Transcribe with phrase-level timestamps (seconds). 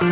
[0.00, 0.06] Oi,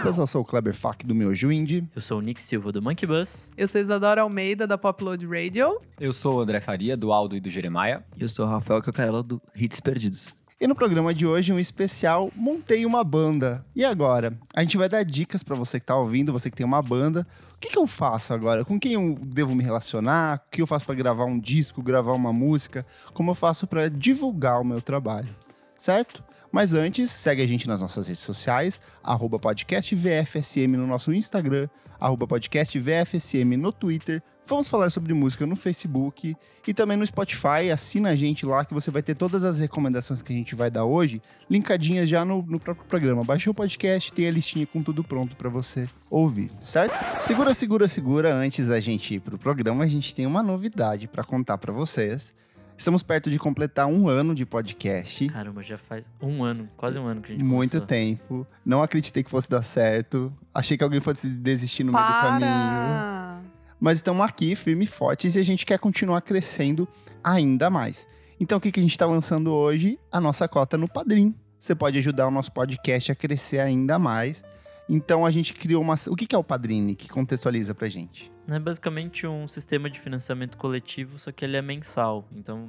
[0.00, 1.86] pessoal, eu sou o Kleber Fak do Miojo Indie.
[1.94, 3.50] Eu sou o Nick Silva do Monkey Bus.
[3.54, 5.78] Eu sou Isadora Almeida, da Popload Radio.
[6.00, 8.02] Eu sou o André Faria, do Aldo e do Jeremiah.
[8.16, 10.34] E eu sou o Rafael Cacarella, do Hits Perdidos.
[10.58, 13.62] E no programa de hoje, um especial Montei uma Banda.
[13.76, 14.32] E agora?
[14.54, 17.26] A gente vai dar dicas pra você que tá ouvindo, você que tem uma banda.
[17.56, 18.66] O que, que eu faço agora?
[18.66, 20.42] Com quem eu devo me relacionar?
[20.46, 22.86] O que eu faço pra gravar um disco, gravar uma música?
[23.14, 25.34] Como eu faço pra divulgar o meu trabalho?
[25.74, 26.22] Certo?
[26.52, 31.66] Mas antes, segue a gente nas nossas redes sociais, arroba podcastvfsm no nosso Instagram,
[31.98, 34.22] arroba podcastvfsm no Twitter.
[34.48, 37.68] Vamos falar sobre música no Facebook e também no Spotify.
[37.72, 40.70] Assina a gente lá que você vai ter todas as recomendações que a gente vai
[40.70, 43.24] dar hoje, linkadinhas já no, no próprio programa.
[43.24, 46.94] Baixou o podcast, tem a listinha com tudo pronto para você ouvir, certo?
[47.22, 48.32] Segura, segura, segura.
[48.32, 52.32] Antes da gente ir pro programa, a gente tem uma novidade para contar para vocês.
[52.78, 55.26] Estamos perto de completar um ano de podcast.
[55.28, 57.86] Caramba, já faz um ano, quase um ano que a gente Muito começou.
[57.88, 58.46] tempo.
[58.64, 60.32] Não acreditei que fosse dar certo.
[60.54, 63.46] Achei que alguém fosse desistir no meio do caminho.
[63.76, 63.80] Para!
[63.80, 66.88] Mas estamos aqui, firmes e fortes, e a gente quer continuar crescendo
[67.22, 68.06] ainda mais.
[68.38, 69.98] Então, o que, que a gente está lançando hoje?
[70.10, 71.34] A nossa cota no Padrim.
[71.58, 74.44] Você pode ajudar o nosso podcast a crescer ainda mais.
[74.88, 75.94] Então, a gente criou uma.
[76.08, 78.30] O que, que é o Padrim, que contextualiza pra gente?
[78.46, 82.28] É basicamente um sistema de financiamento coletivo, só que ele é mensal.
[82.32, 82.68] Então,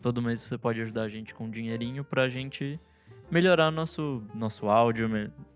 [0.00, 2.80] todo mês você pode ajudar a gente com um dinheirinho pra gente
[3.30, 5.08] melhorar nosso, nosso áudio,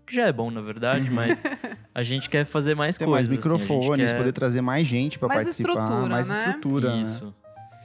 [0.05, 1.41] que já é bom, na verdade, mas
[1.99, 3.39] a gente quer fazer mais Ter mais coisas.
[3.39, 5.69] assim, a gente microfones, quer- poder trazer mais gente Mais participar.
[5.71, 6.37] estrutura, mais né?
[6.45, 6.95] estrutura.
[6.95, 7.01] né?
[7.01, 7.33] Isso.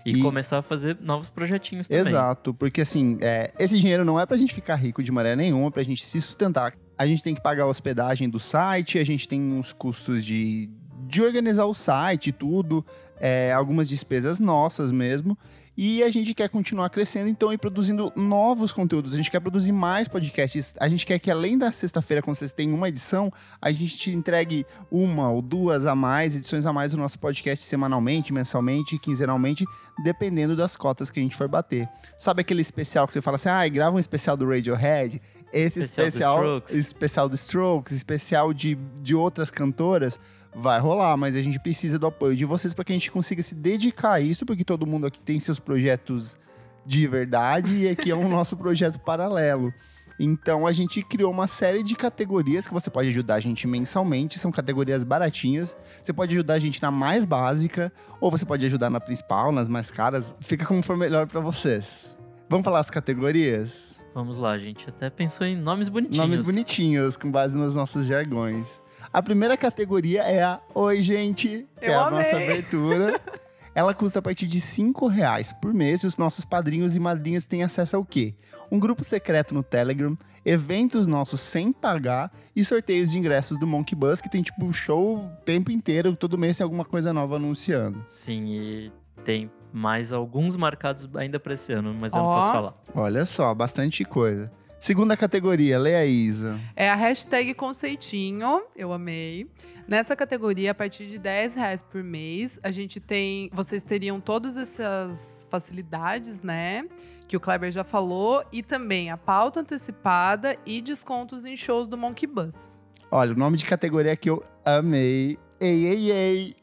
[0.05, 2.03] E, E- começar a fazer novos projetinhos também.
[2.03, 5.69] Exato, porque assim, é, esse dinheiro não é pra gente ficar rico de maneira nenhuma,
[5.69, 6.75] é pra gente se sustentar.
[6.99, 10.69] A gente tem que pagar a hospedagem do site, a gente tem uns custos de,
[11.09, 12.85] de organizar o site e tudo,
[13.19, 15.39] é, algumas despesas nossas mesmo.
[15.77, 19.15] E a gente quer continuar crescendo, então, e produzindo novos conteúdos.
[19.15, 20.75] A gente quer produzir mais podcasts.
[20.79, 24.11] A gente quer que, além da sexta-feira, quando vocês têm uma edição, a gente te
[24.11, 29.65] entregue uma ou duas a mais, edições a mais do nosso podcast semanalmente, mensalmente, quinzenalmente,
[30.05, 31.89] dependendo das cotas que a gente for bater.
[32.19, 35.23] Sabe aquele especial que você fala assim, ah, grava um especial do Radiohead?
[35.53, 36.75] Esse Especial do especial, Strokes.
[36.75, 40.19] especial do Strokes, especial de, de outras cantoras,
[40.55, 43.43] vai rolar, mas a gente precisa do apoio de vocês para que a gente consiga
[43.43, 46.39] se dedicar a isso, porque todo mundo aqui tem seus projetos
[46.85, 49.73] de verdade e aqui é um nosso projeto paralelo.
[50.21, 54.39] Então a gente criou uma série de categorias que você pode ajudar a gente mensalmente,
[54.39, 55.77] são categorias baratinhas.
[56.03, 59.69] Você pode ajudar a gente na mais básica, ou você pode ajudar na principal, nas
[59.69, 60.37] mais caras.
[60.41, 62.17] Fica como for melhor para vocês.
[62.49, 63.99] Vamos falar as categorias?
[64.15, 66.19] Vamos lá, a gente até pensou em nomes bonitinhos.
[66.19, 68.82] Nomes bonitinhos, com base nos nossos jargões.
[69.13, 72.19] A primeira categoria é a Oi, gente, que Eu é a amei.
[72.23, 73.21] nossa abertura.
[73.75, 77.47] Ela custa a partir de 5 reais por mês e os nossos padrinhos e madrinhas
[77.47, 78.35] têm acesso ao quê?
[78.71, 83.95] Um grupo secreto no Telegram, eventos nossos sem pagar e sorteios de ingressos do Monkey
[83.95, 87.37] Bus, que tem tipo um show o tempo inteiro, todo mês tem alguma coisa nova
[87.37, 88.03] anunciando.
[88.09, 88.93] Sim, e
[89.25, 92.75] tem mais alguns marcados ainda pra esse ano, mas eu não posso falar.
[92.95, 94.51] Olha só, bastante coisa.
[94.83, 96.59] Segunda categoria, Leia Isa.
[96.75, 99.49] É a hashtag conceitinho, eu amei.
[99.87, 103.49] Nessa categoria, a partir de 10 reais por mês, a gente tem.
[103.53, 106.85] Vocês teriam todas essas facilidades, né?
[107.29, 111.97] Que o Kleber já falou, e também a pauta antecipada e descontos em shows do
[111.97, 112.83] Monkey Bus.
[113.09, 115.39] Olha, o nome de categoria que eu amei.
[115.61, 116.57] Ei, ei, ei.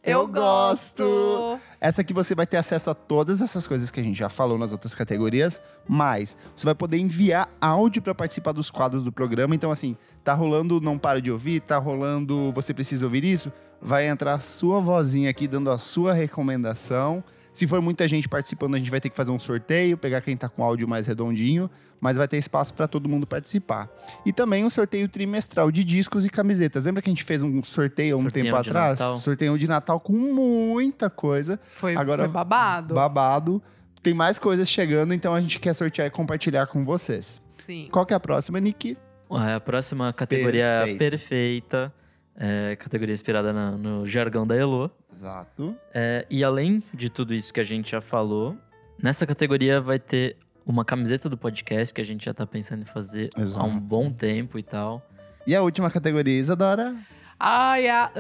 [1.82, 4.58] Essa aqui você vai ter acesso a todas essas coisas que a gente já falou
[4.58, 9.56] nas outras categorias, mas você vai poder enviar áudio para participar dos quadros do programa.
[9.56, 13.52] Então, assim, tá rolando Não Para de Ouvir, tá rolando Você Precisa Ouvir Isso,
[13.82, 17.24] vai entrar a sua vozinha aqui dando a sua recomendação.
[17.60, 20.38] Se for muita gente participando, a gente vai ter que fazer um sorteio, pegar quem
[20.38, 23.90] tá com áudio mais redondinho, mas vai ter espaço para todo mundo participar.
[24.26, 26.86] E também um sorteio trimestral de discos e camisetas.
[26.86, 28.98] Lembra que a gente fez um sorteio há um Sorteio tempo de atrás?
[28.98, 29.18] Natal.
[29.20, 32.94] Sorteio de Natal com muita coisa Foi, Agora- foi babado.
[32.96, 33.62] babado.
[34.02, 37.42] Tem mais coisas chegando, então a gente quer sortear e compartilhar com vocês.
[37.52, 37.90] Sim.
[37.92, 38.98] Qual que é a próxima, Nick?
[39.30, 40.98] Ah, A próxima categoria Perfeito.
[40.98, 41.94] perfeita,
[42.38, 44.90] é, categoria inspirada na- no jargão da Elo.
[45.14, 45.76] Exato.
[45.94, 48.58] É, e além de tudo isso que a gente já falou,
[49.02, 52.86] nessa categoria vai ter uma camiseta do podcast que a gente já tá pensando em
[52.86, 53.66] fazer Exato.
[53.66, 55.06] há um bom tempo e tal.
[55.48, 56.96] E a última categoria, Isadora?
[57.40, 58.12] Ai, a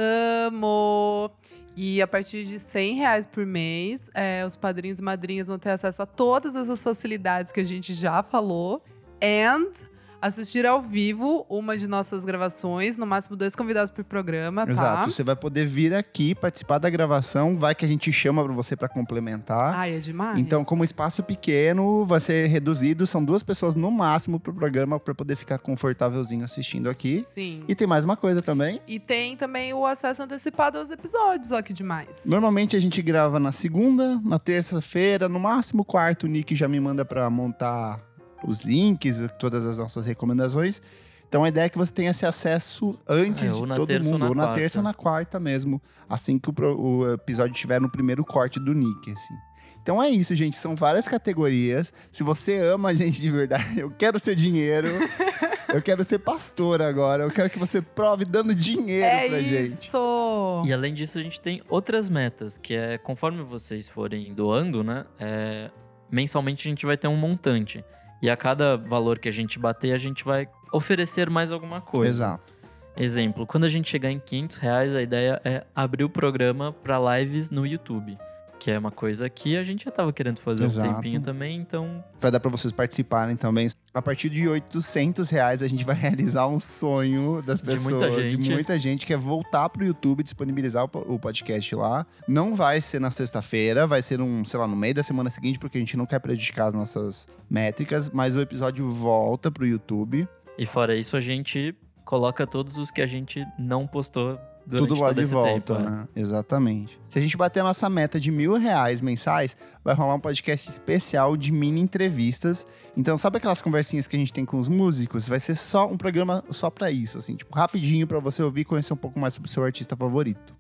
[0.48, 1.30] amo!
[1.76, 5.72] E a partir de 100 reais por mês, é, os padrinhos e madrinhas vão ter
[5.72, 8.84] acesso a todas essas facilidades que a gente já falou.
[9.22, 9.72] And
[10.21, 14.71] assistir ao vivo uma de nossas gravações, no máximo dois convidados por programa, tá?
[14.71, 15.12] Exato.
[15.12, 18.75] Você vai poder vir aqui, participar da gravação, vai que a gente chama pra você
[18.75, 19.75] pra complementar.
[19.75, 20.39] Ai, é demais.
[20.39, 25.13] Então, como espaço pequeno, vai ser reduzido, são duas pessoas no máximo pro programa pra
[25.13, 27.24] poder ficar confortávelzinho assistindo aqui.
[27.27, 27.63] Sim.
[27.68, 28.81] E tem mais uma coisa também.
[28.88, 32.24] E tem também o acesso antecipado aos episódios, ó que demais.
[32.25, 36.80] Normalmente a gente grava na segunda, na terça-feira, no máximo quarto, o Nick já me
[36.80, 38.09] manda pra montar
[38.46, 40.82] os links, todas as nossas recomendações.
[41.28, 43.88] Então a ideia é que você tenha esse acesso antes É, de ou na todo
[43.88, 44.60] terça ou mundo, na ou na quarta.
[44.60, 48.74] terça ou na quarta mesmo, assim que o, o episódio estiver no primeiro corte do
[48.74, 49.36] Nick, assim.
[49.82, 50.58] Então é isso, gente.
[50.58, 51.94] São várias categorias.
[52.12, 54.88] Se você ama a gente de verdade, eu quero ser dinheiro.
[55.74, 57.24] eu quero ser pastor agora.
[57.24, 59.86] Eu quero que você prove dando dinheiro é pra gente.
[59.86, 60.64] isso!
[60.66, 65.06] E além disso, a gente tem outras metas, que é conforme vocês forem doando, né?
[65.20, 65.70] é,
[66.12, 67.84] mensalmente a gente vai ter um montante.
[68.21, 72.12] E a cada valor que a gente bater, a gente vai oferecer mais alguma coisa.
[72.12, 72.54] Exato.
[72.98, 77.00] Exemplo, quando a gente chegar em 500 reais, a ideia é abrir o programa para
[77.18, 78.18] lives no YouTube.
[78.60, 80.90] Que é uma coisa que a gente já tava querendo fazer Exato.
[80.90, 83.70] um tempinho também, então Vai dar pra vocês participarem também.
[83.94, 88.22] A partir de 800 reais, a gente vai realizar um sonho das De pessoas, muita
[88.22, 88.52] de gente.
[88.52, 92.06] muita gente, que é voltar pro YouTube, disponibilizar o po- o podcast lá.
[92.28, 95.58] Não vai ser na sexta-feira, vai ser um, sei lá, no meio da semana seguinte,
[95.58, 100.28] porque a gente não quer prejudicar as nossas métricas, mas o episódio volta pro YouTube.
[100.58, 101.74] E fora isso, a gente
[102.04, 104.38] coloca todos os que a gente não postou
[104.69, 105.88] tudo lá de volta, tempo.
[105.88, 105.92] é.
[105.92, 106.07] né?
[106.16, 107.00] Exatamente.
[107.10, 110.69] Se a gente bater a nossa meta de mil reais mensais, vai rolar um podcast
[110.69, 112.66] especial de mini entrevistas.
[112.95, 115.27] Então, sabe aquelas conversinhas que a gente tem com os músicos?
[115.27, 118.66] Vai ser só um programa só pra isso, assim, tipo, rapidinho pra você ouvir e
[118.66, 120.56] conhecer um pouco mais sobre o seu artista favorito.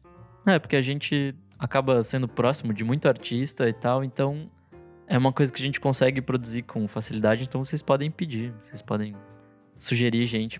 [0.45, 4.49] É, porque a gente acaba sendo próximo de muito artista e tal, então
[5.05, 8.81] é uma coisa que a gente consegue produzir com facilidade, então vocês podem pedir, vocês
[8.81, 9.15] podem
[9.75, 10.59] sugerir gente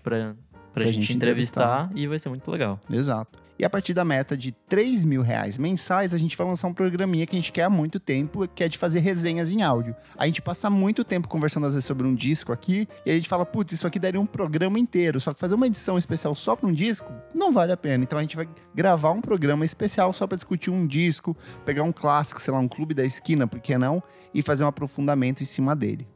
[0.72, 2.78] pra, pra, gente, gente entrevistar, e vai ser muito legal.
[2.90, 3.38] Exato.
[3.60, 6.72] E a partir da meta de 3 mil reais mensais, a gente vai lançar um
[6.72, 9.94] programinha que a gente quer há muito tempo, que é de fazer resenhas em áudio.
[10.16, 13.28] A gente passa muito tempo conversando às vezes sobre um disco aqui, e a gente
[13.28, 16.56] fala, putz, isso aqui daria um programa inteiro, só que fazer uma edição especial só
[16.56, 18.02] para um disco não vale a pena.
[18.02, 21.36] Então a gente vai gravar um programa especial só para discutir um disco,
[21.66, 24.02] pegar um clássico, sei lá, um clube da esquina, por que não?
[24.32, 26.08] E fazer um aprofundamento em cima dele.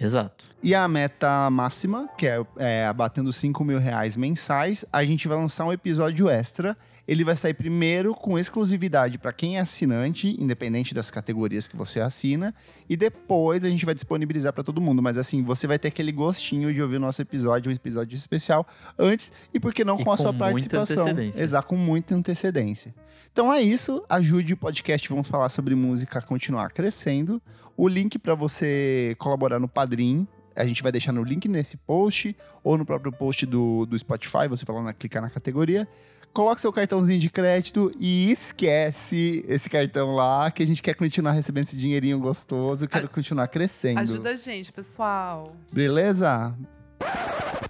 [0.00, 0.44] Exato.
[0.62, 5.36] E a meta máxima, que é, é abatendo 5 mil reais mensais, a gente vai
[5.36, 6.76] lançar um episódio extra.
[7.08, 12.00] Ele vai sair primeiro com exclusividade para quem é assinante, independente das categorias que você
[12.00, 12.54] assina,
[12.86, 15.00] e depois a gente vai disponibilizar para todo mundo.
[15.00, 18.66] Mas assim, você vai ter aquele gostinho de ouvir o nosso episódio, um episódio especial,
[18.98, 21.08] antes e por que não com a com sua muita participação.
[21.18, 22.94] Exato, com muita antecedência.
[23.32, 27.40] Então é isso, ajude o podcast Vamos Falar sobre Música a continuar crescendo.
[27.74, 32.36] O link para você colaborar no Padrim, a gente vai deixar no link nesse post
[32.62, 35.88] ou no próprio post do, do Spotify, você vai lá na, clicar na categoria.
[36.32, 41.32] Coloque seu cartãozinho de crédito e esquece esse cartão lá, que a gente quer continuar
[41.32, 44.00] recebendo esse dinheirinho gostoso, quero continuar crescendo.
[44.00, 45.56] Ajuda a gente, pessoal.
[45.72, 46.54] Beleza?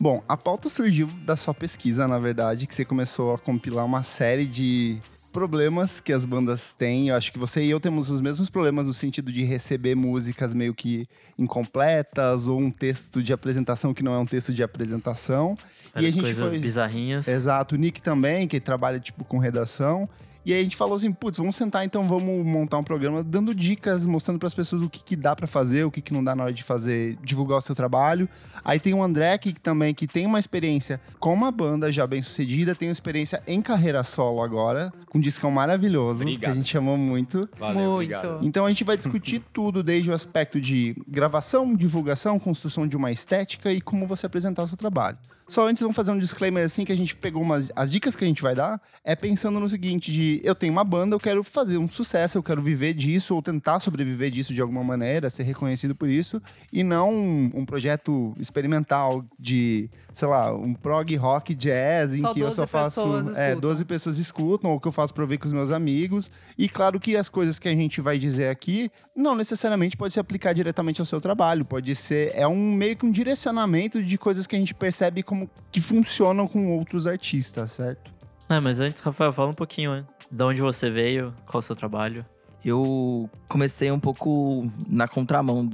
[0.01, 4.03] Bom, a pauta surgiu da sua pesquisa, na verdade, que você começou a compilar uma
[4.03, 5.01] série de
[5.33, 7.09] problemas que as bandas têm.
[7.09, 10.55] Eu acho que você e eu temos os mesmos problemas no sentido de receber músicas
[10.55, 11.07] meio que
[11.39, 15.57] incompletas ou um texto de apresentação que não é um texto de apresentação.
[15.95, 17.27] Várias gente coisas foi- bizarrinhas.
[17.29, 20.09] Exato, o Nick também, que trabalha tipo com redação.
[20.47, 23.55] E aí a gente falou assim, putz, vamos sentar então, vamos montar um programa dando
[23.55, 26.25] dicas, mostrando para as pessoas o que, que dá para fazer, o que, que não
[26.25, 28.27] dá na hora de fazer, divulgar o seu trabalho.
[28.65, 32.23] Aí tem o André que também que tem uma experiência com uma banda já bem
[32.23, 36.55] sucedida, tem uma experiência em carreira solo agora, um discão maravilhoso, que a Obrigado.
[36.57, 37.49] gente amou muito.
[37.59, 37.93] Valeu, Muito.
[37.95, 38.39] obrigado.
[38.43, 43.11] Então a gente vai discutir tudo, desde o aspecto de gravação, divulgação, construção de uma
[43.11, 45.19] estética e como você apresentar o seu trabalho.
[45.49, 48.23] Só antes vamos fazer um disclaimer assim que a gente pegou umas as dicas que
[48.23, 51.43] a gente vai dar é pensando no seguinte de eu tenho uma banda, eu quero
[51.43, 55.45] fazer um sucesso, eu quero viver disso ou tentar sobreviver disso de alguma maneira, ser
[55.45, 61.55] reconhecido por isso e não um, um projeto experimental de, sei lá, um prog rock
[61.55, 63.61] jazz em Só que eu 12 só faço é, escutam.
[63.61, 66.29] 12 pessoas escutam ou que eu faço pra ver com os meus amigos.
[66.59, 70.19] E claro que as coisas que a gente vai dizer aqui não necessariamente pode se
[70.19, 71.65] aplicar diretamente ao seu trabalho.
[71.65, 75.49] Pode ser é um meio que um direcionamento de coisas que a gente percebe como
[75.71, 78.11] que funcionam com outros artistas, certo?
[78.49, 80.05] É, mas antes, Rafael, fala um pouquinho, né?
[80.31, 82.27] De onde você veio, qual o seu trabalho.
[82.65, 85.71] Eu comecei um pouco na contramão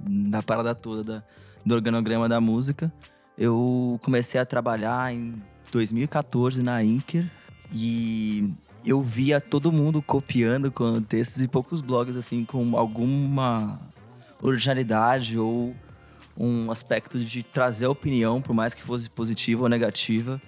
[0.00, 1.22] da parada toda da-
[1.64, 2.92] do organograma da música.
[3.36, 7.24] Eu comecei a trabalhar em 2014 na Inker
[7.72, 8.52] e
[8.84, 10.72] eu via todo mundo copiando
[11.02, 13.80] textos e poucos blogs assim com alguma
[14.40, 15.74] originalidade ou
[16.36, 20.40] um aspecto de trazer opinião, por mais que fosse positiva ou negativa.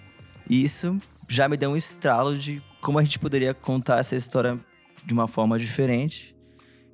[0.48, 0.96] E isso
[1.28, 4.58] já me deu um estralo de como a gente poderia contar essa história
[5.04, 6.34] de uma forma diferente.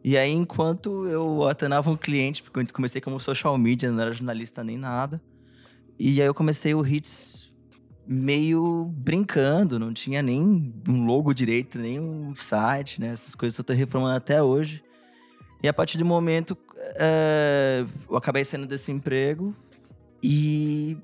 [0.02, 4.12] E aí, enquanto eu atendava um cliente, porque eu comecei como social media, não era
[4.12, 5.20] jornalista nem nada.
[5.98, 7.45] E aí eu comecei o Hits
[8.06, 13.08] meio brincando, não tinha nem um logo direito, nem um site, né?
[13.08, 14.82] Essas coisas eu tô reformando até hoje.
[15.62, 16.56] E a partir do momento,
[16.96, 19.54] é, eu acabei saindo desse emprego
[20.22, 20.96] e,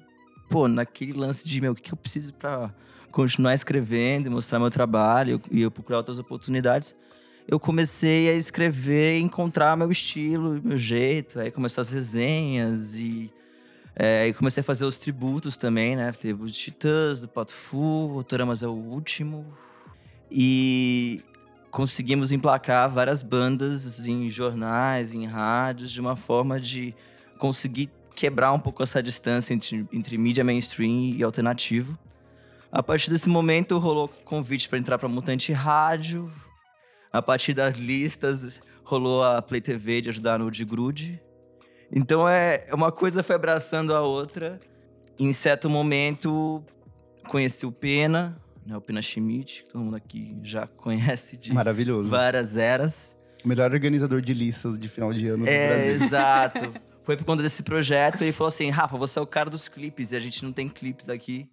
[0.49, 2.73] pô, naquele lance de, meu, o que eu preciso para
[3.11, 6.99] continuar escrevendo e mostrar meu trabalho e eu procurar outras oportunidades,
[7.47, 11.41] eu comecei a escrever e encontrar meu estilo, meu jeito.
[11.41, 13.29] Aí começou as resenhas e
[13.95, 16.13] é, e comecei a fazer os tributos também, né?
[16.13, 19.47] Teve os Titãs, do Pato Fu, o Toramas é o último.
[20.31, 21.23] E
[21.71, 26.95] conseguimos emplacar várias bandas em jornais, em rádios, de uma forma de
[27.39, 31.99] conseguir quebrar um pouco essa distância entre, entre mídia mainstream e alternativo.
[32.71, 36.33] A partir desse momento rolou convite para entrar para Mutante Rádio.
[37.13, 41.21] A partir das listas rolou a Play TV de ajudar no de Grude.
[41.95, 44.59] Então é uma coisa foi abraçando a outra.
[45.19, 46.63] Em certo momento
[47.29, 52.09] conheci o Pena, né, o Pena Schmidt, que todo mundo aqui já conhece de Maravilhoso.
[52.09, 53.17] várias eras.
[53.45, 56.07] Melhor organizador de listas de final de ano do É, Brasil.
[56.07, 56.73] exato.
[57.05, 60.13] Foi por conta desse projeto e falou assim: Rafa, você é o cara dos clipes
[60.13, 61.49] e a gente não tem clipes aqui.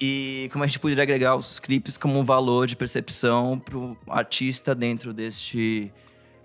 [0.00, 4.74] E como a gente poderia agregar os clipes como um valor de percepção pro artista
[4.74, 5.92] dentro deste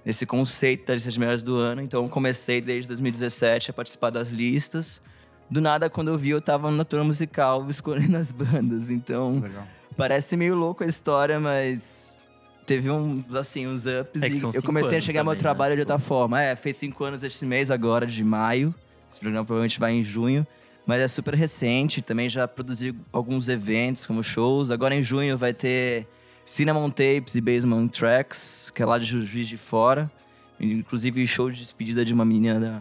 [0.06, 1.82] desse conceito das listas melhores do ano.
[1.82, 5.02] Então comecei desde 2017 a participar das listas.
[5.50, 8.90] Do nada, quando eu vi, eu tava na turma musical escolhendo as bandas.
[8.90, 9.68] Então Legal.
[9.96, 12.18] parece meio louco a história, mas
[12.66, 14.22] teve uns, assim, uns ups.
[14.22, 15.42] É e eu comecei a chegar meu também, né?
[15.42, 16.42] trabalho de Tipo- outra forma.
[16.42, 18.74] É, fez cinco anos este mês agora, de maio.
[19.12, 20.46] Esse programa provavelmente vai em junho.
[20.86, 22.02] Mas é super recente.
[22.02, 24.70] Também já produzi alguns eventos, como shows.
[24.72, 26.06] Agora em junho vai ter
[26.46, 30.12] Cinnamon Tapes e Basement Tracks, que é lá de Juiz de Fora.
[30.60, 32.80] Inclusive show de despedida de uma menina da,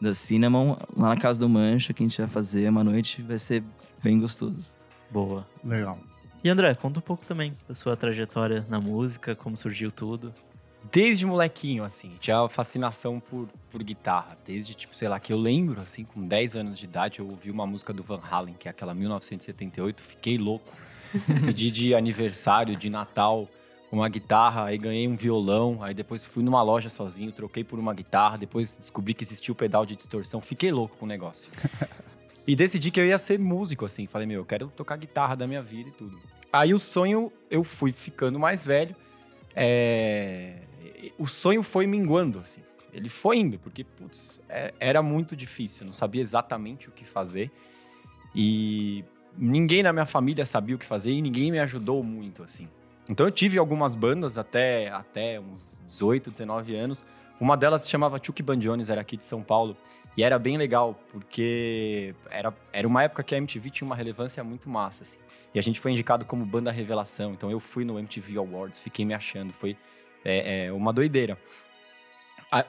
[0.00, 3.22] da Cinnamon, lá na Casa do Mancha, que a gente vai fazer uma noite.
[3.22, 3.62] Vai ser
[4.02, 4.74] bem gostoso.
[5.10, 5.46] Boa.
[5.64, 5.98] Legal.
[6.42, 10.32] E André, conta um pouco também da sua trajetória na música, como surgiu tudo.
[10.90, 14.38] Desde molequinho, assim, tinha fascinação por, por guitarra.
[14.46, 17.50] Desde, tipo, sei lá, que eu lembro, assim, com 10 anos de idade, eu ouvi
[17.50, 20.72] uma música do Van Halen, que é aquela 1978, fiquei louco.
[21.46, 23.48] Pedi de aniversário, de Natal,
[23.90, 27.92] uma guitarra, aí ganhei um violão, aí depois fui numa loja sozinho, troquei por uma
[27.92, 31.50] guitarra, depois descobri que existia o pedal de distorção, fiquei louco com o negócio.
[32.46, 34.06] E decidi que eu ia ser músico, assim.
[34.08, 36.18] Falei, meu, eu quero tocar guitarra da minha vida e tudo.
[36.52, 38.96] Aí o sonho, eu fui ficando mais velho.
[39.54, 40.56] é,
[41.16, 42.60] O sonho foi minguando, assim.
[42.92, 45.86] Ele foi indo, porque, putz, é- era muito difícil.
[45.86, 47.50] Não sabia exatamente o que fazer.
[48.34, 49.04] E
[49.40, 52.68] ninguém na minha família sabia o que fazer e ninguém me ajudou muito, assim.
[53.08, 57.04] Então eu tive algumas bandas até, até uns 18, 19 anos.
[57.40, 59.76] Uma delas se chamava Chuck Bandiones, era aqui de São Paulo.
[60.16, 64.44] E era bem legal, porque era, era uma época que a MTV tinha uma relevância
[64.44, 65.18] muito massa, assim.
[65.54, 67.32] E a gente foi indicado como banda revelação.
[67.32, 69.52] Então eu fui no MTV Awards, fiquei me achando.
[69.52, 69.76] Foi
[70.24, 71.38] é, é, uma doideira.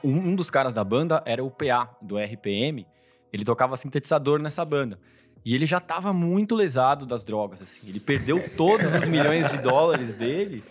[0.02, 2.86] Um dos caras da banda era o PA, do RPM.
[3.32, 4.98] Ele tocava sintetizador nessa banda.
[5.44, 7.88] E ele já tava muito lesado das drogas, assim.
[7.88, 10.62] Ele perdeu todos os milhões de dólares dele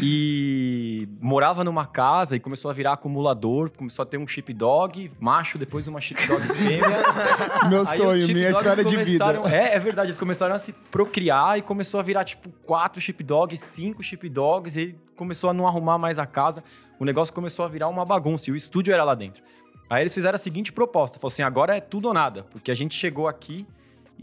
[0.00, 5.10] e morava numa casa e começou a virar acumulador, começou a ter um chip dog,
[5.18, 7.02] macho, depois uma chip dog fêmea.
[7.68, 9.24] Meu Aí sonho, minha história de vida.
[9.50, 13.24] É, é verdade, eles começaram a se procriar e começou a virar, tipo, quatro chip
[13.24, 16.62] dogs, cinco chip dogs, e ele começou a não arrumar mais a casa.
[17.00, 19.42] O negócio começou a virar uma bagunça e o estúdio era lá dentro.
[19.88, 22.74] Aí eles fizeram a seguinte proposta: falou assim, agora é tudo ou nada, porque a
[22.74, 23.66] gente chegou aqui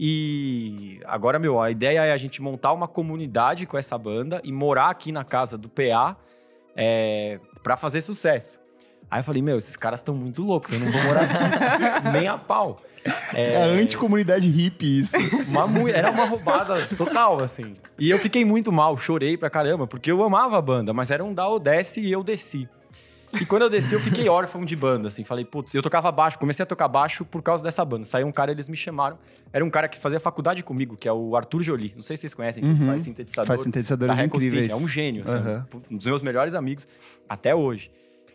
[0.00, 4.52] e agora, meu, a ideia é a gente montar uma comunidade com essa banda e
[4.52, 6.16] morar aqui na casa do PA
[6.76, 8.60] é, para fazer sucesso.
[9.10, 12.28] Aí eu falei, meu, esses caras estão muito loucos, eu não vou morar aqui nem
[12.28, 12.80] a pau.
[13.34, 15.16] É a anticomunidade hippie isso.
[15.48, 17.74] Uma era uma roubada total, assim.
[17.98, 21.24] E eu fiquei muito mal, chorei pra caramba, porque eu amava a banda, mas era
[21.24, 22.68] um ou desce e eu desci.
[23.40, 25.22] E quando eu desci, eu fiquei órfão de banda, assim.
[25.24, 28.04] Falei, putz, eu tocava baixo, comecei a tocar baixo por causa dessa banda.
[28.04, 29.18] Saiu um cara, eles me chamaram.
[29.52, 31.92] Era um cara que fazia faculdade comigo, que é o Arthur Jolie.
[31.94, 32.86] Não sei se vocês conhecem, Uhum.
[32.86, 33.46] faz sintetizador.
[33.46, 34.70] Faz sintetizadores da Record incríveis.
[34.72, 34.82] City.
[34.82, 35.66] É um gênio, assim, Aham.
[35.90, 36.86] um dos meus melhores amigos
[37.28, 37.90] até hoje.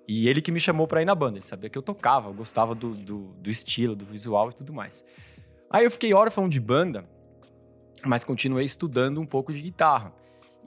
[0.08, 1.38] E ele que me chamou pra ir na banda.
[1.38, 4.74] Ele sabia que eu tocava, eu gostava do, do, do estilo, do visual e tudo
[4.74, 5.04] mais.
[5.72, 7.04] Aí eu fiquei órfão de banda,
[8.06, 10.14] mas continuei estudando um pouco de guitarra.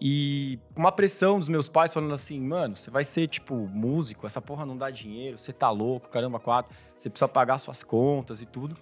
[0.00, 4.42] E uma pressão dos meus pais falando assim, mano, você vai ser, tipo, músico, essa
[4.42, 8.46] porra não dá dinheiro, você tá louco, caramba, quatro, você precisa pagar suas contas e
[8.46, 8.76] tudo.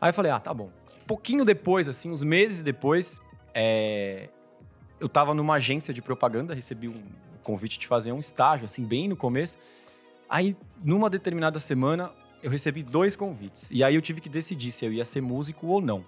[0.00, 0.70] Aí eu falei, ah, tá bom.
[1.06, 3.20] Pouquinho depois, assim, uns meses depois,
[3.54, 4.28] é,
[4.98, 7.02] eu tava numa agência de propaganda, recebi um
[7.42, 9.56] convite de fazer um estágio, assim, bem no começo.
[10.28, 12.10] Aí, numa determinada semana,
[12.42, 13.70] eu recebi dois convites.
[13.70, 16.04] E aí eu tive que decidir se eu ia ser músico ou não.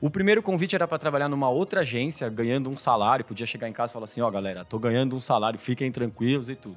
[0.00, 3.24] O primeiro convite era para trabalhar numa outra agência, ganhando um salário.
[3.24, 5.90] Podia chegar em casa e falar assim: ó, oh, galera, tô ganhando um salário, fiquem
[5.90, 6.76] tranquilos e tudo.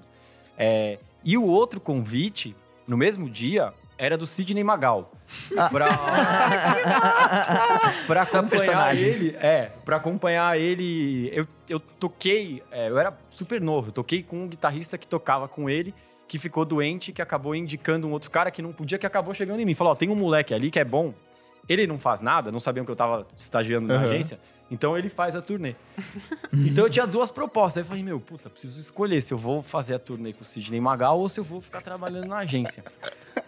[0.57, 2.55] É, e o outro convite,
[2.87, 5.11] no mesmo dia, era do Sidney Magal.
[5.57, 5.69] Ah.
[5.69, 5.87] Pra,
[8.07, 9.35] pra acompanhar ele.
[9.41, 11.29] É, pra acompanhar ele.
[11.33, 15.49] Eu, eu toquei, é, eu era super novo, eu toquei com um guitarrista que tocava
[15.49, 15.93] com ele,
[16.25, 19.59] que ficou doente, que acabou indicando um outro cara que não podia, que acabou chegando
[19.59, 19.73] em mim.
[19.73, 21.13] Falou: ó, tem um moleque ali que é bom.
[21.69, 24.05] Ele não faz nada, não sabiam que eu tava estagiando na uhum.
[24.05, 24.39] agência.
[24.71, 25.75] Então ele faz a turnê.
[26.53, 27.77] então eu tinha duas propostas.
[27.77, 30.45] Aí eu falei, meu, puta, preciso escolher se eu vou fazer a turnê com o
[30.45, 32.83] Sidney Magal ou se eu vou ficar trabalhando na agência.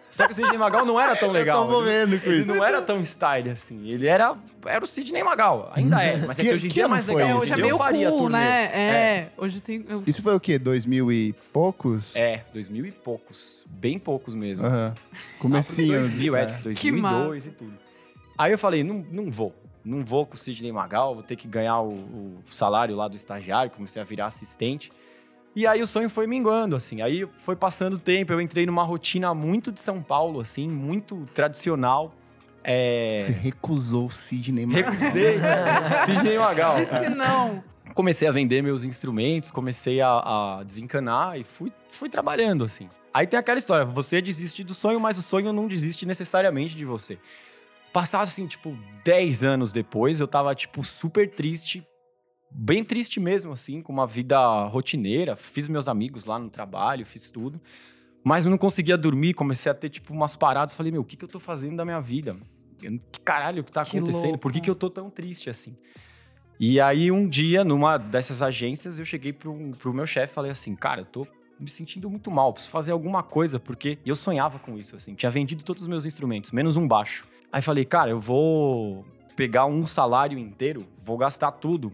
[0.10, 1.64] Só que o Sidney Magal não era tão legal.
[1.64, 3.88] Eu tô vendo com ele, não era tão style assim.
[3.88, 4.36] Ele era,
[4.66, 5.72] era o Sidney Magal.
[5.74, 6.18] Ainda é.
[6.18, 7.30] Mas é que, que hoje em dia é mais legal.
[7.30, 8.72] É, hoje é meio cool, né?
[8.74, 8.80] É.
[8.80, 9.32] é.
[9.38, 9.86] Hoje tem...
[10.06, 10.60] Isso foi o quê?
[10.60, 12.14] Dois mil e poucos?
[12.14, 13.64] É, dois mil e poucos.
[13.70, 14.66] Bem poucos mesmo.
[14.66, 14.72] Uhum.
[14.72, 14.94] Assim.
[15.40, 15.96] Comecinho.
[15.96, 16.46] Ah, 2000, é.
[16.62, 17.91] 2002 e tudo.
[18.38, 19.54] Aí eu falei, não, não vou.
[19.84, 23.16] Não vou com o Sidney Magal, vou ter que ganhar o, o salário lá do
[23.16, 24.92] estagiário, comecei a virar assistente.
[25.56, 27.02] E aí o sonho foi minguando, assim.
[27.02, 31.26] Aí foi passando o tempo, eu entrei numa rotina muito de São Paulo, assim, muito
[31.34, 32.14] tradicional.
[32.64, 33.18] É...
[33.20, 34.92] Você recusou o Sidney Magal.
[34.92, 36.06] Recusei, né?
[36.06, 36.76] Sidney Magal.
[36.78, 37.62] Disse não.
[37.94, 40.10] Comecei a vender meus instrumentos, comecei a,
[40.60, 42.88] a, desencanar e fui, fui trabalhando, assim.
[43.14, 46.86] Aí tem aquela história, você desiste do sonho, mas o sonho não desiste necessariamente de
[46.86, 47.18] você.
[47.94, 51.86] Passado, assim, tipo, 10 anos depois, eu tava, tipo, super triste
[52.54, 55.36] bem triste mesmo, assim, com uma vida rotineira.
[55.36, 57.62] Fiz meus amigos lá no trabalho, fiz tudo.
[58.24, 60.76] Mas eu não conseguia dormir, comecei a ter, tipo, umas paradas.
[60.76, 62.36] Falei, meu, o que, que eu tô fazendo da minha vida?
[62.78, 64.24] Que caralho que tá que acontecendo?
[64.26, 64.40] Louco.
[64.40, 65.76] Por que, que eu tô tão triste assim?
[66.60, 70.52] E aí, um dia, numa dessas agências, eu cheguei pro, pro meu chefe e falei
[70.52, 71.28] assim, cara, eu tô
[71.60, 75.16] me sentindo muito mal, preciso fazer alguma coisa, porque eu sonhava com isso, assim.
[75.16, 77.28] Tinha vendido todos os meus instrumentos, menos um baixo.
[77.52, 81.90] Aí falei, cara, eu vou pegar um salário inteiro, vou gastar tudo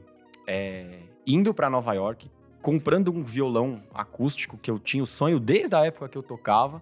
[0.45, 2.29] é, indo para Nova York,
[2.61, 6.81] comprando um violão acústico que eu tinha o sonho desde a época que eu tocava.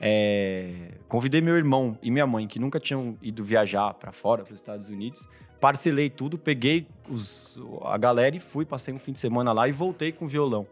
[0.00, 4.52] É, convidei meu irmão e minha mãe, que nunca tinham ido viajar para fora, para
[4.52, 5.28] os Estados Unidos.
[5.60, 9.72] Parcelei tudo, peguei os, a galera e fui, passei um fim de semana lá e
[9.72, 10.64] voltei com o violão.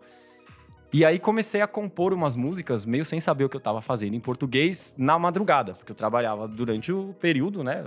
[0.92, 4.14] E aí comecei a compor umas músicas meio sem saber o que eu estava fazendo
[4.14, 7.84] em português na madrugada, porque eu trabalhava durante o período, né,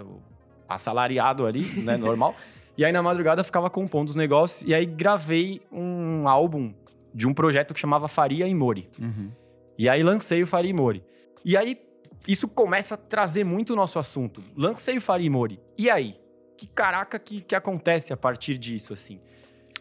[0.67, 2.35] assalariado ali, né, normal.
[2.75, 6.73] E aí na madrugada eu ficava compondo os negócios e aí gravei um álbum
[7.13, 8.89] de um projeto que chamava Faria e Mori.
[8.99, 9.29] Uhum.
[9.77, 11.03] E aí lancei o Faria e Mori.
[11.43, 11.77] E aí
[12.27, 14.43] isso começa a trazer muito o nosso assunto.
[14.57, 15.59] Lancei o Faria e Mori.
[15.77, 16.19] E aí?
[16.57, 19.19] Que caraca que, que acontece a partir disso, assim?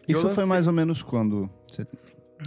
[0.07, 0.35] Isso lancei...
[0.35, 1.49] foi mais ou menos quando?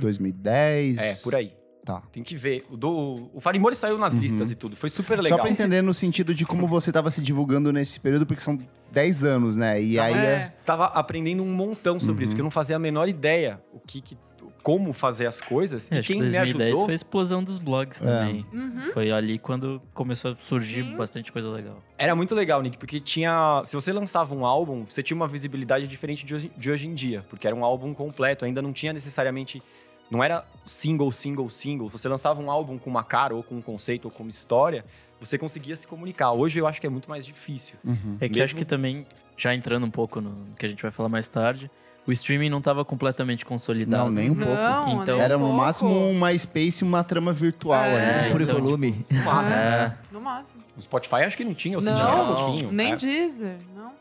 [0.01, 0.99] 2010?
[0.99, 1.53] É, por aí.
[1.85, 2.03] Tá.
[2.13, 2.67] Tem que ver.
[2.71, 4.21] O, do, o Farimori saiu nas uhum.
[4.21, 4.77] listas e tudo.
[4.77, 5.39] Foi super legal.
[5.39, 8.59] Só pra entender no sentido de como você tava se divulgando nesse período, porque são
[8.93, 9.81] 10 anos, né?
[9.81, 10.15] E tava, aí.
[10.15, 10.53] É...
[10.67, 12.21] Tava aprendendo um montão sobre uhum.
[12.21, 14.19] isso, porque eu não fazia a menor ideia o que, que
[14.63, 15.91] como fazer as coisas.
[15.91, 16.85] É, e quem 2010 me ajudou...
[16.85, 18.05] foi a explosão dos blogs é.
[18.05, 18.47] também.
[18.53, 18.93] Uhum.
[18.93, 20.97] Foi ali quando começou a surgir Sim.
[20.97, 21.83] bastante coisa legal.
[21.97, 23.63] Era muito legal, Nick, porque tinha...
[23.65, 26.95] Se você lançava um álbum, você tinha uma visibilidade diferente de hoje, de hoje em
[26.95, 27.25] dia.
[27.29, 29.63] Porque era um álbum completo, ainda não tinha necessariamente
[30.11, 31.89] não era single, single, single.
[31.89, 34.85] Você lançava um álbum com uma cara, ou com um conceito, ou com uma história,
[35.21, 36.33] você conseguia se comunicar.
[36.33, 37.77] Hoje eu acho que é muito mais difícil.
[37.85, 38.17] Uhum.
[38.21, 38.45] É que Mesmo...
[38.45, 41.71] acho que também, já entrando um pouco no que a gente vai falar mais tarde,
[42.09, 44.05] o streaming não estava completamente consolidado.
[44.05, 44.51] Não, nem um pouco.
[44.51, 48.33] Não, então, era no máximo uma space uma trama virtual é, ali.
[48.33, 48.93] Por então, volume.
[48.93, 49.57] Tipo, no máximo.
[49.57, 49.99] É.
[50.11, 50.61] No máximo.
[50.75, 52.73] O Spotify acho que não tinha, ou se tinha era um pouquinho.
[52.73, 52.97] Nem é.
[52.97, 53.93] Deezer, não.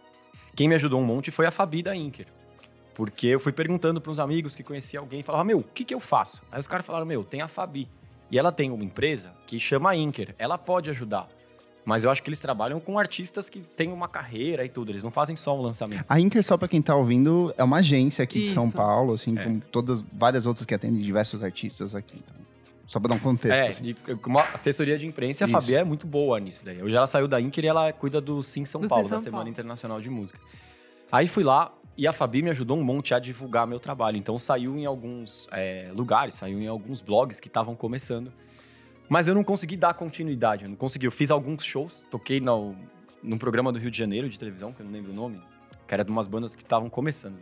[0.55, 2.27] Quem me ajudou um monte foi a Fabi da Inker.
[2.95, 5.93] Porque eu fui perguntando para uns amigos que conhecia alguém, falava, meu, o que, que
[5.93, 6.41] eu faço?
[6.49, 7.89] Aí os caras falaram, meu, tem a Fabi.
[8.31, 10.33] E ela tem uma empresa que chama Inker.
[10.39, 11.27] Ela pode ajudar.
[11.87, 14.91] Mas eu acho que eles trabalham com artistas que têm uma carreira e tudo.
[14.91, 16.03] Eles não fazem só um lançamento.
[16.09, 18.49] A Inker, só para quem tá ouvindo, é uma agência aqui Isso.
[18.49, 19.45] de São Paulo, assim, é.
[19.45, 22.21] com todas várias outras que atendem diversos artistas aqui.
[22.21, 22.35] Então,
[22.85, 23.53] só para dar um contexto.
[23.53, 23.95] É, assim.
[24.25, 26.83] uma assessoria de imprensa, a Fabi é muito boa nisso daí.
[26.83, 29.17] Hoje ela saiu da Inker e ela cuida do Sim São do Paulo, Sim São
[29.19, 29.49] da Semana Paulo.
[29.49, 30.39] Internacional de Música.
[31.09, 34.17] Aí fui lá, e a Fabi me ajudou um monte a divulgar meu trabalho.
[34.17, 38.33] Então saiu em alguns é, lugares, saiu em alguns blogs que estavam começando.
[39.09, 41.05] Mas eu não consegui dar continuidade, eu não consegui.
[41.05, 42.75] Eu fiz alguns shows, toquei no,
[43.23, 45.41] num programa do Rio de Janeiro de televisão, que eu não lembro o nome,
[45.87, 47.37] que era de umas bandas que estavam começando.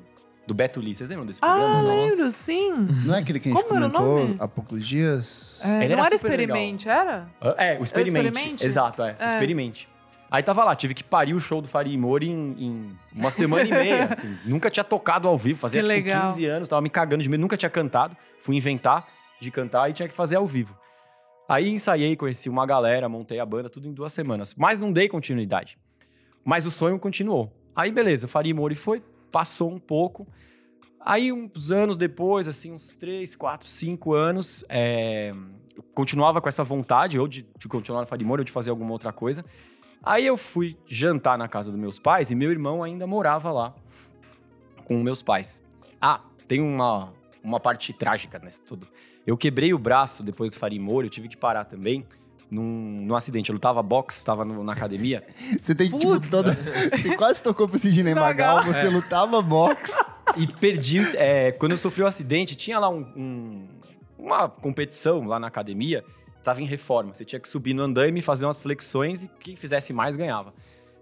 [0.48, 0.94] Do Beto Lee.
[0.94, 1.82] Vocês lembram desse Ah, programa?
[1.88, 2.72] lembro, sim.
[3.04, 4.36] Não é aquele que a gente Como era o comentou nome?
[4.40, 5.60] há poucos dias?
[5.66, 6.56] É, Ele não era era super legal.
[6.56, 7.26] experimente, era?
[7.42, 8.28] Ah, É, o Experimente.
[8.28, 8.64] Experimente?
[8.66, 9.26] Exato, é, É.
[9.26, 9.90] o Experimente.
[10.30, 13.32] Aí tava lá, tive que parir o show do Faria e Mori em, em uma
[13.32, 14.06] semana e meia.
[14.14, 14.38] assim.
[14.46, 16.28] Nunca tinha tocado ao vivo, fazia tipo, legal.
[16.30, 18.16] 15 anos, tava me cagando de medo, nunca tinha cantado.
[18.40, 19.08] Fui inventar
[19.42, 20.78] de cantar e tinha que fazer ao vivo.
[21.48, 24.56] Aí ensaiei, conheci uma galera, montei a banda, tudo em duas semanas.
[24.56, 25.78] Mas não dei continuidade.
[26.44, 27.52] Mas o sonho continuou.
[27.76, 30.26] Aí beleza, Faria e Mori foi, passou um pouco.
[31.06, 35.32] Aí, uns anos depois, assim, uns três, quatro, cinco anos, é,
[35.78, 38.92] eu continuava com essa vontade, ou de, de continuar no Farimor, ou de fazer alguma
[38.92, 39.46] outra coisa.
[40.02, 43.76] Aí eu fui jantar na casa dos meus pais e meu irmão ainda morava lá
[44.84, 45.64] com meus pais.
[46.02, 47.12] Ah, tem uma,
[47.44, 48.88] uma parte trágica nisso tudo.
[49.26, 52.06] Eu quebrei o braço depois do Farimor, eu tive que parar também.
[52.50, 55.24] Num, num acidente, eu lutava boxe, estava no- na academia.
[55.60, 56.30] Você tem, tipo, Putz.
[56.30, 56.56] toda...
[56.96, 59.92] Você quase tocou pro Sidney Magal, você lutava boxe.
[60.38, 61.00] E perdi.
[61.18, 63.68] é, quando eu sofri o acidente, tinha lá um- um-
[64.20, 66.04] uma competição lá na academia,
[66.44, 67.16] tava em reforma.
[67.16, 70.54] Você tinha que subir no andaime, fazer umas flexões e quem fizesse mais ganhava.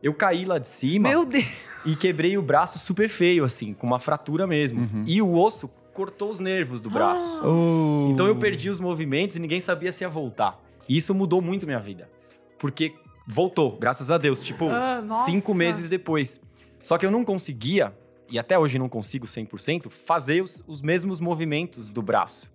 [0.02, 1.66] Eu caí lá de cima Meu Deus.
[1.86, 4.90] e quebrei o braço super feio, assim, com uma fratura mesmo.
[5.06, 7.42] E o osso cortou os nervos do braço.
[7.46, 8.10] Oh.
[8.10, 10.60] Então eu perdi os movimentos e ninguém sabia se ia voltar.
[10.88, 12.10] E isso mudou muito minha vida.
[12.58, 12.94] Porque
[13.28, 14.42] voltou, graças a Deus.
[14.42, 16.42] Tipo, Ah, cinco meses depois.
[16.82, 17.92] Só que eu não conseguia,
[18.30, 22.52] e até hoje não consigo 100%, fazer os, os mesmos movimentos do braço.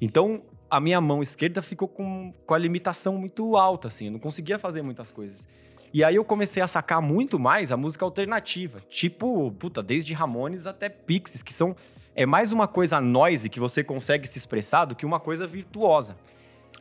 [0.00, 4.06] Então, a minha mão esquerda ficou com, com a limitação muito alta, assim.
[4.06, 5.48] Eu não conseguia fazer muitas coisas.
[5.92, 8.80] E aí eu comecei a sacar muito mais a música alternativa.
[8.88, 11.74] Tipo, puta, desde Ramones até Pixies, que são...
[12.14, 16.16] É mais uma coisa noise que você consegue se expressar do que uma coisa virtuosa.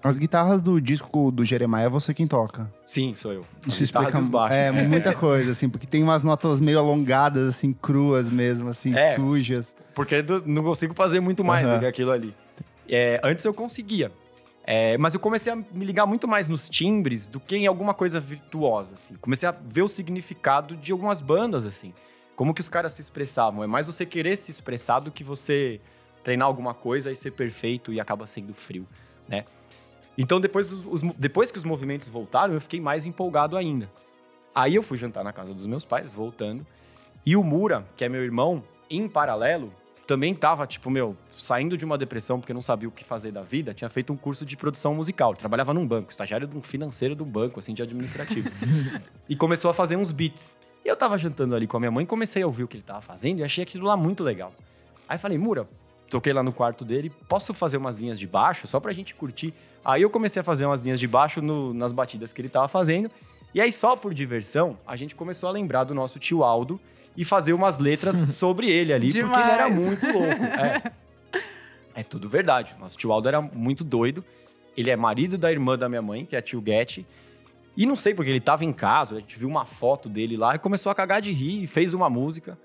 [0.02, 2.72] As guitarras do disco do Jeremiah é você quem toca.
[2.84, 3.46] Sim, sou eu.
[3.68, 4.18] As Isso explica
[4.50, 9.16] é, muita coisa, assim, porque tem umas notas meio alongadas, assim, cruas mesmo, assim, É.
[9.16, 9.76] sujas.
[9.94, 11.76] Porque não consigo fazer muito mais Aham.
[11.76, 12.34] do que aquilo ali.
[12.88, 14.10] É, antes eu conseguia.
[14.66, 17.94] É, mas eu comecei a me ligar muito mais nos timbres do que em alguma
[17.94, 19.16] coisa virtuosa, assim.
[19.16, 21.94] Comecei a ver o significado de algumas bandas, assim.
[22.40, 23.66] Como que os caras se expressavam.
[23.66, 25.82] É mais você querer se expressar do que você
[26.24, 28.88] treinar alguma coisa e ser perfeito e acaba sendo frio,
[29.28, 29.44] né?
[30.18, 33.92] Então, depois, os depois que os movimentos voltaram, eu fiquei mais empolgado ainda.
[34.56, 36.66] Aí eu fui jantar na casa dos meus pais, voltando.
[37.26, 39.74] E o Mura, que é meu irmão, em paralelo,
[40.08, 43.42] também tava, tipo, meu, saindo de uma depressão porque não sabia o que fazer da
[43.42, 45.32] vida, tinha feito um curso de produção musical.
[45.32, 48.50] Ele trabalhava num banco, estagiário de um financeiro de um banco, assim, de administrativo.
[49.28, 50.58] e começou a fazer uns beats.
[50.90, 52.84] E eu tava jantando ali com a minha mãe, comecei a ouvir o que ele
[52.84, 54.52] tava fazendo e achei aquilo lá muito legal.
[55.08, 55.70] Aí falei, Mura,
[56.10, 59.54] toquei lá no quarto dele, posso fazer umas linhas de baixo só pra gente curtir?
[59.86, 62.68] Aí eu comecei a fazer umas linhas de baixo no- nas batidas que ele tava
[62.68, 63.12] fazendo.
[63.54, 66.80] E aí, só por diversão, a gente começou a lembrar do nosso tio Aldo
[67.16, 69.88] e fazer umas letras sobre ele ali, porque ele era Demais.
[69.88, 70.44] muito louco.
[70.44, 70.92] É.
[71.94, 72.76] É tudo verdade.
[72.80, 74.26] Nosso tio Aldo era muito doido.
[74.76, 77.06] Ele é marido da irmã da minha mãe, que é a tio Getty.
[77.80, 80.54] E não sei porque ele tava em casa, a gente viu uma foto dele lá
[80.54, 82.60] e começou a cagar de rir e fez uma música.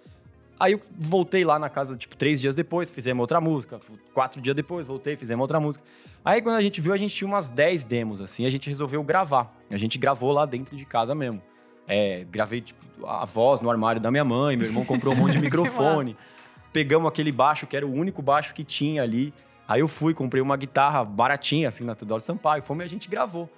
[0.59, 3.81] Aí eu voltei lá na casa, tipo, três dias depois, fizemos outra música.
[4.13, 5.85] Quatro dias depois, voltei, fizemos outra música.
[6.25, 9.05] Aí quando a gente viu, a gente tinha umas 10 demos, assim, a gente resolveu
[9.05, 9.57] gravar.
[9.71, 11.41] A gente gravou lá dentro de casa mesmo.
[11.87, 15.35] É, gravei, tipo, a voz no armário da minha mãe, meu irmão comprou um monte
[15.35, 16.17] de microfone.
[16.73, 19.33] Pegamos aquele baixo, que era o único baixo que tinha ali.
[19.69, 23.09] Aí eu fui, comprei uma guitarra baratinha, assim, na Teodoro Sampaio, fomos e a gente
[23.09, 23.49] gravou.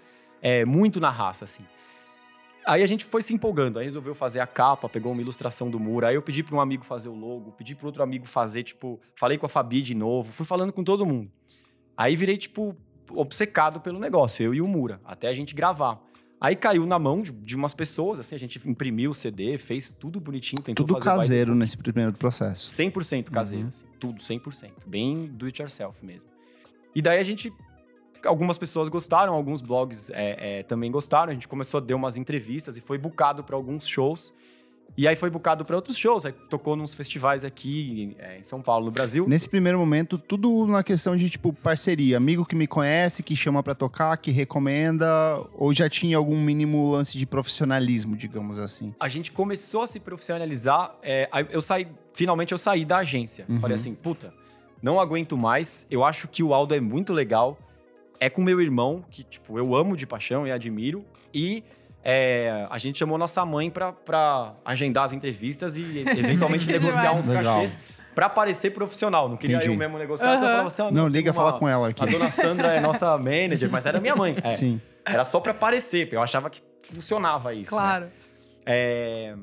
[0.42, 1.64] É, muito na raça, assim.
[2.66, 5.78] Aí a gente foi se empolgando, aí resolveu fazer a capa, pegou uma ilustração do
[5.78, 6.04] muro.
[6.06, 9.00] Aí eu pedi para um amigo fazer o logo, pedi para outro amigo fazer, tipo,
[9.14, 11.30] falei com a Fabi de novo, fui falando com todo mundo.
[11.96, 12.74] Aí virei, tipo,
[13.12, 15.94] obcecado pelo negócio, eu e o Mura, até a gente gravar.
[16.40, 19.90] Aí caiu na mão de, de umas pessoas, assim, a gente imprimiu o CD, fez
[19.90, 22.70] tudo bonitinho, tentou Tudo fazer caseiro nesse primeiro processo.
[22.76, 23.68] 100% caseiro, Uhum.
[23.68, 26.28] assim, tudo 100%, bem do it yourself mesmo.
[26.94, 27.50] E daí a gente,
[28.24, 32.16] algumas pessoas gostaram, alguns blogs é, é, também gostaram, a gente começou a dar umas
[32.16, 34.32] entrevistas e foi bucado para alguns shows.
[34.96, 38.62] E aí foi bucado para outros shows, aí tocou nos festivais aqui é, em São
[38.62, 39.26] Paulo, no Brasil.
[39.28, 42.16] Nesse primeiro momento, tudo na questão de, tipo, parceria.
[42.16, 45.06] Amigo que me conhece, que chama pra tocar, que recomenda,
[45.52, 48.94] ou já tinha algum mínimo lance de profissionalismo, digamos assim.
[48.98, 53.44] A gente começou a se profissionalizar, é, eu saí, finalmente eu saí da agência.
[53.50, 53.60] Uhum.
[53.60, 54.32] Falei assim, puta,
[54.82, 57.58] não aguento mais, eu acho que o Aldo é muito legal,
[58.20, 61.62] é com meu irmão, que, tipo, eu amo de paixão e admiro, e
[62.04, 67.18] é, a gente chamou nossa mãe pra, pra agendar as entrevistas e eventualmente negociar demais.
[67.18, 67.54] uns Legal.
[67.54, 67.78] cachês
[68.14, 69.28] pra parecer profissional.
[69.28, 69.72] Não queria Entendi.
[69.72, 71.88] eu mesmo negociar, então eu falava assim, ó, Não, tem liga, uma- fala com ela
[71.88, 72.02] aqui.
[72.02, 74.36] A dona Sandra é nossa manager, mas era minha mãe.
[74.42, 74.80] É, Sim.
[75.04, 77.74] Era só pra parecer, porque eu achava que funcionava isso.
[77.74, 77.78] né?
[77.82, 78.06] Claro.
[78.64, 79.34] É,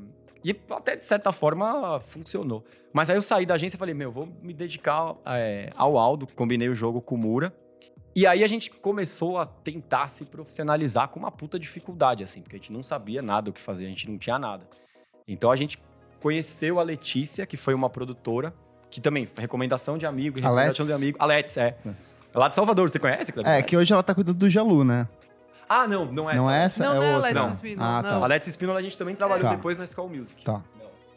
[0.44, 2.66] E até, de certa forma, funcionou.
[2.94, 6.28] Mas aí eu saí da agência e falei, meu, vou me dedicar é, ao Aldo.
[6.36, 7.54] Combinei o jogo com o Mura.
[8.16, 12.42] E aí a gente começou a tentar se profissionalizar com uma puta dificuldade, assim.
[12.42, 14.66] Porque a gente não sabia nada o que fazer, a gente não tinha nada.
[15.28, 15.80] Então a gente
[16.22, 18.54] conheceu a Letícia, que foi uma produtora,
[18.90, 20.88] que também, recomendação de amigo, recomendação Let's?
[20.88, 21.18] de amigo.
[21.20, 21.76] A Let's, é.
[22.34, 23.32] É lá de Salvador, você conhece?
[23.32, 25.08] Cleber É, que hoje ela tá cuidando do Jalu, né?
[25.68, 26.84] Ah, não, não é Não é essa.
[26.84, 26.94] essa?
[26.94, 27.30] Não, é não é outra.
[27.30, 27.54] Let's Não.
[27.54, 28.12] Spinola, Ah, tá.
[28.12, 28.24] não.
[28.24, 29.56] A Let's Spinola a gente também trabalhou Tá.
[29.56, 30.44] depois na School Music.
[30.44, 30.62] Tá.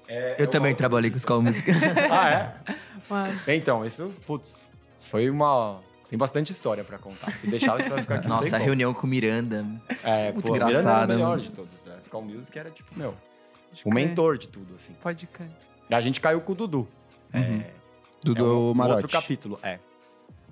[0.09, 1.69] É, Eu é também trabalhei com School Music.
[2.11, 2.55] Ah, é?
[3.11, 4.69] Mas- Então, isso, putz,
[5.11, 5.81] foi uma...
[6.09, 7.33] Tem bastante história pra contar.
[7.33, 8.29] Se deixar, a gente vai ficar aqui.
[8.29, 9.67] Nossa, a reunião com Miranda.
[10.05, 11.43] É, muito pô, Miranda era o engraçada, melhor mano.
[11.43, 11.85] de todos.
[11.85, 11.97] Né?
[12.01, 13.95] School Music era, tipo, meu, Pode o crer.
[13.95, 14.93] mentor de tudo, assim.
[15.03, 15.49] Pode crer.
[15.91, 16.89] E a gente caiu com o Dudu.
[17.33, 19.03] Do, É um, do um Marotti.
[19.03, 19.79] outro capítulo, é.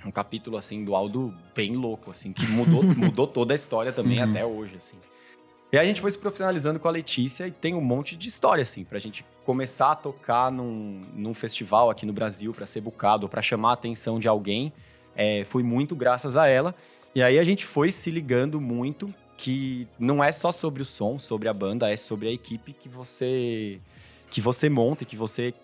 [0.04, 4.22] Um capítulo, assim, do Aldo bem louco, assim, que mudou, mudou toda a história também
[4.22, 4.30] Uhum.
[4.30, 4.98] até hoje, assim.
[5.72, 8.62] E a gente foi se profissionalizando com a Letícia e tem um monte de história,
[8.62, 13.24] assim, pra gente começar a tocar num, num festival aqui no Brasil, pra ser bucado,
[13.24, 14.72] ou pra chamar a atenção de alguém.
[15.16, 16.74] É, foi muito graças a ela.
[17.14, 21.18] E aí a gente foi se ligando muito que não é só sobre o som,
[21.18, 23.78] sobre a banda, é sobre a equipe que você
[24.30, 25.54] que você monta, e que você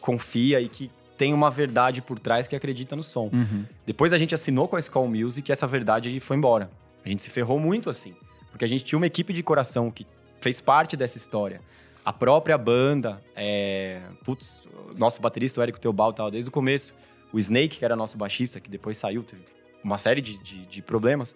[0.00, 3.30] confia e que tem uma verdade por trás que acredita no som.
[3.32, 3.64] Uhum.
[3.86, 6.70] Depois a gente assinou com a Skull Music e essa verdade foi embora.
[7.04, 8.14] A gente se ferrou muito assim,
[8.50, 10.06] porque a gente tinha uma equipe de coração que
[10.40, 11.60] fez parte dessa história.
[12.04, 14.00] A própria banda, é...
[14.24, 14.62] putz,
[14.96, 16.94] nosso baterista, o Érico Teobal, desde o começo.
[17.32, 19.42] O Snake, que era nosso baixista, que depois saiu, teve
[19.84, 21.34] uma série de, de, de problemas.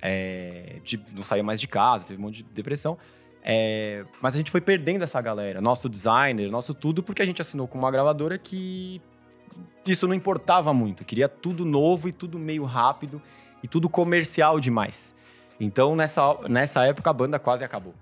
[0.00, 0.80] É...
[0.84, 2.98] de- não saiu mais de casa, teve um monte de depressão.
[3.44, 7.40] É, mas a gente foi perdendo essa galera, nosso designer, nosso tudo, porque a gente
[7.42, 9.00] assinou com uma gravadora que
[9.86, 11.04] isso não importava muito.
[11.04, 13.20] Queria tudo novo e tudo meio rápido
[13.62, 15.14] e tudo comercial demais.
[15.58, 17.94] Então, nessa, nessa época, a banda quase acabou.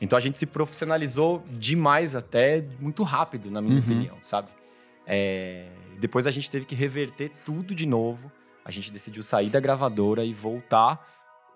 [0.00, 3.80] Então, a gente se profissionalizou demais até, muito rápido, na minha Uhum.
[3.80, 4.48] opinião, sabe?
[5.06, 5.66] É,
[5.98, 8.30] depois a gente teve que reverter tudo de novo.
[8.64, 11.06] A gente decidiu sair da gravadora e voltar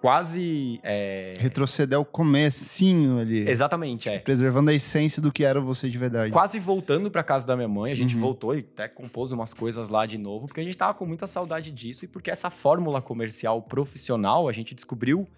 [0.00, 0.81] quase...
[0.83, 3.48] é, Retroceder ao comecinho ali.
[3.48, 4.18] Exatamente, é.
[4.18, 6.33] Preservando a essência do que era você de verdade.
[6.33, 8.20] Quase voltando pra casa da minha mãe, a gente Uhum.
[8.20, 11.26] voltou e até compôs umas coisas lá de novo, porque a gente tava com muita
[11.26, 15.28] saudade disso e porque essa fórmula comercial profissional a gente descobriu,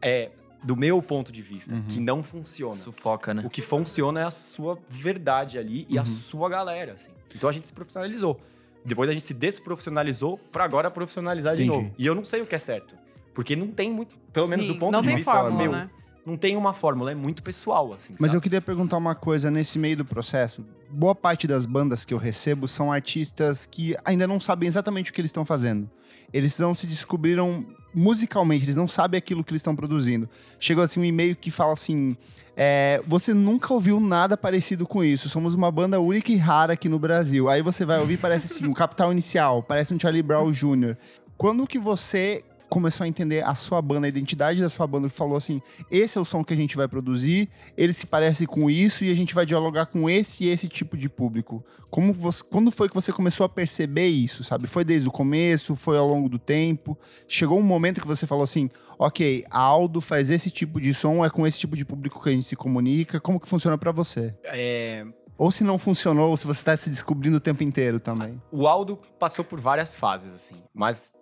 [0.00, 0.30] é,
[0.62, 1.82] do meu ponto de vista, Uhum.
[1.88, 2.76] que não funciona.
[2.76, 3.42] Sufoca, né?
[3.44, 6.06] O que funciona é a sua verdade ali e a Uhum.
[6.06, 7.10] sua galera, assim.
[7.34, 8.40] Então a gente se profissionalizou.
[8.84, 11.84] Depois a gente se desprofissionalizou pra agora profissionalizar de Entendi.
[11.84, 11.94] novo.
[11.98, 12.94] E eu não sei o que é certo.
[13.34, 15.90] Porque não tem muito, pelo menos Sim, do ponto de vista fórmula, meu, né?
[16.24, 18.12] não tem uma fórmula, é muito pessoal, assim.
[18.12, 18.36] Mas sabe?
[18.36, 20.62] eu queria perguntar uma coisa nesse meio do processo.
[20.90, 25.14] Boa parte das bandas que eu recebo são artistas que ainda não sabem exatamente o
[25.14, 25.88] que eles estão fazendo.
[26.32, 30.28] Eles não se descobriram musicalmente, eles não sabem aquilo que eles estão produzindo.
[30.58, 32.16] Chegou assim um e-mail que fala assim:
[32.56, 35.28] é, você nunca ouviu nada parecido com isso.
[35.28, 37.48] Somos uma banda única e rara aqui no Brasil.
[37.48, 40.96] Aí você vai ouvir, parece assim, um Capital Inicial, parece um Charlie Brown Jr.
[41.36, 45.14] Quando que você começou a entender a sua banda, a identidade da sua banda, que
[45.14, 48.68] falou assim: esse é o som que a gente vai produzir, ele se parece com
[48.68, 51.64] isso e a gente vai dialogar com esse e esse tipo de público.
[51.88, 54.66] Como você, quando foi que você começou a perceber isso, sabe?
[54.66, 56.98] Foi desde o começo, foi ao longo do tempo?
[57.28, 61.24] Chegou um momento que você falou assim: ok, a Aldo faz esse tipo de som,
[61.24, 63.20] é com esse tipo de público que a gente se comunica.
[63.20, 64.32] Como que funciona pra você?
[64.44, 65.06] É,
[65.38, 68.40] Ou se não funcionou, ou se você tá se descobrindo o tempo inteiro também.
[68.50, 71.12] O Aldo passou por várias fases, assim, mas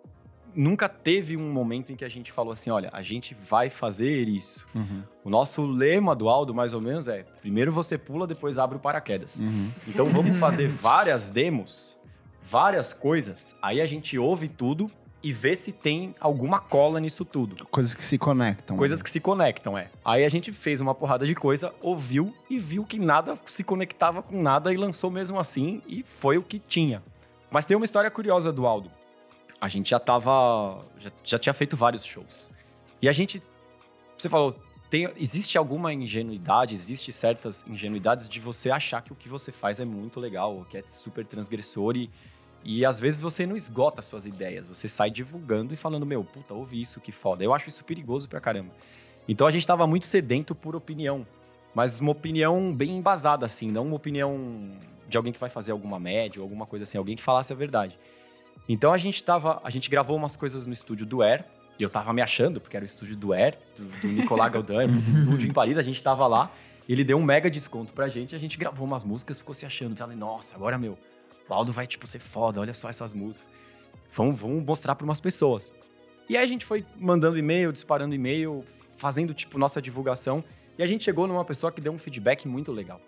[0.54, 4.28] nunca teve um momento em que a gente falou assim: olha, a gente vai fazer
[4.28, 4.66] isso.
[5.24, 8.80] O nosso lema do Aldo, mais ou menos, é: primeiro você pula, depois abre o
[8.80, 9.40] paraquedas.
[9.86, 11.96] Então vamos fazer várias demos,
[12.42, 14.90] várias coisas, aí a gente ouve tudo
[15.22, 17.64] e vê se tem alguma cola nisso tudo.
[17.66, 18.76] Coisas que se conectam.
[18.76, 19.88] Coisas que se conectam, é.
[20.04, 24.20] Aí a gente fez uma porrada de coisa, ouviu e viu que nada se conectava
[24.20, 27.02] com nada e lançou mesmo assim e foi o que tinha.
[27.50, 28.90] Mas tem uma história curiosa do Aldo.
[29.62, 30.85] A gente já tava.
[30.98, 32.51] Já, já tinha feito vários shows.
[33.01, 33.40] E a gente.
[34.18, 34.53] Você falou.
[34.90, 39.81] Tem, existe alguma ingenuidade, existe certas ingenuidades de você achar que o que você faz
[39.81, 42.11] é muito legal, que é super transgressor e,
[42.62, 46.53] e às vezes você não esgota suas ideias, você sai divulgando e falando, meu, puta,
[46.53, 47.42] ouvi isso, que foda.
[47.42, 48.70] Eu acho isso perigoso pra caramba.
[49.27, 51.25] Então a gente tava muito sedento por opinião,
[51.75, 54.72] mas uma opinião bem embasada, assim, não uma opinião
[55.09, 57.57] de alguém que vai fazer alguma média ou alguma coisa assim, alguém que falasse a
[57.57, 57.96] verdade.
[58.68, 61.44] Então a gente tava, a gente gravou umas coisas no estúdio do Air,
[61.78, 64.92] e eu tava me achando, porque era o estúdio do Air, do, do Nicolas Gaudin,
[64.92, 66.50] um estúdio em Paris, a gente tava lá,
[66.88, 69.96] ele deu um mega desconto pra gente, a gente gravou umas músicas, ficou se achando,
[69.96, 70.98] falei, nossa, agora, meu,
[71.48, 73.48] o Aldo vai, tipo, ser foda, olha só essas músicas.
[74.10, 75.72] Vamos, vamos mostrar pra umas pessoas.
[76.28, 78.64] E aí a gente foi mandando e-mail, disparando e-mail,
[78.98, 80.44] fazendo, tipo, nossa divulgação,
[80.78, 83.00] e a gente chegou numa pessoa que deu um feedback muito legal.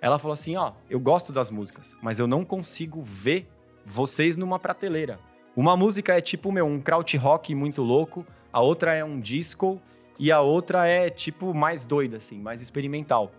[0.00, 3.48] ela falou assim: ó, eu gosto das músicas, mas eu não consigo ver
[3.86, 5.18] vocês numa prateleira.
[5.54, 9.76] Uma música é tipo, meu, um kraut rock muito louco, a outra é um disco
[10.18, 13.30] e a outra é tipo mais doida, assim, mais experimental.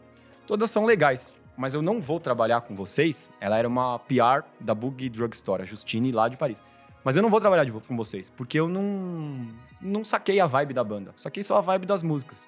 [0.48, 3.30] Todas são legais, mas eu não vou trabalhar com vocês.
[3.42, 6.64] Ela era uma PR da Boogie Drugstore, a Justine, lá de Paris.
[7.04, 9.48] Mas eu não vou trabalhar de- com vocês, porque eu não,
[9.82, 11.12] não saquei a vibe da banda.
[11.16, 12.48] Saquei só a vibe das músicas.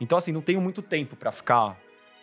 [0.00, 1.76] Então, assim, não tenho muito tempo pra ficar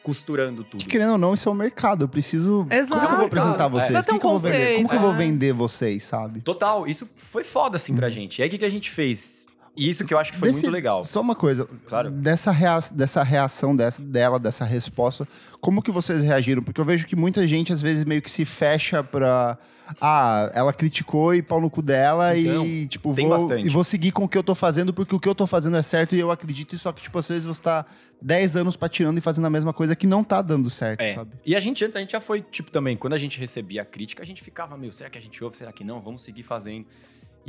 [0.10, 0.80] costurando tudo.
[0.84, 2.04] Que querendo ou não, isso é o mercado.
[2.06, 2.68] Eu preciso.
[2.70, 3.00] Exato.
[3.02, 3.70] Como que eu vou apresentar É.
[3.70, 4.06] vocês?
[4.06, 4.76] Ter Como um que eu vou vender?
[4.78, 5.18] Como que eu vou é.
[5.18, 6.42] vender vocês, sabe?
[6.42, 8.40] Total, isso foi foda, assim, pra gente.
[8.40, 9.46] E aí, o que, que a gente fez?
[9.78, 11.04] E isso que eu acho que foi Desse- muito legal.
[11.06, 11.66] Só uma coisa.
[11.88, 12.10] Claro.
[12.12, 15.26] Dessa, rea- dessa reação dessa, dela, dessa resposta,
[15.62, 16.62] como que vocês reagiram?
[16.62, 19.58] Porque eu vejo que muita gente, às vezes, meio que se fecha pra...
[20.00, 23.66] Ah, ela criticou e pau no cu dela Então, e, tipo, vou, bastante.
[23.66, 25.78] e vou seguir com o que eu tô fazendo porque o que eu tô fazendo
[25.78, 26.78] é certo e eu acredito.
[26.78, 27.86] Só que, tipo, às vezes você tá
[28.22, 31.16] 10 anos patinando e fazendo a mesma coisa que não tá dando certo, É.
[31.16, 31.32] sabe?
[31.46, 33.86] E a gente antes, a gente já foi, tipo, também, quando a gente recebia a
[33.86, 35.58] crítica, a gente ficava, meu, será que a gente ouve?
[35.58, 36.00] Será que não?
[36.02, 36.86] Vamos seguir fazendo.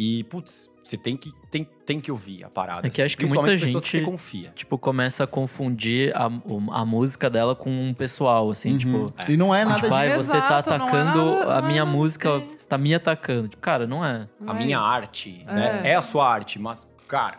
[0.03, 2.87] E, putz, você tem que, tem, tem que ouvir a parada.
[2.87, 4.51] É que assim, acho que muita que gente- você confia.
[4.57, 6.25] Tipo, começa a confundir a,
[6.73, 9.13] a música dela com um pessoal, assim, tipo...
[9.29, 10.09] E não é nada Tipo, de...
[10.17, 12.39] você tá Exato, não é atacando nada- a não é minha nada- música, é.
[12.57, 13.49] você tá me atacando.
[13.49, 14.27] Tipo, cara, não é.
[14.41, 14.87] Não a é minha isso.
[14.87, 15.83] arte, né?
[15.85, 15.89] É.
[15.91, 17.39] É a sua arte, mas, cara,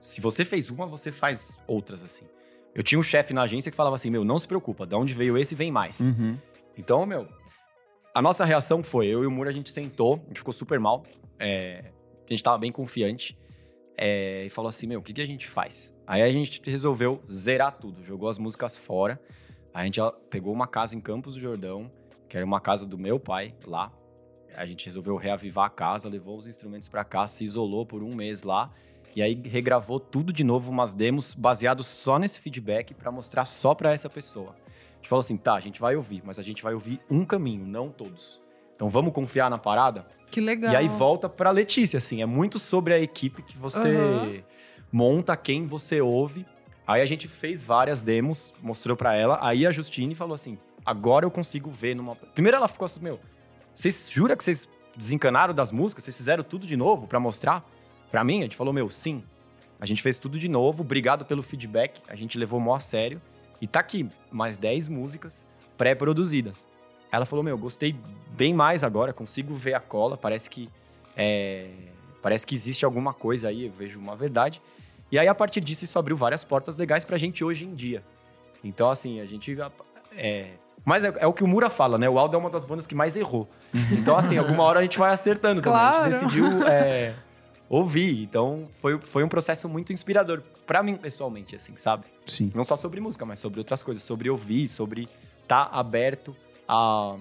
[0.00, 2.24] se você fez uma, você faz outras, assim.
[2.72, 5.12] Eu tinha um chefe na agência que falava assim, meu, não se preocupa, de onde
[5.12, 5.98] veio esse, vem mais.
[5.98, 6.34] Uhum.
[6.78, 7.26] Então, meu,
[8.14, 10.78] a nossa reação foi, eu e o Muro, a gente sentou, a gente ficou super
[10.78, 11.02] mal,
[11.38, 11.86] é,
[12.28, 13.38] a gente tava bem confiante,
[13.96, 15.92] é, e falou assim, meu, o que, que a gente faz?
[16.06, 19.20] Aí a gente resolveu zerar tudo, jogou as músicas fora,
[19.72, 21.90] a gente pegou uma casa em Campos do Jordão,
[22.28, 23.92] que era uma casa do meu pai, lá,
[24.54, 28.14] a gente resolveu reavivar a casa, levou os instrumentos pra cá, se isolou por um
[28.14, 28.70] mês lá,
[29.14, 33.74] e aí regravou tudo de novo, umas demos baseados só nesse feedback pra mostrar só
[33.74, 34.54] pra essa pessoa.
[34.92, 37.24] A gente falou assim, tá, a gente vai ouvir, mas a gente vai ouvir um
[37.24, 38.38] caminho, não todos.
[38.76, 40.06] Então vamos confiar na parada?
[40.30, 40.72] Que legal.
[40.72, 44.40] E aí volta pra Letícia, assim, é muito sobre a equipe que você Aham.
[44.92, 46.46] monta, quem você ouve.
[46.86, 51.24] Aí a gente fez várias demos, mostrou pra ela, aí a Justine falou assim, agora
[51.24, 52.14] eu consigo ver numa...
[52.14, 53.18] Primeiro ela ficou assim, meu,
[53.72, 56.04] vocês juram que vocês desencanaram das músicas?
[56.04, 57.68] Vocês fizeram tudo de novo pra mostrar?
[58.10, 59.22] Pra mim, a gente falou, meu, sim.
[59.80, 63.20] A gente fez tudo de novo, obrigado pelo feedback, a gente levou mó a sério.
[63.60, 65.44] E tá aqui, mais 10 músicas
[65.76, 66.66] pré-produzidas.
[67.16, 67.96] Ela falou, meu, gostei
[68.30, 70.68] bem mais agora, consigo ver a cola, parece que
[71.16, 71.68] é,
[72.22, 74.60] parece que existe alguma coisa aí, eu vejo uma verdade.
[75.10, 78.02] E aí, a partir disso, isso abriu várias portas legais pra gente hoje em dia.
[78.62, 79.56] Então, assim, a gente...
[80.16, 80.50] É,
[80.84, 82.08] mas é, é o que o Mura fala, né?
[82.08, 83.48] O Aldo é uma das bandas que mais errou.
[83.92, 85.78] Então, assim, alguma hora a gente vai acertando também.
[85.78, 86.10] A Claro.
[86.10, 87.14] gente decidiu é,
[87.68, 88.22] ouvir.
[88.22, 90.42] Então, foi, foi um processo muito inspirador.
[90.66, 92.04] Pra mim, pessoalmente, assim, sabe?
[92.26, 92.50] Sim.
[92.54, 94.02] Não só sobre música, mas sobre outras coisas.
[94.02, 95.08] Sobre ouvir, sobre
[95.42, 96.34] estar aberto
[96.68, 97.16] a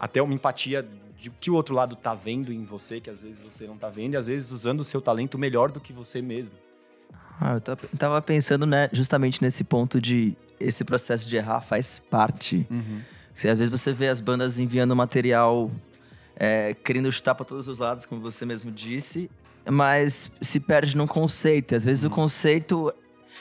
[0.00, 0.86] até uma empatia
[1.20, 3.88] de que o outro lado tá vendo em você, que às vezes você não tá
[3.88, 6.54] vendo, e às vezes usando o seu talento melhor do que você mesmo.
[7.40, 7.60] Ah, eu
[7.98, 12.66] tava- pensando, né, justamente nesse ponto de esse processo de errar faz parte.
[12.70, 13.00] Uhum.
[13.34, 15.70] Você, às vezes você vê as bandas enviando material
[16.36, 19.28] é, querendo chutar para todos os lados, como você mesmo disse,
[19.68, 21.72] mas se perde num conceito.
[21.72, 22.92] E às vezes o conceito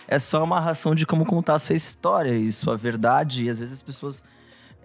[0.08, 3.46] é só uma ração de como contar a sua história e sua verdade.
[3.46, 4.24] E às vezes as pessoas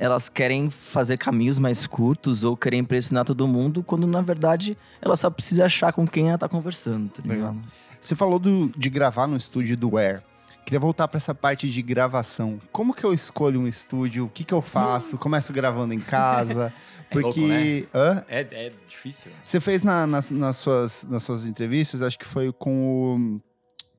[0.02, 5.14] elas querem fazer caminhos mais curtos ou querem impressionar todo mundo, quando na verdade ela
[5.14, 7.52] só precisa achar com quem ela tá conversando, tá Legal.
[7.52, 7.68] ligado?
[8.00, 10.22] Você falou do- de gravar no estúdio do Air.
[10.64, 12.58] Queria voltar para essa parte de gravação.
[12.72, 14.24] Como que eu escolho um estúdio?
[14.24, 15.16] O que que eu faço?
[15.18, 16.72] Começo gravando em casa?
[17.14, 18.24] É louco, Porque hã?
[18.26, 19.30] É, é difícil.
[19.44, 23.40] você fez na- nas, nas suas, nas suas entrevistas, acho que foi com o,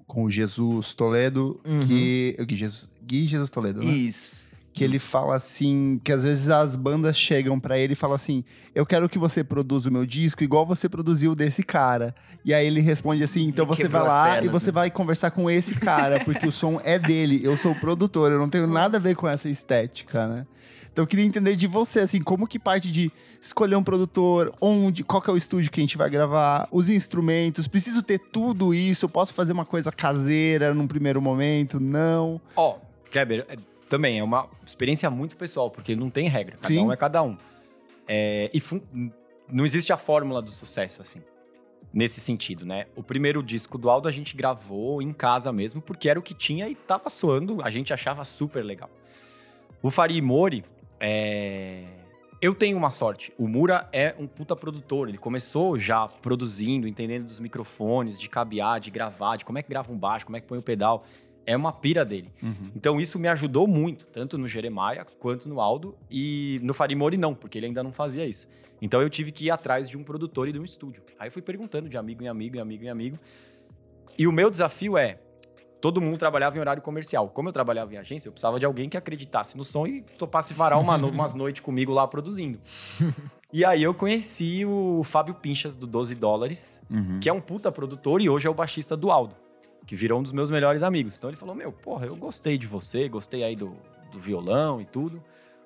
[0.07, 1.85] com o Jesus Toledo, Uhum.
[1.85, 3.93] que Gui Jesus, Gui Jesus Toledo, né?
[3.93, 4.42] Isso.
[4.73, 8.43] Que ele fala assim, que às vezes as bandas chegam pra ele e falam assim:
[8.73, 12.15] "Eu quero que você produza o meu disco igual você produziu o desse cara".
[12.43, 14.73] E aí ele responde assim: "Então Ele você vai lá e pernas, você né?
[14.73, 18.39] vai conversar com esse cara, porque o som é dele, eu sou o produtor, eu
[18.39, 20.47] não tenho nada a ver com essa estética, né?"
[20.91, 25.03] Então eu queria entender de você assim, como que parte de escolher um produtor, onde,
[25.03, 28.73] qual que é o estúdio que a gente vai gravar, os instrumentos, preciso ter tudo
[28.75, 31.79] isso, eu posso fazer uma coisa caseira num primeiro momento?
[31.79, 32.39] Não.
[32.55, 32.77] Ó,
[33.11, 33.57] Kleber, é-
[33.93, 36.57] também é uma experiência muito pessoal, porque não tem regra.
[36.59, 36.79] Cada Sim.
[36.79, 37.37] um é cada um.
[38.07, 38.59] É, e
[39.47, 41.21] não existe a fórmula do sucesso, assim.
[41.93, 42.87] Nesse sentido, né?
[42.97, 46.33] O primeiro disco do Aldo a gente gravou em casa mesmo, porque era o que
[46.33, 48.89] tinha e tava soando, a gente achava super legal.
[49.79, 50.63] O Fari Mori,
[50.99, 51.83] é...
[52.41, 53.31] eu tenho uma sorte.
[53.37, 55.07] O Mura é um puta produtor.
[55.07, 59.69] Ele começou já produzindo, entendendo dos microfones, de cabear, de gravar, de como é que
[59.69, 61.05] grava um baixo, como é que põe o pedal.
[61.45, 62.31] É uma pira dele.
[62.75, 65.95] Então isso me ajudou muito, tanto no Jeremiah quanto no Aldo.
[66.09, 68.47] E no Farimori não, porque ele ainda não fazia isso.
[68.81, 71.03] Então eu tive que ir atrás de um produtor e de um estúdio.
[71.19, 73.17] Aí eu fui perguntando de amigo em amigo, em amigo em amigo.
[74.17, 75.17] E o meu desafio é,
[75.81, 77.27] todo mundo trabalhava em horário comercial.
[77.29, 80.53] Como eu trabalhava em agência, eu precisava de alguém que acreditasse no som e topasse
[80.53, 82.59] varar uma no- umas noites comigo lá produzindo.
[83.51, 87.19] E aí eu conheci o Fábio Pinchas, do 12 dólares, Uhum.
[87.19, 89.35] que é um puta produtor e hoje é o baixista do Aldo,
[89.85, 91.17] que virou um dos meus melhores amigos.
[91.17, 93.73] Então ele falou: Meu, porra, eu gostei de você, gostei aí do,
[94.11, 95.21] do violão e tudo.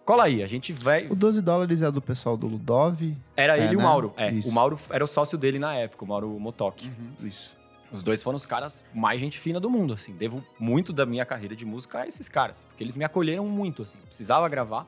[0.05, 1.05] Cola aí, a gente vai.
[1.07, 3.13] O 12 dólares é do pessoal do Ludov.
[3.35, 3.83] Era É, ele e o né?
[3.83, 4.13] Mauro.
[4.15, 4.49] É, Isso.
[4.49, 6.89] o Mauro era o sócio dele na época, o Mauro Motok.
[7.21, 7.55] Isso.
[7.91, 10.13] Os dois foram os caras mais gente fina do mundo, assim.
[10.13, 13.81] Devo muito da minha carreira de música a esses caras, porque eles me acolheram muito,
[13.81, 13.97] assim.
[14.05, 14.85] Precisava gravar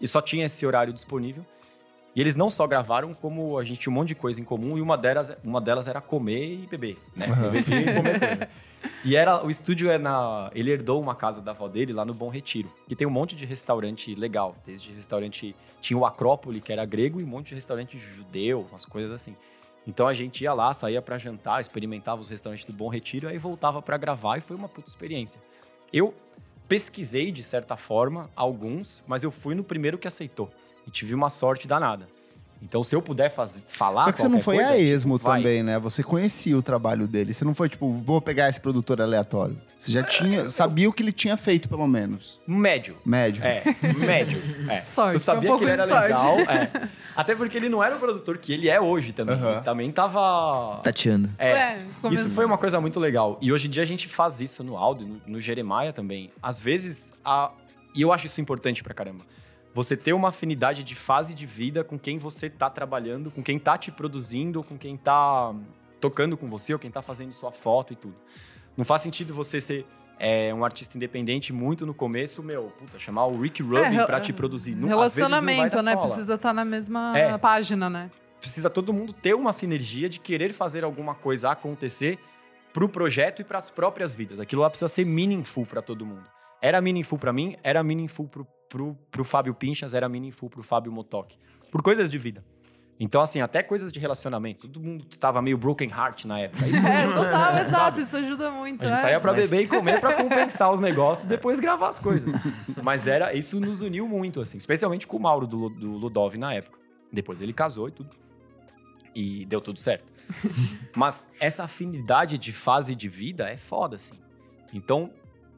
[0.00, 1.42] e só tinha esse horário disponível.
[2.18, 4.76] E eles não só gravaram, como a gente tinha um monte de coisa em comum
[4.76, 7.26] e uma delas, uma delas era comer e beber, né?
[7.28, 8.48] Beber vinho e comer coisa.
[9.04, 10.50] E era, o estúdio é na.
[10.52, 13.36] Ele herdou uma casa da avó dele lá no Bom Retiro, que tem um monte
[13.36, 14.56] de restaurante legal.
[14.66, 15.54] Desde restaurante.
[15.80, 19.36] Tinha o Acrópole, que era grego, e um monte de restaurante judeu, umas coisas assim.
[19.86, 23.38] Então a gente ia lá, saía pra jantar, experimentava os restaurantes do Bom Retiro, aí
[23.38, 25.40] voltava pra gravar e foi uma puta experiência.
[25.92, 26.12] Eu
[26.66, 30.48] pesquisei, de certa forma, alguns, mas eu fui no primeiro que aceitou.
[30.88, 32.08] E tive uma sorte danada.
[32.62, 34.04] Então, se eu puder faz, falar.
[34.04, 35.40] Só que você não foi coisa, a tipo, esmo vai.
[35.40, 35.78] também, né?
[35.78, 37.32] Você conhecia o trabalho dele.
[37.32, 39.56] Você não foi, tipo, vou pegar esse produtor aleatório.
[39.78, 42.40] Você já tinha, sabia o que ele tinha feito, pelo menos.
[42.46, 42.96] Médio.
[43.04, 43.44] Médio.
[43.44, 43.62] É,
[43.96, 44.42] médio.
[44.68, 44.80] É.
[44.80, 46.36] Sorte, eu sabia um que ele pouco era de legal.
[46.36, 46.50] sorte.
[46.50, 46.88] é.
[47.14, 49.36] Até porque ele não era o produtor que ele é hoje também.
[49.36, 50.80] Ele também tava.
[50.82, 51.28] Tateando.
[51.38, 53.38] É, É, isso foi uma coisa muito legal.
[53.40, 56.30] E hoje em dia a gente faz isso no áudio, no, no Jeremiah também.
[56.42, 57.52] Às vezes, a...
[57.94, 59.24] e eu acho isso importante pra caramba.
[59.78, 63.60] Você ter uma afinidade de fase de vida com quem você tá trabalhando, com quem
[63.60, 65.54] tá te produzindo, com quem tá
[66.00, 68.16] tocando com você, ou quem tá fazendo sua foto e tudo.
[68.76, 69.86] Não faz sentido você ser
[70.18, 74.20] é, um artista independente muito no começo, meu, puta, chamar o Rick Rubin É, pra
[74.20, 74.74] te produzir.
[74.74, 75.94] Não- Relacionamento, né?
[75.94, 77.38] cola Precisa estar na mesma É.
[77.38, 78.10] página, né?
[78.40, 82.18] precisa todo mundo ter uma sinergia de querer fazer alguma coisa acontecer
[82.72, 84.40] pro projeto e para as próprias vidas.
[84.40, 86.24] Aquilo lá precisa ser meaningful para todo mundo.
[86.60, 90.90] Era meaningful para mim, era meaningful pro, pro, pro Fábio Pinchas, era meaningful pro Fábio
[90.92, 91.36] Motok.
[91.70, 92.44] Por coisas de vida.
[93.00, 94.66] Então, assim, até coisas de relacionamento.
[94.68, 96.66] Todo mundo tava meio broken heart na época.
[96.66, 97.70] Isso É, total, exato.
[97.70, 98.00] Sabe?
[98.00, 98.84] Isso ajuda muito.
[98.84, 99.02] a gente é.
[99.02, 102.32] saía pra Mas- beber e comer pra compensar os negócios e depois gravar as coisas.
[102.82, 104.58] Mas era isso nos uniu muito, assim.
[104.58, 106.76] Especialmente com o Mauro do, do Ludov na época.
[107.12, 108.10] Depois ele casou e tudo.
[109.14, 110.12] E deu tudo certo.
[110.96, 114.18] Mas essa afinidade de fase de vida é foda, assim.
[114.72, 115.08] Então,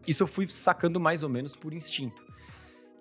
[0.07, 2.23] isso eu fui sacando mais ou menos por instinto.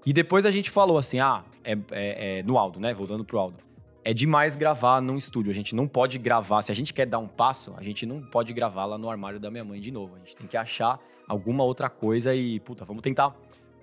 [0.06, 2.94] E depois a gente falou assim, ah, é, é- é no Aldo, né?
[2.94, 3.58] Voltando pro Aldo.
[4.04, 5.52] É demais gravar num estúdio.
[5.52, 6.62] A gente não pode gravar.
[6.62, 9.40] Se a gente quer dar um passo, a gente não pode gravar lá no armário
[9.40, 10.16] da minha mãe de novo.
[10.16, 13.36] A gente tem que achar alguma outra coisa e, puta, vamos tentar,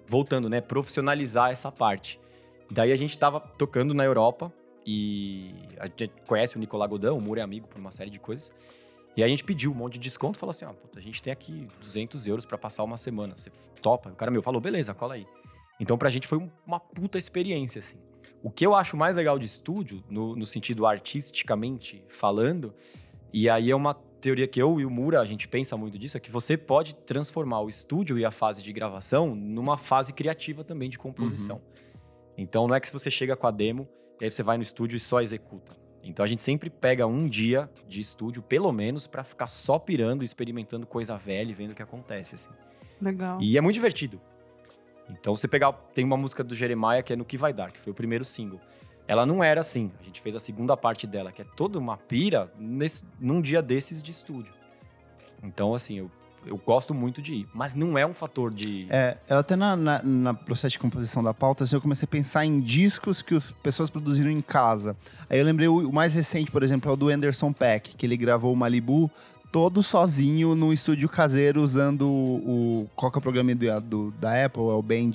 [0.07, 0.61] voltando, né?
[0.61, 2.19] Profissionalizar essa parte.
[2.71, 4.53] Daí a gente tava tocando na Europa
[4.87, 8.19] e a gente conhece o Nicolás Godão, o Muro é amigo por uma série de
[8.19, 8.53] coisas.
[9.17, 11.23] E aí a gente pediu um monte de desconto, falou assim, ó, puta, a gente
[11.23, 13.51] tem aqui 200 euros pra passar uma semana, você
[13.81, 14.11] topa?
[14.11, 15.27] O cara meu falou, beleza, cola aí.
[15.81, 17.97] Então pra gente foi um- uma puta experiência, assim.
[18.43, 22.75] O que eu acho mais legal de estúdio, no, no sentido artisticamente falando,
[23.33, 26.17] e aí é uma teoria que eu e o Mura, a gente pensa muito disso,
[26.17, 30.62] é que você pode transformar o estúdio e a fase de gravação numa fase criativa
[30.62, 31.61] também de composição.
[32.39, 33.89] Então não é que se você chega com a demo,
[34.21, 35.77] e aí você vai no estúdio e só executa.
[36.09, 40.23] Então a gente sempre pega um dia de estúdio, pelo menos, pra ficar só pirando,
[40.23, 42.51] experimentando coisa velha e vendo o que acontece, assim.
[43.01, 43.41] Legal.
[43.41, 44.21] E é muito divertido.
[45.11, 45.73] Então você pegar.
[45.73, 48.25] Tem uma música do Jeremiah que é No Que Vai Dar, que foi o primeiro
[48.25, 48.61] single.
[49.09, 49.91] Ela não era assim.
[50.01, 53.63] A gente fez a segunda parte dela, que é toda uma pira nesse, num dia
[53.63, 54.53] desses de estúdio.
[55.43, 56.11] Então, assim, eu,
[56.47, 57.49] eu gosto muito de ir.
[57.53, 58.87] Mas não é um fator de.
[58.89, 62.09] É, eu até na, na, na processo de composição da pauta, assim, eu comecei a
[62.09, 64.97] pensar em discos que as pessoas produziram em casa.
[65.29, 68.07] Aí eu lembrei o, o mais recente, por exemplo, é o do Anderson Peck, que
[68.07, 69.11] ele gravou o Malibu
[69.53, 72.89] todo sozinho no estúdio caseiro usando o.
[72.95, 74.63] qual que é o programa do, do- da Apple?
[74.63, 75.13] É o Band.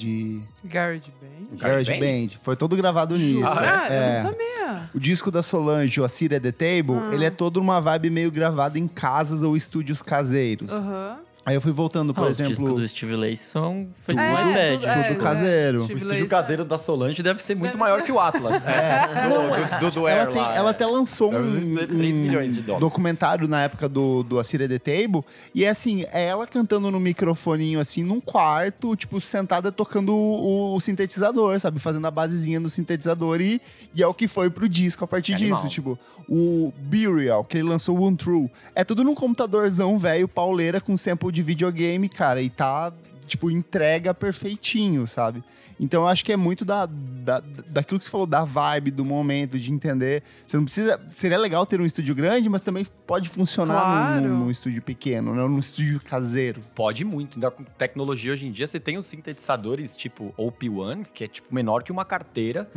[0.65, 1.57] Garage Band.
[1.57, 2.37] Garage Band.
[2.41, 3.45] Foi todo gravado nisso.
[3.45, 4.15] Ah, eu É.
[4.23, 4.89] não sabia.
[4.93, 7.13] O disco da Solange, o Assyria The Table, Ah.
[7.13, 10.71] ele é todo uma vibe meio gravado em casas ou estúdios caseiros.
[10.71, 11.17] Aham.
[11.43, 14.27] Aí eu fui voltando, por Ah, Os discos exemplo, do Steve Lacy são feitos É,
[14.27, 14.83] no iPad.
[14.83, 15.23] é, tudo é.
[15.23, 15.79] caseiro.
[15.85, 18.05] O estúdio caseiro da Solange deve ser muito Deve maior ser.
[18.05, 18.61] que o Atlas.
[18.71, 19.07] É.
[19.27, 20.71] Do, do, do, do ela, tem- lá, ela é.
[20.71, 22.81] até lançou um, ter 3 um milhões de dólares.
[22.81, 25.23] documentário na época do, do Assyria The Table.
[25.55, 30.75] E é assim, é ela cantando no microfoninho, assim, num quarto, tipo, sentada tocando o,
[30.75, 31.79] o sintetizador, sabe?
[31.79, 33.41] Fazendo a basezinha no sintetizador.
[33.41, 33.59] E,
[33.95, 35.57] e é o que foi pro disco a partir Animal.
[35.57, 35.69] disso.
[35.73, 35.97] Tipo,
[36.29, 40.95] o Burial, que ele lançou o One True, é tudo num computadorzão velho, pauleira, com
[40.95, 42.91] sample jogo de videogame, cara, e tá,
[43.25, 45.43] tipo, entrega perfeitinho, sabe?
[45.79, 49.03] Então eu acho que é muito da, da, daquilo que você falou, da vibe, do
[49.03, 50.21] momento, de entender.
[50.45, 51.01] Você não precisa.
[51.11, 54.21] Seria legal ter um estúdio grande, mas também pode funcionar Claro.
[54.21, 56.61] num, num estúdio pequeno, não num estúdio caseiro.
[56.75, 57.33] Pode muito.
[57.35, 61.47] Ainda com tecnologia hoje em dia, você tem os sintetizadores tipo OP1, que é tipo
[61.53, 62.69] menor que uma carteira,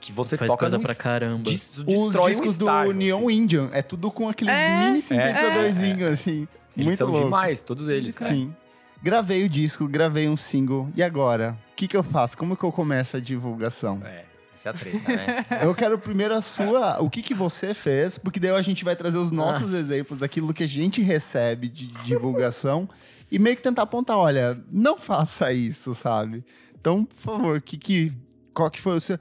[0.00, 1.42] que você Faz toca coisa pra caramba.
[1.50, 3.36] des- Os destrói um discos do Neon assim.
[3.36, 6.48] Indian, é tudo com aqueles É, mini sintetizadorzinhos, assim.
[6.78, 7.24] Eles muito são louco.
[7.24, 8.14] demais, todos eles.
[8.14, 8.54] Sim.
[9.02, 10.88] Gravei o disco, gravei um single.
[10.94, 11.56] E agora?
[11.72, 12.36] O que, que eu faço?
[12.36, 14.00] Como que eu começo a divulgação?
[14.04, 14.24] É,
[14.54, 15.46] essa é a treta, né?
[15.62, 17.00] Eu quero primeiro a sua.
[17.00, 18.18] O que, que você fez?
[18.18, 21.86] Porque daí a gente vai trazer os nossos exemplos daquilo que a gente recebe de
[22.04, 22.88] divulgação
[23.30, 26.44] e meio que tentar apontar: olha, não faça isso, sabe?
[26.80, 28.12] Então, por favor, que, que,
[28.52, 29.18] qual que foi o seu.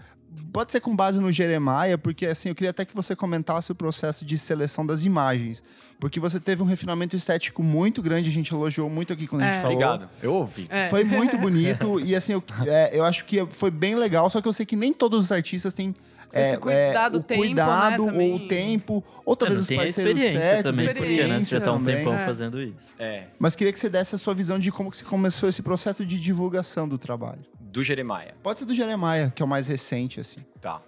[0.53, 3.75] Pode ser com base no Jeremiah, porque assim, eu queria até que você comentasse o
[3.75, 5.63] processo de seleção das imagens.
[5.99, 9.45] Porque você teve um refinamento estético muito grande, a gente elogiou muito aqui quando a
[9.45, 9.61] gente É.
[9.61, 9.75] falou.
[9.75, 10.09] Obrigado.
[10.21, 10.65] Eu ouvi.
[10.69, 10.89] É.
[10.89, 14.47] Foi muito bonito e assim, eu, é, eu acho que foi bem legal, só que
[14.47, 15.95] eu sei que nem todos os artistas têm
[16.33, 18.31] é, Esse cuidado, o o tempo, cuidado né, também.
[18.31, 21.41] ou o tempo, ou É, talvez não os parceiros experiência certos, também, a porque né,
[21.41, 21.95] você já tá um também.
[21.95, 22.25] tempão É.
[22.25, 22.75] fazendo isso.
[22.99, 25.61] É, Mas queria que você desse a sua visão de como que se começou esse
[25.61, 27.39] processo de divulgação do trabalho.
[27.77, 28.33] Do Jeremiah.
[28.41, 30.41] Pode ser do Jeremiah, que é o mais recente, assim.
[30.59, 30.81] Tá.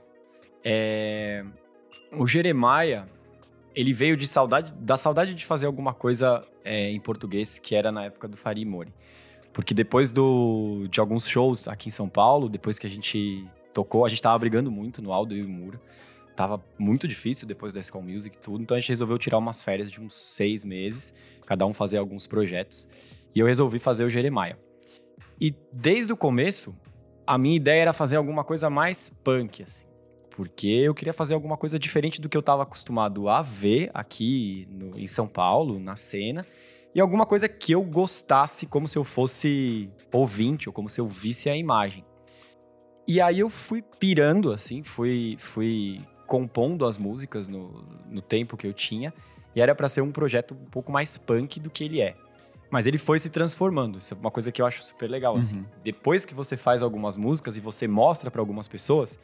[0.64, 1.46] É,
[2.18, 3.06] O Jeremiah,
[3.76, 7.92] ele veio de saudade, da saudade de fazer alguma coisa é, em português, que era
[7.92, 8.92] na época do Farid Mori.
[9.54, 14.06] Porque depois do, de alguns shows aqui em São Paulo, depois que a gente tocou,
[14.06, 15.78] a gente tava brigando muito no Aldo e o Mura.
[16.36, 19.62] Tava muito difícil depois da School Music e tudo, então a gente resolveu tirar umas
[19.62, 21.14] férias de uns seis meses,
[21.46, 22.88] cada um fazer alguns projetos.
[23.36, 24.58] E eu resolvi fazer o Jeremiah.
[25.40, 26.76] E desde o começo,
[27.26, 29.86] a minha ideia era fazer alguma coisa mais punk, assim.
[30.36, 34.68] Porque eu queria fazer alguma coisa diferente do que eu estava acostumado a ver aqui
[34.72, 36.46] no- em São Paulo, na cena.
[36.96, 41.08] E alguma coisa que eu gostasse como se eu fosse ouvinte, ou como se eu
[41.08, 42.04] visse a imagem.
[43.08, 48.66] E aí eu fui pirando, assim, fui, fui compondo as músicas no, no tempo que
[48.68, 49.14] eu tinha.
[49.56, 52.16] E era para ser um projeto um pouco mais punk do que ele é.
[52.70, 53.98] Mas ele foi se transformando.
[53.98, 55.66] Isso é uma coisa que eu acho super legal, assim.
[55.84, 59.18] Depois que você faz algumas músicas e você mostra para algumas pessoas,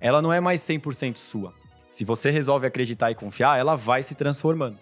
[0.00, 1.52] ela não é mais 100% sua.
[1.90, 4.78] Se você resolve acreditar e confiar, ela vai se transformando.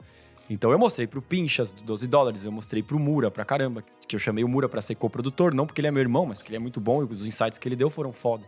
[0.49, 4.15] Então eu mostrei pro Pinchas do 12 dólares, eu mostrei pro Mura pra caramba, que
[4.15, 6.51] eu chamei o Mura pra ser coprodutor, não porque ele é meu irmão, mas porque
[6.51, 8.45] ele é muito bom e os insights que ele deu foram foda.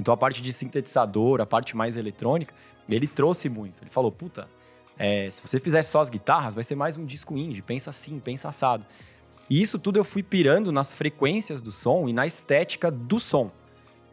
[0.00, 2.54] Então a parte de sintetizador, a parte mais eletrônica,
[2.88, 3.82] ele trouxe muito.
[3.82, 4.48] Ele falou, puta,
[4.98, 8.18] é, se você fizer só as guitarras, vai ser mais um disco indie, pensa assim,
[8.18, 8.84] pensa assado.
[9.48, 13.50] E isso tudo eu fui pirando nas frequências do som e na estética do som.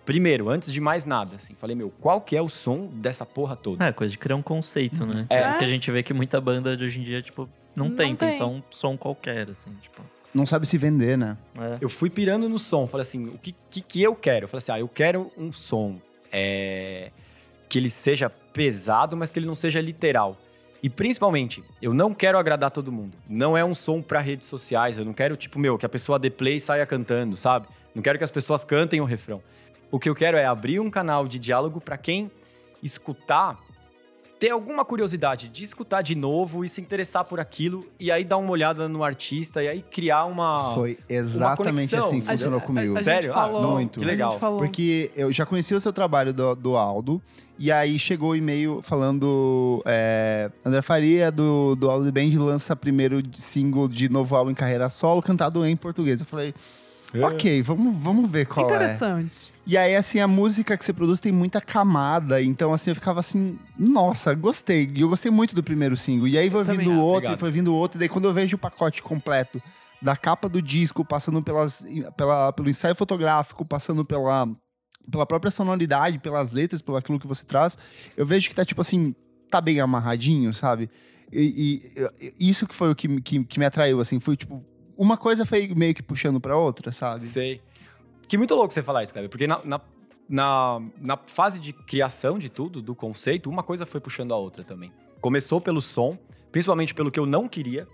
[0.05, 3.55] Primeiro, antes de mais nada, assim, falei, meu, qual que é o som dessa porra
[3.55, 3.85] toda?
[3.85, 5.25] É, coisa de criar um conceito, né?
[5.29, 5.41] É.
[5.41, 7.95] Coisa que a gente vê que muita banda de hoje em dia, tipo, não, Não
[7.95, 8.37] tem, tem, tem.
[8.37, 10.01] só um som qualquer, assim, tipo.
[10.33, 11.37] Não sabe se vender, né?
[11.57, 11.77] É.
[11.79, 14.45] Eu fui pirando no som, falei assim, o que, que, que eu quero?
[14.45, 15.99] Eu falei assim, ah, eu quero um som
[16.31, 17.11] é,
[17.69, 20.35] que ele seja pesado, mas que ele não seja literal.
[20.83, 23.15] E principalmente, eu não quero agradar todo mundo.
[23.29, 24.97] Não é um som pra redes sociais.
[24.97, 27.67] Eu não quero, tipo, meu, que a pessoa dê play e saia cantando, sabe?
[27.93, 29.43] Não quero que as pessoas cantem o refrão.
[29.91, 32.31] O que eu quero é abrir um canal de diálogo pra quem
[32.81, 33.59] escutar,
[34.41, 38.37] ter alguma curiosidade de escutar de novo e se interessar por aquilo, e aí dar
[38.37, 40.73] uma olhada no artista e aí criar uma.
[40.73, 42.07] Foi exatamente conexão.
[42.07, 42.93] assim que A funcionou gente- comigo.
[42.93, 43.31] a gente Sério?
[43.31, 43.99] Ah, falou- muito.
[43.99, 44.29] Que legal.
[44.29, 44.57] A gente falou.
[44.59, 47.21] Porque eu já conhecia o seu trabalho do, do Aldo,
[47.59, 53.21] e aí chegou o e-mail falando: é, André Faria, do, do Aldo Band, lança primeiro
[53.35, 56.19] single de novo álbum em carreira solo, cantado em português.
[56.19, 56.51] Eu falei:
[57.13, 57.25] É.
[57.25, 58.73] ok, vamos, vamos ver qual é.
[58.75, 59.53] Interessante.
[59.67, 63.19] E aí, assim, a música que você produz tem muita camada, então, assim, eu ficava
[63.19, 64.89] assim: nossa, gostei.
[64.95, 66.27] E eu gostei muito do primeiro single.
[66.27, 67.37] E aí foi vindo outro, Obrigado.
[67.37, 69.61] e foi vindo outro, e daí quando eu vejo o pacote completo
[70.01, 71.85] da capa do disco, passando pelas,
[72.17, 74.47] pela, pelo ensaio fotográfico, passando pela,
[75.11, 77.77] pela própria sonoridade, pelas letras, pelo aquilo que você traz,
[78.17, 79.13] eu vejo que tá, tipo assim,
[79.49, 80.89] tá bem amarradinho, sabe?
[81.31, 81.81] E,
[82.17, 84.63] e- e isso que foi o que, me- que, que me atraiu, assim, foi tipo.
[85.01, 87.21] Uma coisa foi meio que puxando pra outra, sabe?
[87.21, 87.59] Sei.
[88.27, 89.81] Que muito louco você falar isso, Kleber, porque na, na,
[90.29, 94.63] na, na fase de criação de tudo, do conceito, uma coisa foi puxando a outra
[94.63, 94.93] também.
[95.19, 96.19] Começou pelo som,
[96.51, 97.87] principalmente pelo que eu não queria.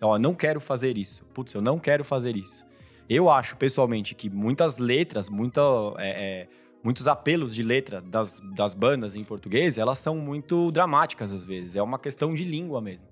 [0.00, 1.22] Ó, não quero fazer isso.
[1.34, 2.64] Putz, eu não quero fazer isso.
[3.10, 5.60] Eu acho, pessoalmente, que muitas letras, muita,
[5.98, 6.48] é, é,
[6.82, 11.76] muitos apelos de letra das, das bandas em português, elas são muito dramáticas às vezes.
[11.76, 13.06] É uma questão de língua mesmo.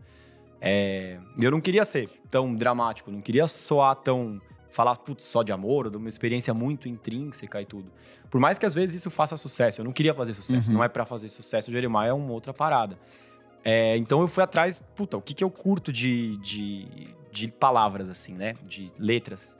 [0.64, 4.40] É, eu não queria ser tão dramático, não queria soar tão.
[4.70, 7.92] falar, putz, só de amor, ou de uma experiência muito intrínseca e tudo.
[8.30, 10.76] Por mais que às vezes isso faça sucesso, eu não queria fazer sucesso, Uhum.
[10.78, 11.68] não é pra fazer sucesso.
[11.68, 12.96] O Jeremiah é uma outra parada.
[13.64, 16.84] É, então eu fui atrás, puta, o que, que eu curto de, de,
[17.30, 18.54] de palavras, assim, né?
[18.66, 19.58] De letras.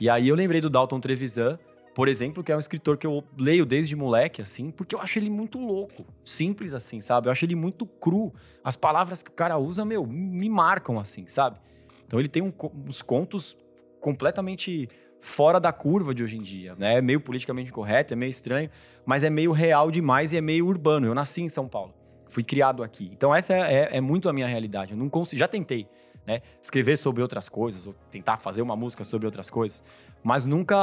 [0.00, 1.58] E aí eu lembrei do Dalton Trevisan,
[1.96, 5.18] por exemplo, que é um escritor que eu leio desde moleque, assim, porque eu acho
[5.18, 6.04] ele muito louco.
[6.22, 7.26] Simples assim, sabe?
[7.26, 8.30] Eu acho ele muito cru.
[8.62, 11.58] As palavras que o cara usa, meu, me marcam, assim, sabe?
[12.06, 12.52] Então ele tem um,
[12.86, 13.56] uns contos
[13.98, 14.90] completamente
[15.22, 16.98] fora da curva de hoje em dia, né?
[16.98, 18.68] É meio politicamente correto, é meio estranho,
[19.06, 21.06] mas é meio real demais e é meio urbano.
[21.06, 21.94] Eu nasci em São Paulo,
[22.28, 23.08] fui criado aqui.
[23.10, 24.92] Então essa é, é, é muito a minha realidade.
[24.92, 25.88] Eu não consigo, já tentei,
[26.26, 26.42] né?
[26.60, 29.82] Escrever sobre outras coisas, ou tentar fazer uma música sobre outras coisas,
[30.26, 30.76] mas nunca,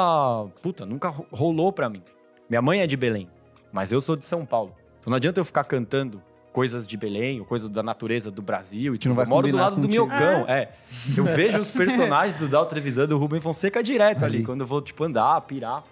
[0.62, 2.02] puta, nunca rolou para mim.
[2.50, 3.28] Minha mãe é de Belém,
[3.74, 4.74] mas eu sou de São Paulo.
[5.02, 6.20] Então não adianta eu ficar cantando
[6.54, 8.96] coisas de Belém, ou coisas da natureza do Brasil.
[8.96, 10.06] E que não vai eu moro do lado contigo.
[10.06, 10.72] do Miocão, é.
[11.18, 14.38] Eu vejo os personagens do Dal Trevisan, do Rubem Fonseca direto ali.
[14.38, 14.46] Ali.
[14.46, 15.84] Quando eu vou, tipo, andar, pirar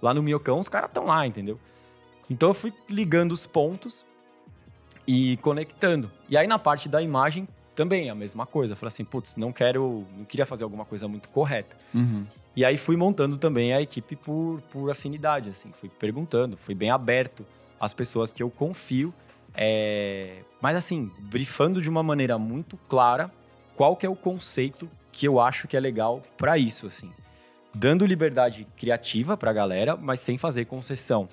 [0.00, 1.58] lá no Miocão, os caras estão lá, entendeu?
[2.30, 4.06] Então eu fui ligando os pontos
[5.04, 6.08] e conectando.
[6.28, 8.74] E aí na parte da imagem também a mesma coisa.
[8.74, 11.76] Eu falei assim, putz, não quero, não queria fazer alguma coisa muito correta.
[11.92, 12.24] Uhum.
[12.56, 15.70] E aí fui montando também a equipe por, por afinidade, assim.
[15.72, 17.46] Fui perguntando, fui bem aberto
[17.78, 19.14] às pessoas que eu confio.
[19.54, 23.30] é, Mas assim, brifando de uma maneira muito clara
[23.76, 27.10] qual que é o conceito que eu acho que é legal pra isso, assim.
[27.74, 31.28] Dando liberdade criativa pra galera, mas sem fazer concessão.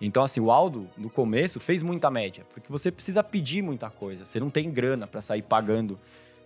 [0.00, 4.24] Então, assim, o Aldo, no começo, fez muita média, porque você precisa pedir muita coisa.
[4.24, 5.98] Você não tem grana pra sair pagando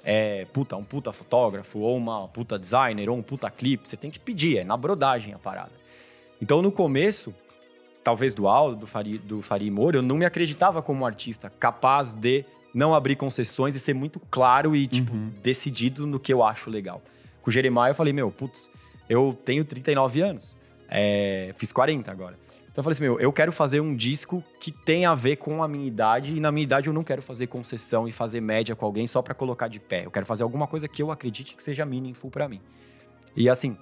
[0.09, 3.89] é, puta, um puta fotógrafo, ou uma puta designer, ou um puta clipe.
[3.89, 5.73] Você tem que pedir, é na brodagem a parada.
[6.41, 7.35] Então, no começo,
[8.05, 11.51] talvez do Aldo, do Fari, do Fari Moura, eu não me acreditava como um artista
[11.59, 16.45] capaz de não abrir concessões e ser muito claro e, tipo, decidido no que eu
[16.45, 17.03] acho legal.
[17.43, 18.71] Com o Jeremiah, eu falei, meu, putz,
[19.09, 20.57] eu tenho 39 anos,
[20.89, 22.39] é, fiz 40 agora.
[22.77, 25.63] Então eu falei assim, meu, eu quero fazer um disco que tenha a ver com
[25.63, 28.77] a minha idade, e na minha idade eu não quero fazer concessão e fazer média
[28.77, 30.05] com alguém só pra colocar de pé.
[30.05, 32.61] Eu quero fazer alguma coisa que eu acredite que seja meaningful pra mim.
[33.35, 33.79] E assim,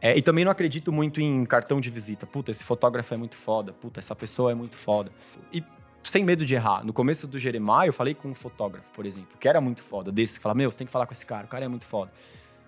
[0.00, 2.26] é, e também não acredito muito em cartão de visita.
[2.26, 3.72] Puta, esse fotógrafo é muito foda.
[3.72, 5.12] Puta, essa pessoa é muito foda.
[5.52, 5.62] E
[6.02, 6.84] sem medo de errar.
[6.84, 10.10] No começo do Jeremiah, eu falei com um fotógrafo, por exemplo, que era muito foda.
[10.10, 11.86] Desse que fala, meu, você tem que falar com esse cara, o cara é muito
[11.86, 12.10] foda.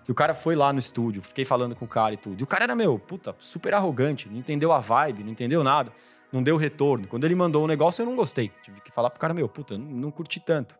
[0.07, 2.39] E o cara foi lá no estúdio, fiquei falando com o cara e tudo.
[2.39, 5.91] E o cara era, meu, puta, super arrogante, não entendeu a vibe, não entendeu nada,
[6.31, 7.07] não deu retorno.
[7.07, 8.51] Quando ele mandou um negócio, eu não gostei.
[8.63, 10.75] Tive que falar pro cara, meu, puta, não, não curti tanto.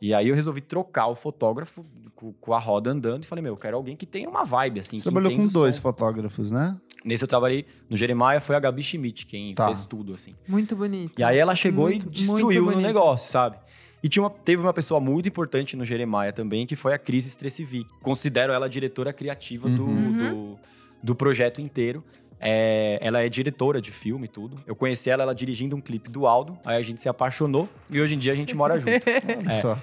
[0.00, 1.84] E aí eu resolvi trocar o fotógrafo
[2.14, 4.80] com, com a roda andando e falei, meu, eu quero alguém que tenha uma vibe,
[4.80, 4.98] assim.
[4.98, 5.82] Você que trabalhou com o dois som.
[5.82, 6.74] fotógrafos, né?
[7.04, 9.66] Nesse eu trabalhei no Jeremiah, foi a Gabi Schmidt quem Tá.
[9.66, 10.34] fez tudo, assim.
[10.46, 11.18] Muito bonito.
[11.18, 13.56] E aí ela chegou Muito, e destruiu no negócio, sabe?
[14.02, 17.26] E tinha uma- teve uma pessoa muito importante no Jeremiah também, que foi a Cris
[17.26, 17.86] Stressivic.
[18.00, 20.32] Considero ela a diretora criativa do, Uhum.
[20.52, 20.58] do,
[21.02, 22.04] do projeto inteiro.
[22.40, 24.56] É, ela é diretora de filme e tudo.
[24.64, 26.56] Eu conheci ela, ela dirigindo um clipe do Aldo.
[26.64, 28.88] Aí a gente se apaixonou e hoje em dia a gente mora junto.
[29.50, 29.60] É.
[29.60, 29.76] só.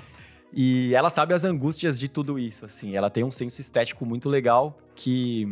[0.54, 2.96] E ela sabe as angústias de tudo isso, assim.
[2.96, 5.44] Ela tem um senso estético muito legal que,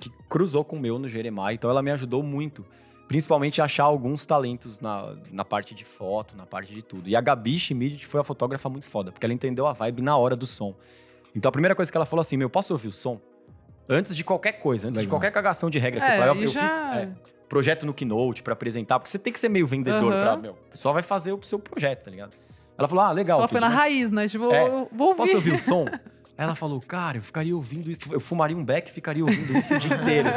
[0.00, 1.52] que cruzou com o meu no Jeremiah.
[1.52, 2.64] Então ela me ajudou muito.
[3.08, 7.08] Principalmente achar alguns talentos na, na parte de foto, na parte de tudo.
[7.08, 10.16] E a Gabi Schmidt foi a fotógrafa muito foda, porque ela entendeu a vibe na
[10.16, 10.74] hora do som.
[11.34, 13.20] Então a primeira coisa que ela falou assim, meu, posso ouvir o som?
[13.88, 15.20] Antes de qualquer coisa, antes de Legal.
[15.20, 16.72] qualquer cagação de regra que É, eu falei, eu, eu já- fiz
[17.10, 17.14] é,
[17.48, 20.22] projeto no Keynote pra apresentar, porque você tem que ser meio vendedor Aham.
[20.24, 22.32] pra, meu, o pessoal vai fazer o seu projeto, tá ligado?
[22.76, 23.38] Ela falou, ah, legal.
[23.38, 23.76] Ela foi tudo, na né?
[23.80, 24.26] raiz, né?
[24.26, 24.68] Tipo, É.
[24.92, 25.16] vou ouvir.
[25.18, 25.84] Posso ouvir o som?
[26.38, 29.56] Aí ela falou, cara, eu ficaria ouvindo isso, eu fumaria um beck e ficaria ouvindo
[29.56, 30.28] isso o dia inteiro.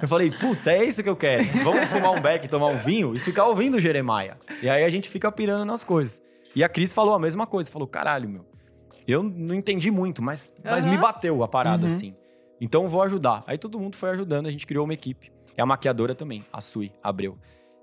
[0.00, 1.44] Eu falei, putz, é isso que eu quero.
[1.62, 4.36] Vamos fumar um beck, tomar um vinho e ficar ouvindo o Jeremiah.
[4.62, 6.22] E aí a gente fica pirando nas coisas.
[6.56, 8.46] E a Cris falou a mesma coisa, falou, caralho, meu,
[9.06, 11.88] eu não entendi muito, mas, mas me bateu a parada, Uhum.
[11.88, 12.12] assim.
[12.60, 13.42] Então eu vou ajudar.
[13.46, 15.30] Aí todo mundo foi ajudando, a gente criou uma equipe.
[15.56, 17.34] É a maquiadora também, a Sui Abreu,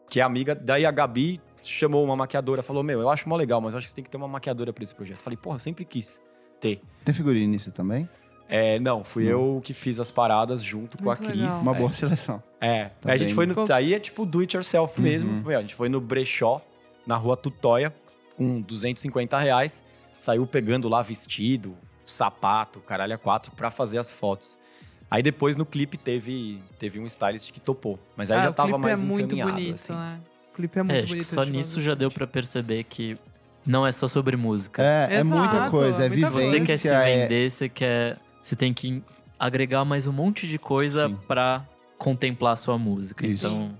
[0.10, 0.56] que é amiga.
[0.56, 3.86] Daí a Gabi chamou uma maquiadora, falou, meu, eu acho mó legal, mas eu acho
[3.86, 5.20] que você tem que ter uma maquiadora pra esse projeto.
[5.20, 6.20] Falei, porra, eu sempre quis
[6.60, 6.80] ter.
[7.06, 8.08] Tem figurinha nisso também?
[8.52, 11.42] É, não, fui eu que fiz as paradas junto com a Muito Cris.
[11.42, 11.62] legal.
[11.62, 11.78] Uma É.
[11.78, 12.42] boa seleção.
[12.60, 13.56] É, Tá a gente foi no.
[13.72, 15.32] Aí é tipo do it yourself mesmo.
[15.32, 15.44] Uhum.
[15.44, 16.60] Foi, A gente foi no brechó,
[17.06, 17.94] na rua Tutóia,
[18.36, 19.84] com 250 reais.
[20.18, 24.58] Saiu pegando lá vestido, sapato, caralho a quatro, pra fazer as fotos.
[25.12, 28.00] Aí depois no clipe teve, teve um stylist que topou.
[28.18, 29.94] Mas aí Ah, já o tava clipe mais é muito encaminhado, bonito, assim.
[29.94, 30.20] né?
[30.52, 31.26] O clipe é muito É, acho que bonito.
[31.28, 33.18] só nisso já deu pra perceber que
[33.66, 34.82] não é só sobre música.
[34.82, 36.06] É, é muita Exato, coisa.
[36.06, 36.60] É muita Se vivência.
[36.60, 38.18] você quer se é- vender, você quer.
[38.42, 39.04] Você tem que
[39.38, 41.66] agregar mais um monte de coisa pra
[41.98, 43.26] contemplar a sua música.
[43.26, 43.46] Isso.
[43.46, 43.72] Então,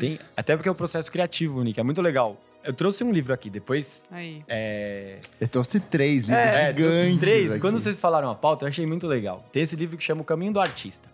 [0.00, 2.40] Tem- até porque é o processo criativo, Nick, é muito legal.
[2.64, 4.04] Eu trouxe um livro aqui, depois.
[4.10, 4.42] Aí.
[4.48, 7.20] É, Eu trouxe três livros É, trouxe gigantes.
[7.20, 7.50] três.
[7.52, 7.60] aqui.
[7.60, 9.44] Quando vocês falaram a pauta, eu achei muito legal.
[9.52, 11.08] Tem esse livro que chama O Caminho do Artista.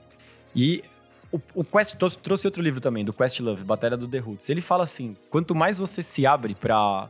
[0.56, 0.82] E
[1.30, 4.48] o, o Quest trouxe, trouxe outro livro também, do Quest Love, Batalha do The Roots.
[4.48, 7.08] Ele fala assim: quanto mais você se abre para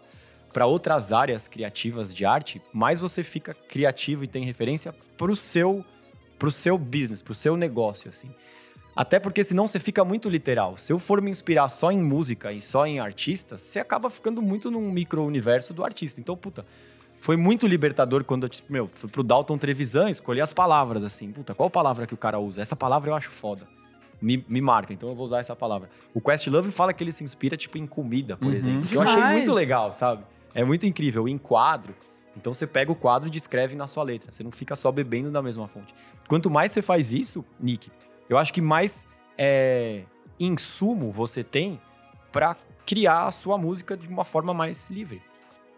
[0.52, 5.36] para outras áreas criativas de arte, mais você fica criativo e tem referência para o
[5.36, 5.84] seu
[6.38, 8.28] pro seu business, pro seu negócio, assim.
[8.96, 10.76] Até porque senão você fica muito literal.
[10.76, 14.42] Se eu for me inspirar só em música e só em artistas, você acaba ficando
[14.42, 16.20] muito num micro-universo do artista.
[16.20, 16.66] Então, puta,
[17.20, 21.30] foi muito libertador quando eu, tipo, meu, fui pro Dalton Trevisan escolher as palavras, assim.
[21.32, 22.60] Puta, qual palavra que o cara usa?
[22.60, 23.66] Essa palavra eu acho foda.
[24.20, 25.88] Me, me marca, então eu vou usar essa palavra.
[26.12, 28.54] O Questlove fala que ele se inspira, tipo, em comida, por Uhum.
[28.54, 28.86] exemplo.
[28.88, 30.22] Que eu achei muito legal, sabe?
[30.54, 31.28] É muito incrível.
[31.28, 31.94] Em quadro,
[32.36, 34.30] então você pega o quadro e descreve na sua letra.
[34.30, 35.92] Você não fica só bebendo da mesma fonte.
[36.28, 37.90] Quanto mais você faz isso, Nick,
[38.28, 40.02] eu acho que mais é,
[40.38, 41.78] insumo você tem
[42.30, 45.22] pra criar a sua música de uma forma mais livre.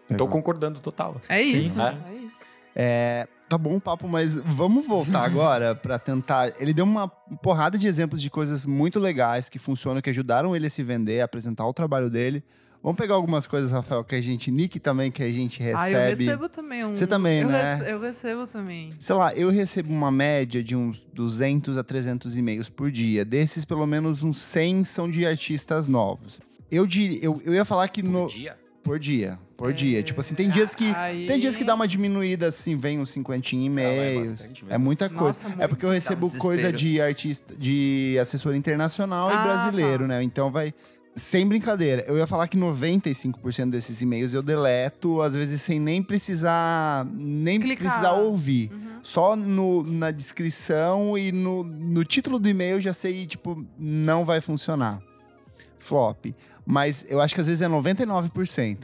[0.07, 0.27] Tô Legal.
[0.27, 1.15] concordando total.
[1.19, 1.33] assim.
[1.33, 1.77] É isso.
[1.77, 1.97] né?
[2.09, 2.45] É isso.
[2.75, 6.53] É, tá bom o papo, mas vamos voltar agora pra tentar.
[6.59, 10.67] Ele deu uma porrada de exemplos de coisas muito legais que funcionam, que ajudaram ele
[10.67, 12.43] a se vender, a apresentar o trabalho dele.
[12.85, 15.75] Vamos pegar algumas coisas, Rafael, que a gente, Nick também, que a gente recebe.
[15.79, 16.95] Ah, eu recebo também um.
[16.95, 17.73] Você também, eu né?
[17.77, 18.93] rece- eu recebo também.
[18.99, 23.25] Sei lá, eu recebo uma média de uns 200 a 300 e-mails por dia.
[23.25, 26.39] Desses, pelo menos uns 100 são de artistas novos.
[26.69, 28.25] Eu, diria, eu, eu ia falar que no.
[28.25, 28.57] Por dia.
[28.83, 29.39] Por dia.
[29.57, 30.03] Por dia.
[30.03, 30.85] Tipo assim, tem dias que.
[30.95, 34.33] Aí- Tem dias que dá uma diminuída, assim, vem uns 50 e-mails.
[34.33, 34.83] bastante É, mesmo.
[34.85, 35.45] muita Nossa, coisa.
[35.47, 35.69] É muito.
[35.69, 40.07] porque eu recebo um coisa de artista, de assessor internacional e Ah, brasileiro, tá.
[40.09, 40.21] né?
[40.23, 40.71] Então vai.
[41.15, 46.03] Sem brincadeira, eu ia falar que 95% desses e-mails eu deleto, às vezes sem nem
[46.03, 47.87] precisar nem Clicar.
[47.87, 48.69] precisar ouvir.
[48.73, 48.99] Uhum.
[49.01, 54.25] Só no, na descrição e no, no título do e-mail eu já sei, tipo, não
[54.25, 55.01] vai funcionar.
[55.79, 56.25] Flop.
[56.65, 58.79] Mas eu acho que às vezes é 99%.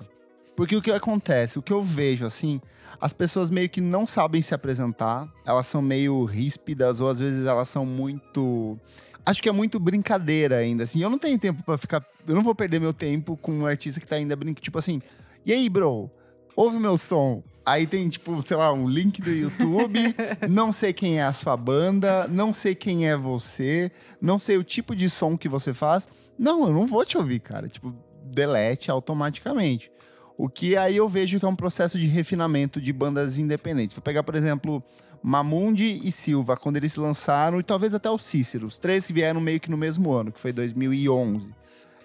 [0.55, 2.61] Porque o que acontece, o que eu vejo, assim,
[3.01, 7.45] as pessoas meio que não sabem se apresentar, elas são meio ríspidas, ou às vezes
[7.45, 8.77] elas são muito.
[9.25, 11.01] Acho que é muito brincadeira ainda, assim.
[11.01, 12.03] Eu não tenho tempo pra ficar.
[12.27, 14.61] Eu não vou perder meu tempo com um artista que tá ainda brincando.
[14.61, 15.01] Tipo assim,
[15.45, 16.09] e aí, bro?
[16.55, 17.41] Ouve meu som.
[17.65, 19.99] Aí tem, tipo, sei lá, um link do YouTube.
[20.49, 23.91] não sei quem é a sua banda, não sei quem é você,
[24.21, 26.07] não sei o tipo de som que você faz.
[26.37, 27.67] Não, eu não vou te ouvir, cara.
[27.67, 27.93] Tipo,
[28.23, 29.91] delete automaticamente.
[30.37, 33.95] O que aí eu vejo que é um processo de refinamento de bandas independentes.
[33.95, 34.83] Vou pegar, por exemplo,
[35.23, 39.39] Mamundi e Silva, quando eles lançaram, e talvez até o Cícero, os três que vieram
[39.39, 41.53] meio que no mesmo ano, que foi 2011.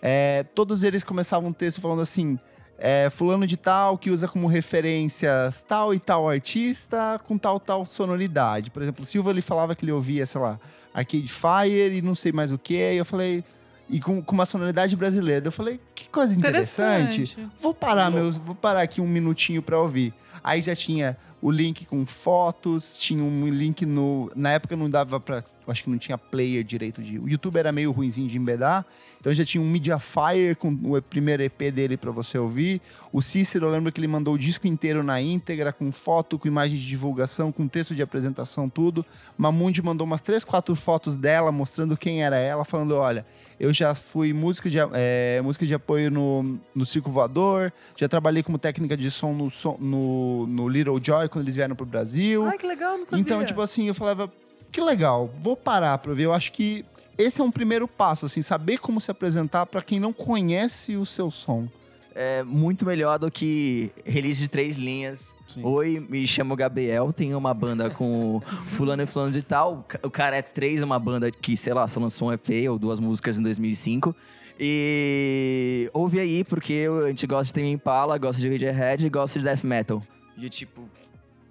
[0.02, 2.38] É, todos eles começavam um texto falando assim:
[2.78, 7.86] é, fulano de tal que usa como referências tal e tal artista com tal tal
[7.86, 8.70] sonoridade.
[8.70, 10.60] Por exemplo, o Silva ele falava que ele ouvia, sei lá,
[10.92, 12.74] Arcade Fire e não sei mais o que.
[12.74, 13.42] E eu falei,
[13.88, 15.46] e com, com uma sonoridade brasileira.
[15.46, 15.80] Eu falei,
[16.16, 17.22] coisa interessante.
[17.22, 17.48] Interessante.
[17.60, 20.14] Vou parar meus, vou parar aqui um minutinho pra ouvir.
[20.42, 25.20] Aí já tinha o link com fotos, tinha um link no, na época não dava
[25.20, 28.38] pra, eu acho que não tinha player direito de, o YouTube era meio ruinzinho de
[28.38, 28.86] embedar,
[29.20, 32.80] então já tinha um Mediafire com o primeiro EP dele pra você ouvir.
[33.12, 36.48] O Cícero, eu lembro que ele mandou o disco inteiro na íntegra, com foto, com
[36.48, 39.04] imagem de divulgação, com texto de apresentação, tudo.
[39.36, 43.26] Mamundi mandou umas três, quatro fotos dela, mostrando quem era ela, falando, olha,
[43.58, 48.42] eu já fui músico de, é, música de apoio no, no Circo Voador, já trabalhei
[48.42, 52.44] como técnica de som no, no, no Little Joy, quando eles vieram pro Brasil.
[52.44, 53.20] Ai, que legal, não sabia.
[53.20, 54.30] Então, tipo assim, eu falava,
[54.70, 56.24] que legal, vou parar pra ver.
[56.24, 56.84] Eu acho que
[57.16, 61.06] esse é um primeiro passo, assim, saber como se apresentar pra quem não conhece o
[61.06, 61.66] seu som.
[62.14, 65.35] É muito melhor do que release de três linhas.
[65.46, 65.62] Sim.
[65.64, 68.40] Oi, me chamo Gabriel, tenho uma banda com
[68.76, 69.74] fulano e fulano de tal.
[69.78, 72.68] O ca- O cara é três, uma banda que, sei lá, só lançou um EP
[72.70, 74.14] ou duas músicas em 2005.
[74.58, 79.38] E ouve aí, porque a gente gosta de Tame Impala, gosta de Radiohead e gosta
[79.38, 80.02] de Death Metal.
[80.36, 80.82] De tipo,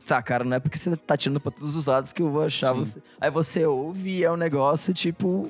[0.05, 2.43] tá, cara, não é porque você tá tirando pra todos os lados que eu vou
[2.43, 2.79] achar Sim.
[2.81, 3.01] você.
[3.21, 5.49] Aí você ouve e é um negócio, tipo,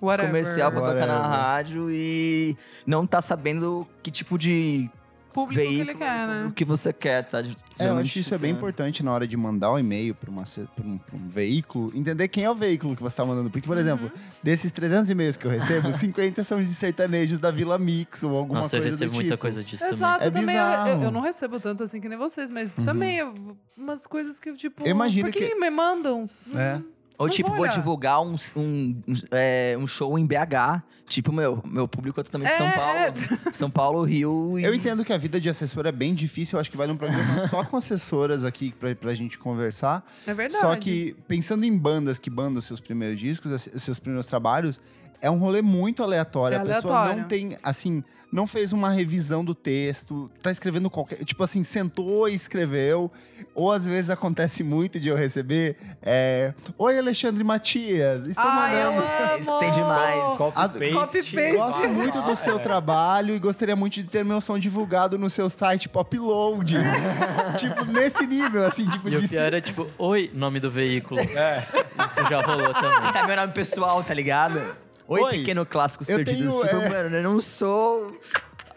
[0.00, 0.30] Whatever.
[0.32, 1.30] comercial pra tocar na Whatever.
[1.36, 2.56] rádio e
[2.86, 4.88] não tá sabendo que tipo de
[5.32, 6.46] Público que veículo ele quer, né?
[6.46, 7.40] o que você quer, tá?
[7.78, 10.30] É, eu acho que isso é bem importante na hora de mandar o e-mail para
[10.30, 13.50] pra um, pra um veículo, entender quem é o veículo que você está mandando.
[13.50, 14.10] Porque, por exemplo,
[14.42, 18.60] desses 300 e-mails que eu recebo, 50 são de sertanejos da Vila Mix ou alguma
[18.60, 19.40] Nossa, eu coisa do recebo muita tipo.
[19.40, 20.54] coisa disso Exato, É eu também.
[20.56, 20.88] Eu, bizarro.
[20.90, 23.34] eu- eu não recebo tanto assim que nem vocês, mas também eu-
[23.76, 24.82] umas coisas que, tipo.
[24.84, 26.24] Eu imagino por que, que- me mandam?
[26.54, 26.76] É.
[26.76, 26.84] Hum,
[27.18, 30.82] Ou Não tipo, vou divulgar um, um, um, é, um show em BH.
[31.06, 33.52] Tipo, meu, meu público é totalmente São É, Paulo.
[33.52, 34.64] São Paulo, Rio e.
[34.64, 36.56] Eu entendo que a vida de assessor é bem difícil.
[36.56, 40.02] Eu acho que vale um programa só com assessoras aqui pra, pra gente conversar.
[40.26, 40.60] É verdade.
[40.60, 44.80] Só que, pensando em bandas que bandam seus primeiros discos, seus primeiros trabalhos,
[45.22, 46.56] é um rolê muito aleatório.
[46.56, 47.22] É a pessoa aleatório.
[47.22, 48.02] não tem, assim,
[48.32, 51.24] não fez uma revisão do texto, tá escrevendo qualquer.
[51.24, 53.10] Tipo assim, sentou e escreveu.
[53.54, 55.76] Ou às vezes acontece muito de eu receber.
[56.02, 58.26] É, Oi, Alexandre Matias.
[58.26, 59.50] Estou Ai, eu mandando.
[59.50, 59.60] amo!
[59.60, 60.38] Tem demais.
[60.38, 60.92] Copy-paste.
[60.92, 61.56] Copy-paste.
[61.56, 65.48] Gosto muito do seu trabalho e gostaria muito de ter meu som divulgado no seu
[65.50, 66.78] site Popload.
[67.58, 71.20] tipo, nesse nível, assim, tipo, E de o pior é tipo, oi, nome do veículo.
[71.20, 73.12] Isso já rolou também.
[73.12, 74.81] Tá meu nome pessoal, tá ligado?
[75.08, 76.60] Oi, Oi, pequeno clássicos eu perdidos.
[76.62, 78.16] tenho, é- mano, eu não sou.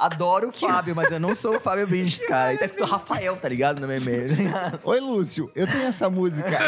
[0.05, 2.53] Adoro o Fábio, mas eu não sou o Fábio Bridges, cara.
[2.53, 3.79] E tá escrito Rafael, tá ligado?
[3.81, 4.29] No meu e-mail.
[4.83, 6.59] Oi, Lúcio, eu tenho essa música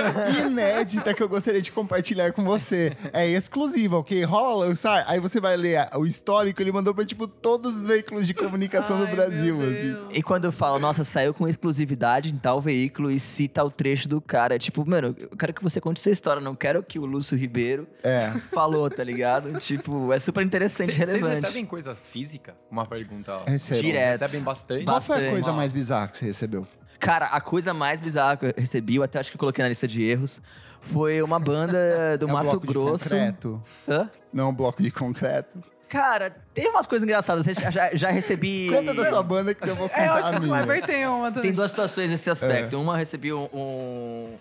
[0.45, 2.95] inédita que eu gostaria de compartilhar com você.
[3.13, 4.23] É exclusiva, ok?
[4.23, 8.25] Rola lançar, aí você vai ler o histórico, ele mandou pra, tipo, todos os veículos
[8.25, 9.97] de comunicação do Ai, Brasil, meu assim.
[10.11, 14.09] E quando eu falo, nossa, saiu com exclusividade em tal veículo e cita o trecho
[14.09, 16.97] do cara, é tipo, mano, eu quero que você conte sua história, não quero que
[16.97, 18.31] o Lúcio Ribeiro É.
[18.51, 19.59] falou, tá ligado?
[19.59, 21.41] tipo, é super interessante, Vocês relevante.
[21.41, 22.55] recebem coisa física?
[22.71, 23.26] Uma pergunta.
[23.27, 23.43] Ó.
[23.43, 23.81] Recebo.
[23.81, 24.19] Direto.
[24.21, 24.85] Recebem bastante?
[24.85, 26.67] Qual foi a coisa mais bizarra que você recebeu?
[26.99, 29.69] Cara, a coisa mais bizarra que eu recebi, eu até acho que eu coloquei na
[29.69, 30.41] lista de erros,
[30.81, 33.03] foi uma banda do é um Mato bloco Grosso.
[33.03, 33.63] de concreto?
[33.87, 34.09] Hã?
[34.33, 35.63] Não é um bloco de concreto?
[35.89, 37.45] Cara, tem umas coisas engraçadas.
[37.45, 38.69] Já, já, recebi.
[38.69, 40.49] Conta da sua banda que eu vou contar É, eu acho a que o.
[40.49, 41.43] Kleber tem uma também.
[41.43, 42.75] Tem duas situações nesse aspecto.
[42.75, 42.79] É.
[42.79, 44.37] Uma, eu recebi um, um-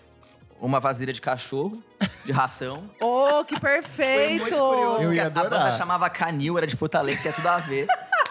[0.59, 1.81] uma vasilha de cachorro,
[2.25, 2.83] de ração.
[2.99, 4.55] Oh, que perfeito!
[4.99, 5.77] Eu ia A banda adorar.
[5.77, 7.85] chamava Canil, era de Fortaleza, tinha tudo a ver.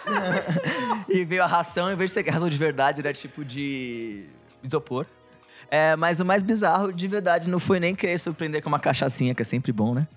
[1.09, 4.25] e veio a ração, em vez de ser ração de verdade, era tipo de
[4.63, 5.05] isopor.
[5.69, 9.35] É, mas o mais bizarro, de verdade, não foi nem querer surpreender com uma cachaçinha,
[9.35, 10.07] que é sempre bom, né?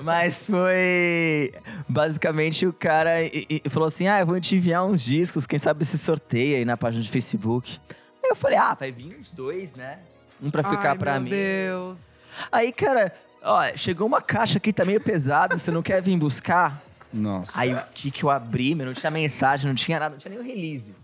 [0.00, 1.52] Mas foi.
[1.88, 5.58] Basicamente, o cara e- e falou assim: Ah, eu vou te enviar uns discos, quem
[5.58, 7.78] sabe se sorteia aí na página de Facebook.
[8.22, 10.00] Aí eu falei: Ah, vai vir uns dois, né?
[10.42, 11.30] Um pra ficar Ai, pra meu mim.
[11.30, 12.26] Deus.
[12.50, 13.12] Aí, cara,
[13.42, 16.82] ó, chegou uma caixa aqui, tá meio pesado, você não quer vir buscar?
[17.12, 17.60] Nossa.
[17.60, 20.30] Aí o que que eu abri, meu, não tinha mensagem, não tinha nada, não tinha
[20.30, 20.94] nem o release.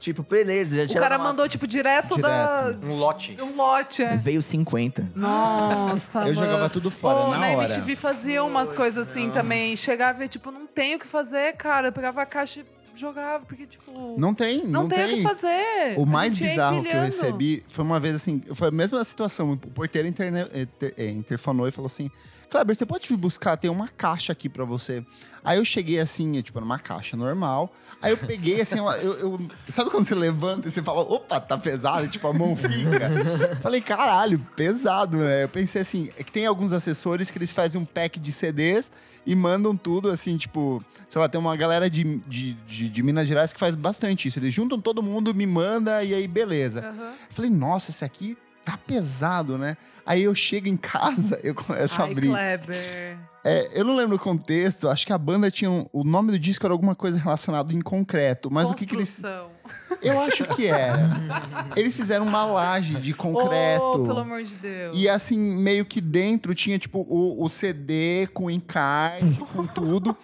[0.00, 1.00] Tipo, beleza, já O tinha.
[1.00, 2.76] cara uma- mandou, tipo, direto, da...
[2.82, 3.34] Um lote.
[3.40, 4.14] um lote, é.
[4.18, 5.08] Veio 50.
[5.16, 6.34] Nossa, Eu mano.
[6.34, 7.64] jogava tudo fora, Ô, na na hora.
[7.72, 9.74] MTV fazia umas coisas assim também.
[9.76, 11.88] Chegava e, tipo, não tem o que fazer, cara.
[11.88, 12.64] Eu pegava a caixa e
[13.00, 14.16] jogava, porque, tipo...
[14.18, 15.94] Não tem, não, não tem, o que fazer.
[15.98, 19.02] O A mais ia bizarro que eu recebi foi uma vez assim, foi a mesma
[19.04, 19.52] situação.
[19.52, 22.10] O porteiro interne, eh, ter- eh, interfonou e falou assim:
[22.50, 23.56] Kleber, você pode vir buscar?
[23.56, 25.02] Tem uma caixa aqui pra você.
[25.42, 27.68] Aí eu cheguei assim, tipo, numa caixa normal.
[28.00, 31.38] Aí eu peguei assim, eu, eu- eu- sabe quando você levanta e você fala, opa,
[31.40, 33.10] tá pesado, tipo, a mão fica.
[33.60, 35.44] Falei, caralho, pesado, né?
[35.44, 38.90] Eu pensei assim, é que tem alguns assessores que eles fazem um pack de CDs
[39.26, 43.26] e mandam tudo, assim, tipo, sei lá, tem uma galera de, de, de, de Minas
[43.26, 44.38] Gerais que faz bastante isso.
[44.38, 46.80] Eles juntam todo mundo, me manda e aí beleza.
[46.80, 47.12] Aham.
[47.30, 49.76] Falei, nossa, esse aqui tá pesado, né?
[50.06, 52.28] Aí eu chego em casa, eu começo a Ai, abrir.
[52.28, 53.18] Kleber.
[53.44, 55.70] É, eu não lembro o contexto, acho que a banda tinha.
[55.70, 58.94] um- o nome do disco era alguma coisa relacionada em concreto, mas o que, que
[58.96, 59.22] eles.
[60.00, 61.10] Eu acho que era.
[61.76, 63.82] Eles fizeram uma laje de concreto.
[63.82, 64.96] Oh, pelo amor de Deus.
[64.98, 70.16] E assim, meio que dentro tinha, tipo, o, o CD com encarte, com tudo.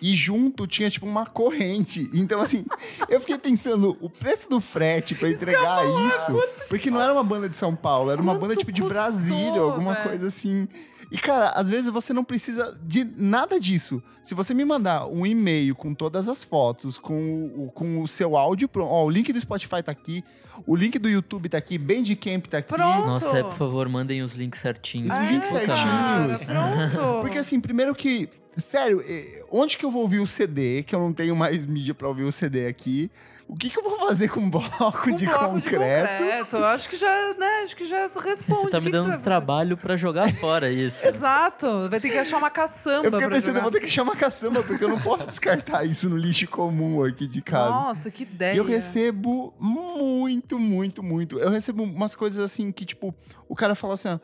[0.00, 2.08] E junto tinha, tipo, uma corrente.
[2.14, 2.64] Então, assim,
[3.08, 6.40] eu fiquei pensando, o preço do frete pra entregar isso.
[6.68, 8.96] Porque não era uma banda de São Paulo, era uma Quanto banda, tipo, de custou,
[9.02, 10.08] Brasília, alguma velho?
[10.08, 10.68] coisa assim.
[11.10, 14.02] E, cara, às vezes você não precisa de nada disso.
[14.22, 18.36] Se você me mandar um e-mail com todas as fotos, com o, com o seu
[18.36, 18.90] áudio, pronto.
[18.90, 20.22] Ó, o link do Spotify tá aqui,
[20.66, 22.74] o link do YouTube tá aqui, Bandcamp tá aqui.
[22.74, 23.06] Pronto.
[23.06, 25.10] Nossa, é, por favor, mandem os links certinhos.
[25.10, 26.46] Os É, links Puta certinhos.
[26.46, 26.90] merda.
[26.92, 27.20] Pronto.
[27.22, 28.28] Porque assim, primeiro que.
[28.56, 30.82] Sério, eh, onde que eu vou ouvir o CD?
[30.82, 33.08] Que eu não tenho mais mídia pra ouvir o CD aqui.
[33.48, 35.62] O que, que eu vou fazer com um bloco, Um de, bloco concreto?
[35.62, 35.70] de
[36.18, 36.56] concreto.
[36.56, 37.62] Eu acho que já, né?
[37.62, 38.60] Acho que já responde.
[38.60, 41.04] Você tá me que dando trabalho pra jogar fora isso.
[41.08, 41.88] Exato.
[41.88, 43.62] Vai ter que achar uma caçamba Eu fiquei pra pensando, eu jogar.
[43.62, 47.26] vou ter que chamar caçamba, porque eu não posso descartar isso no lixo comum aqui
[47.26, 47.70] de casa.
[47.70, 48.52] Nossa, que ideia.
[48.52, 51.38] E eu recebo muito, muito, muito.
[51.38, 53.14] Eu recebo umas coisas assim que, tipo,
[53.48, 54.18] o cara fala assim, ó,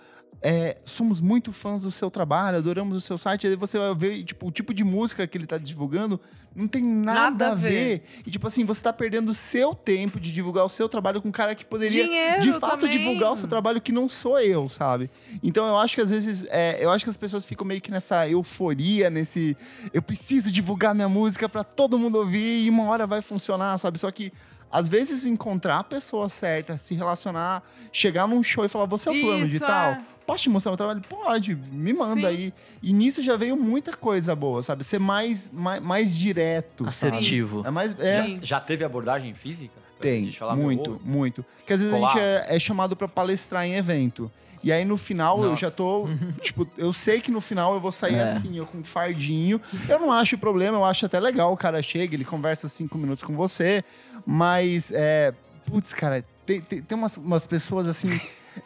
[0.44, 3.46] é, somos muito fãs do seu trabalho, adoramos o seu site.
[3.46, 6.20] Aí você vai ver, tipo, o tipo de música que ele tá divulgando
[6.54, 8.02] não tem nada, Nada a a ver.
[8.26, 11.28] E, tipo assim, você tá perdendo o seu tempo de divulgar o seu trabalho com
[11.28, 12.98] um cara que poderia, Dinheiro de fato, também.
[12.98, 15.10] divulgar o seu trabalho que não sou eu, sabe?
[15.42, 17.90] Então eu acho que às vezes, é, eu acho que as pessoas ficam meio que
[17.90, 19.56] nessa euforia, nesse.
[19.94, 23.98] Eu preciso divulgar minha música pra todo mundo ouvir e uma hora vai funcionar, sabe?
[23.98, 24.30] Só que.
[24.72, 29.12] Às vezes encontrar a pessoa certa, se relacionar, chegar num show e falar, você é
[29.12, 29.92] o fulano de tal?
[29.92, 30.02] é.
[30.26, 31.02] Posso te mostrar meu trabalho?
[31.08, 32.26] Pode, me manda Sim.
[32.26, 32.54] aí.
[32.82, 34.82] E nisso já veio muita coisa boa, sabe?
[34.82, 37.16] Ser mais, mais, mais direto, sabe?
[37.18, 37.62] Assertivo.
[37.66, 38.38] É mais, é.
[38.42, 39.84] Já teve abordagem física?
[40.00, 41.42] tem, muito, muito.
[41.58, 42.12] Porque às vezes a Colar.
[42.12, 44.30] gente é, é chamado pra palestrar em evento.
[44.62, 45.60] E aí no final eu Nossa.
[45.62, 46.08] já tô,
[46.40, 48.22] tipo, eu sei que no final eu vou sair É.
[48.24, 49.60] assim, eu com um fardinho.
[49.88, 51.52] Eu não acho problema, eu acho até legal.
[51.52, 53.84] O cara chega, ele conversa cinco minutos com você.
[54.26, 55.32] Mas, é,
[55.66, 58.18] putz, cara, tem, tem, tem umas, umas pessoas assim.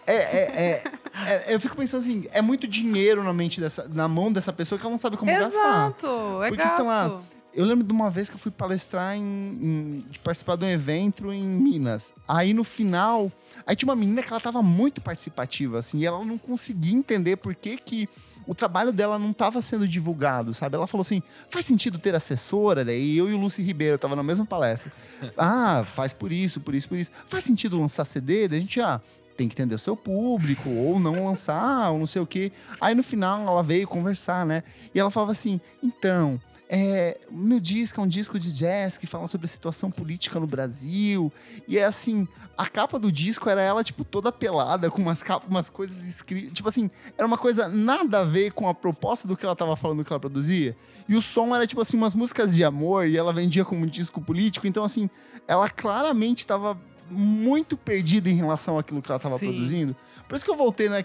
[0.07, 0.83] É, é,
[1.25, 4.53] é, é- eu fico pensando assim, é muito dinheiro na mente dessa, na mão dessa
[4.53, 5.49] pessoa que ela não sabe como gastar.
[5.49, 6.43] Exato.
[6.43, 6.77] É Porque, gasto.
[6.77, 7.21] sei lá,
[7.55, 10.69] Eu lembro de uma vez que eu fui palestrar em, em- de participar de um
[10.69, 12.13] evento em Minas.
[12.29, 13.33] Aí no final,
[13.67, 17.37] aí tinha uma menina que ela tava muito participativa, assim, e ela não conseguia entender
[17.37, 18.09] por que que
[18.47, 20.77] o trabalho dela não estava sendo divulgado, sabe?
[20.77, 22.85] Ela falou assim: faz sentido ter assessora?
[22.85, 24.93] Daí eu e o Lucy Ribeiro tava na mesma palestra.
[25.37, 27.11] Ah, faz por isso, por isso, por isso.
[27.29, 28.47] Faz sentido lançar CD?
[28.47, 29.01] Daí a gente, ah,
[29.39, 32.51] tem que entender o seu público, ou não lançar, ou não sei o quê.
[32.81, 34.65] Aí no final ela veio conversar, né?
[34.93, 36.41] E ela falava assim: então.
[36.71, 40.47] É, meu disco é um disco de jazz que fala sobre a situação política no
[40.47, 41.33] Brasil.
[41.67, 42.29] E é assim,
[42.59, 46.53] a capa do disco era ela, tipo, toda pelada, com umas capas, umas coisas escritas.
[46.53, 49.77] Tipo assim, era uma coisa nada a ver com a proposta do que ela tava
[49.77, 50.77] falando que ela produzia.
[51.09, 53.89] E o som era, tipo assim, umas músicas de amor, e ela vendia como um
[53.89, 54.67] disco político.
[54.67, 55.09] Então, assim,
[55.47, 56.77] ela claramente tava
[57.11, 59.47] muito perdida em relação àquilo que ela tava Sim.
[59.47, 59.97] produzindo.
[60.29, 61.05] Por isso que eu voltei, né?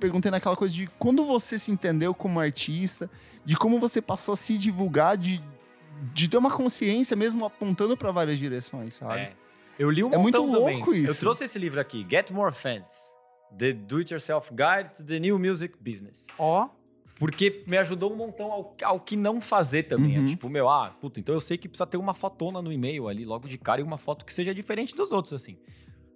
[0.00, 3.10] Perguntei naquela coisa de quando você se entendeu como artista,
[3.44, 5.40] de como você passou a se divulgar, de,
[6.12, 9.20] de ter uma consciência mesmo apontando para várias direções, sabe?
[9.20, 9.32] É.
[9.78, 10.76] Eu li um É muito também.
[10.76, 11.12] louco isso.
[11.12, 13.14] Eu trouxe esse livro aqui, Get More Fans.
[13.56, 16.26] The Do-It-Yourself Guide to the New Music Business.
[16.38, 16.68] Ó,
[17.24, 20.16] Porque me ajudou um montão ao, ao que não fazer também.
[20.16, 20.26] É Uhum.
[20.26, 23.24] tipo, meu, ah, puta, então eu sei que precisa ter uma fotona no e-mail ali,
[23.24, 25.56] logo de cara, e uma foto que seja diferente dos outros, assim.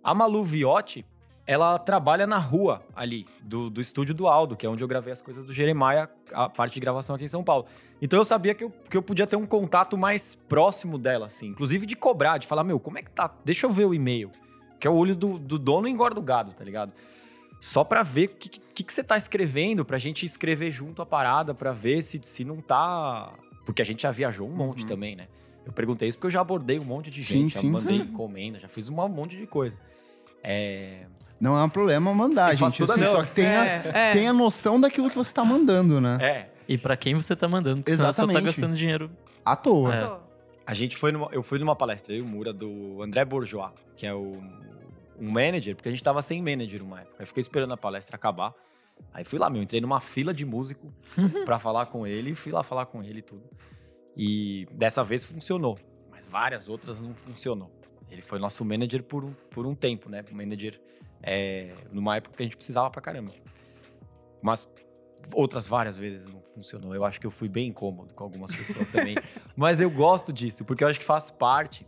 [0.05, 1.07] A Malu Viotti,
[1.47, 5.11] ela trabalha na rua ali, do, do estúdio do Aldo, que é onde eu gravei
[5.11, 7.65] as coisas do Jeremiah, a parte de gravação aqui em São Paulo.
[8.03, 11.47] Então eu sabia que eu, que eu podia ter um contato mais próximo dela, assim.
[11.47, 13.35] Inclusive de cobrar, de falar, meu, como é que tá?
[13.47, 14.31] Deixa eu ver o e-mail.
[14.79, 16.93] Que é o olho do, do dono engorda o gado, tá ligado?
[17.61, 21.07] Só pra ver o que, que, que você tá escrevendo, pra gente escrever junto a
[21.07, 23.33] parada, pra ver se, se não tá.
[23.65, 24.89] Porque a gente já viajou um monte Uhum.
[24.89, 25.27] também, né?
[25.67, 27.71] Eu perguntei isso porque eu já abordei um monte de Sim, gente, já sim.
[27.71, 29.77] mandei encomenda, já fiz um monte de coisa.
[30.43, 30.99] É.
[31.41, 32.87] Não é um problema mandar, Eu faço gente.
[32.89, 34.13] toda assim, só que tenha, é, é.
[34.13, 36.19] tenha noção daquilo que você tá mandando, né?
[36.21, 36.45] É.
[36.69, 38.45] E pra quem você tá mandando, porque senão você tá Exatamente.
[38.47, 39.11] gastando dinheiro.
[39.45, 39.95] À toa.
[39.95, 40.07] É.
[40.07, 40.19] Tô.
[40.67, 43.71] A gente foi numa, eu fui numa palestra, eu e o Mura, do André Bourgeois,
[43.97, 44.33] que é o,
[45.21, 47.17] um manager, porque a gente tava sem manager uma época.
[47.21, 48.55] Aí fiquei esperando a palestra acabar.
[49.13, 50.93] Aí fui lá, meu, entrei numa fila de músico
[51.45, 53.49] pra falar com ele, fui lá falar com ele e tudo.
[54.17, 55.79] E dessa vez funcionou,
[56.11, 57.71] mas várias outras não funcionou.
[58.11, 60.25] Ele foi nosso manager por um, por um tempo, né?
[60.33, 60.81] Manager
[61.23, 63.33] é, numa época que a gente precisava pra caramba.
[64.43, 64.69] Mas
[65.33, 66.95] outras várias vezes não funcionou.
[66.95, 69.17] Eu acho que eu fui bem incômodo com algumas pessoas também.
[69.57, 71.87] Mas eu gosto disso, porque eu acho que faz parte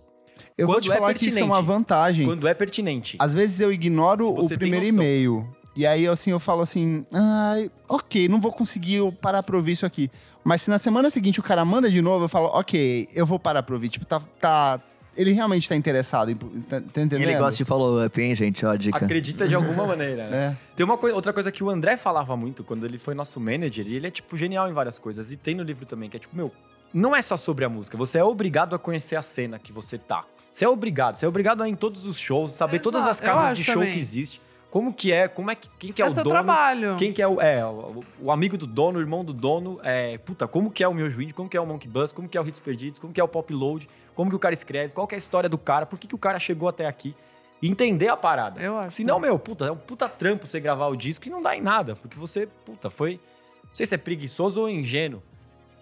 [0.61, 2.27] Eu vou Quando te é falar que isso é uma vantagem.
[2.27, 3.17] quando é pertinente.
[3.19, 5.49] Às vezes eu ignoro o primeiro e-mail.
[5.75, 9.87] E aí, assim, eu falo assim, ai, ok, não vou conseguir parar pra ouvir isso
[9.87, 10.11] aqui.
[10.45, 13.39] Mas se na semana seguinte o cara manda de novo, eu falo, ok, eu vou
[13.39, 13.89] parar pra ouvir.
[13.89, 14.21] Tipo, tá.
[14.41, 14.81] tá
[15.17, 17.23] ele realmente tá interessado, em, tá, tá entendendo?
[17.23, 18.65] Ele gosta de follow-up, hein, gente?
[18.65, 18.97] Ó, a dica.
[19.05, 20.27] Acredita de alguma maneira.
[20.29, 20.31] né?
[20.55, 20.57] É.
[20.77, 23.87] Tem uma coi- outra coisa que o André falava muito quando ele foi nosso manager,
[23.87, 25.33] e ele é, tipo, genial em várias coisas.
[25.33, 26.53] E tem no livro também, que é tipo, meu,
[26.95, 29.99] não é só sobre a música, você é obrigado a conhecer a cena que você
[29.99, 30.25] tá.
[30.51, 33.07] Você é obrigado, você é obrigado a ir em todos os shows, saber Exato, todas
[33.07, 33.93] as casas de show também.
[33.93, 34.41] que existe.
[34.71, 36.97] Como que é, como é que, quem que é, É o seu dono, trabalho.
[36.97, 40.17] quem que é o, é, o, o amigo do dono, o irmão do dono, é,
[40.19, 42.39] puta, como que é o meu juiz, como que é o Monkey Bus, como que
[42.39, 44.93] é o Hits Perdidos, como que é o Pop Load, como que o cara escreve,
[44.93, 47.17] qual que é a história do cara, por que, que o cara chegou até aqui.
[47.63, 48.63] Entender a parada.
[48.63, 48.95] Eu acho.
[48.95, 51.57] Se não, meu, puta, é um puta trampo você gravar o disco e não dá
[51.57, 53.21] em nada, porque você, puta, foi.
[53.65, 55.23] Não sei se é preguiçoso ou ingênuo.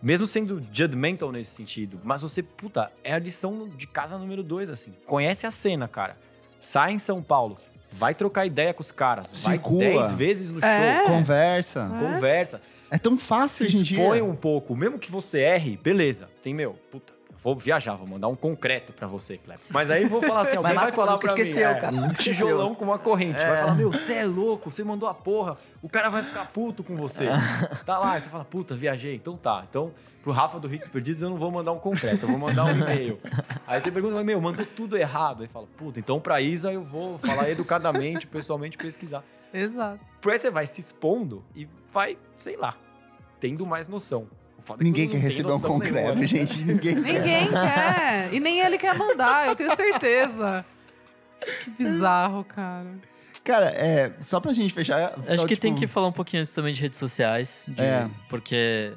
[0.02, 2.00] Mesmo sendo judgmental nesse sentido.
[2.04, 4.92] Mas você, puta, é a lição de casa número dois, assim.
[5.06, 6.16] Conhece a cena, cara.
[6.60, 7.58] Sai em São Paulo.
[7.90, 9.42] Vai trocar ideia com os caras.
[9.42, 9.78] vai Circula.
[9.80, 10.98] dez vezes no É.
[10.98, 11.06] show.
[11.08, 11.86] Conversa.
[11.98, 12.60] Conversa.
[12.90, 13.98] É tão fácil Se hoje em dia.
[13.98, 14.76] expõe um pouco.
[14.76, 16.28] Mesmo que você erre, beleza.
[16.42, 17.12] Tem, meu, puta,
[17.42, 19.64] vou viajar, vou mandar um concreto pra você, Kleber.
[19.70, 21.40] Mas aí eu vou falar assim, alguém vai pro falar pra mim.
[21.40, 23.38] esqueceu, é, cara, um tijolão com uma corrente.
[23.38, 25.56] Vai falar, meu, você é louco, você mandou a porra.
[25.80, 27.28] O cara vai ficar puto com você.
[27.84, 29.14] Tá lá, aí você fala, puta, viajei.
[29.14, 29.64] Então tá.
[29.68, 32.64] Então, pro Rafa do Hits Perdidos, eu não vou mandar um concreto, eu vou mandar
[32.66, 33.18] um e-mail.
[33.66, 35.42] Aí você pergunta, meu, mandou tudo errado.
[35.42, 39.22] Aí fala, puta, então pra Isa eu vou falar educadamente, pessoalmente, pesquisar.
[39.52, 40.04] Exato.
[40.20, 42.74] Por aí você vai se expondo e vai, sei lá,
[43.40, 44.26] tendo mais noção.
[44.68, 46.26] Foda é que Ninguém não quer tem receber um concreto, nenhuma, né?
[46.26, 46.58] gente.
[46.62, 47.12] Ninguém quer.
[47.12, 48.28] Ninguém quer.
[48.34, 50.64] E nem ele quer mandar, eu tenho certeza.
[51.64, 52.92] Que bizarro, cara.
[53.44, 55.12] Cara, é, só pra gente fechar.
[55.14, 57.64] Acho então, que tem tipo, que falar um pouquinho antes também de redes sociais.
[57.68, 58.08] de- É.
[58.28, 58.92] Porque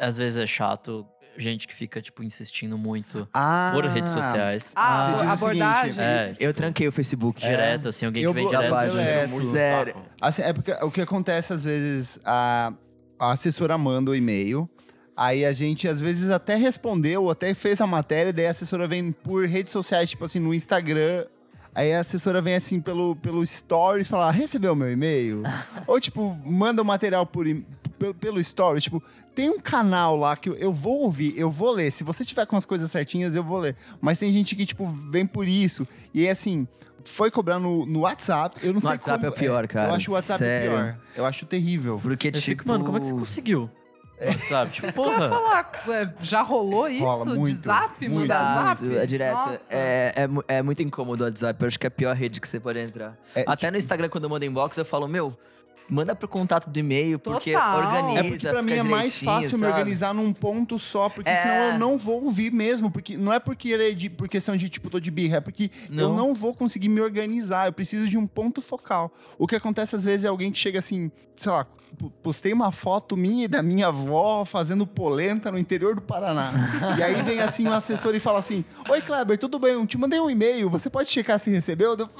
[0.00, 1.06] às vezes é chato
[1.38, 4.72] gente que fica, tipo, insistindo muito Ah, por redes sociais.
[4.74, 5.90] Ah, Você diz o abordagem.
[5.92, 7.40] seguinte, É, Eu tipo, tranquei o Facebook.
[7.42, 8.90] direto, assim, alguém Eu que vem direto.
[8.90, 9.52] Direto.
[9.52, 9.96] Sério.
[10.20, 12.72] Assim, é porque o que acontece às vezes, a,
[13.20, 14.68] a assessora manda o e-mail,
[15.16, 19.10] aí a gente às vezes até respondeu, até fez a matéria, daí a assessora vem
[19.10, 21.24] por redes sociais, tipo assim, no Instagram.
[21.74, 25.42] Aí a assessora vem assim pelo, pelo stories falar, recebeu meu e-mail?
[25.86, 27.46] Ou tipo, manda o material por,
[27.98, 29.02] pelo, pelo story, tipo,
[29.34, 31.90] tem um canal lá que eu, vou ouvir, eu vou ler.
[31.90, 33.76] Se você tiver com as coisas certinhas, eu vou ler.
[34.00, 35.86] Mas tem gente que, tipo, vem por isso.
[36.14, 36.66] E aí, assim,
[37.04, 38.56] foi cobrar no, no WhatsApp.
[38.62, 39.90] Eu não No sei WhatsApp como- é o pior, cara.
[39.90, 40.70] Eu acho o WhatsApp Sério.
[40.72, 40.96] o pior.
[41.14, 42.00] Eu acho terrível.
[42.02, 42.44] Porque, Eu tipo...
[42.46, 43.68] fico, mano, como é que você conseguiu?
[44.48, 44.70] Sabe?
[44.72, 45.28] Tipo, Isso ia porra.
[45.28, 45.70] falar.
[45.88, 47.04] é, Já rolou isso?
[47.04, 48.08] Rola de muito, zap?
[48.08, 48.20] muito.
[48.22, 48.96] Mandar zap?
[48.96, 49.50] É direto.
[49.70, 51.60] É, é, é muito incômodo o WhatsApp.
[51.62, 53.16] Eu acho que é a pior rede que você pode entrar.
[53.34, 55.36] É, Até no Instagram, quando eu mando inbox, eu falo, meu,
[55.88, 57.78] manda pro contato do e-mail, porque Total.
[57.78, 58.20] organiza.
[58.20, 59.72] É porque pra mim é mais fácil me sabe?
[59.72, 61.36] organizar num ponto só, porque É.
[61.42, 62.90] senão eu não vou ouvir mesmo.
[62.90, 65.40] Porque não é porque ele é de, por questão de tipo, tô de birra, é
[65.40, 66.16] porque eu Não.
[66.16, 67.66] não vou conseguir me organizar.
[67.68, 69.12] Eu preciso de um ponto focal.
[69.38, 71.66] O que acontece às vezes é alguém que chega assim, sei lá,
[72.22, 76.50] postei uma foto minha e da minha avó fazendo polenta no interior do Paraná.
[76.98, 79.72] e aí vem assim um assessor e fala assim: Oi, Kleber, tudo bem?
[79.72, 81.96] Eu te mandei um e-mail, você pode checar se recebeu?
[81.98, 82.10] Eu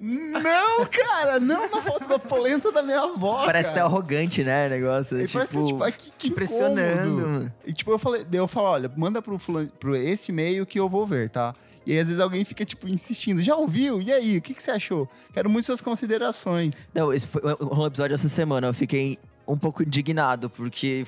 [0.00, 3.44] não, cara, não na foto da polenta da minha avó.
[3.46, 3.86] Parece até cara.
[3.86, 5.16] arrogante, né, o negócio.
[5.16, 7.14] Ele tipo, parece tipo, que, que impressionando.
[7.14, 7.52] mano.
[7.64, 10.80] E tipo, eu falei, daí eu falo, olha, manda pro, fulano, pro esse e-mail que
[10.80, 11.54] eu vou ver, tá?
[11.86, 13.42] E aí, às vezes alguém fica, tipo, insistindo.
[13.42, 14.00] Já ouviu?
[14.00, 15.08] E aí, o que, que você achou?
[15.32, 16.88] Quero muito suas considerações.
[16.94, 18.68] Não, esse foi um episódio essa semana.
[18.68, 21.04] Eu fiquei um pouco indignado, porque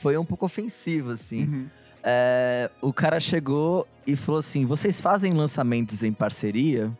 [0.00, 1.44] foi um pouco ofensivo, assim.
[1.44, 1.66] Uhum.
[2.02, 6.90] É, o cara chegou e falou assim: vocês fazem lançamentos em parceria?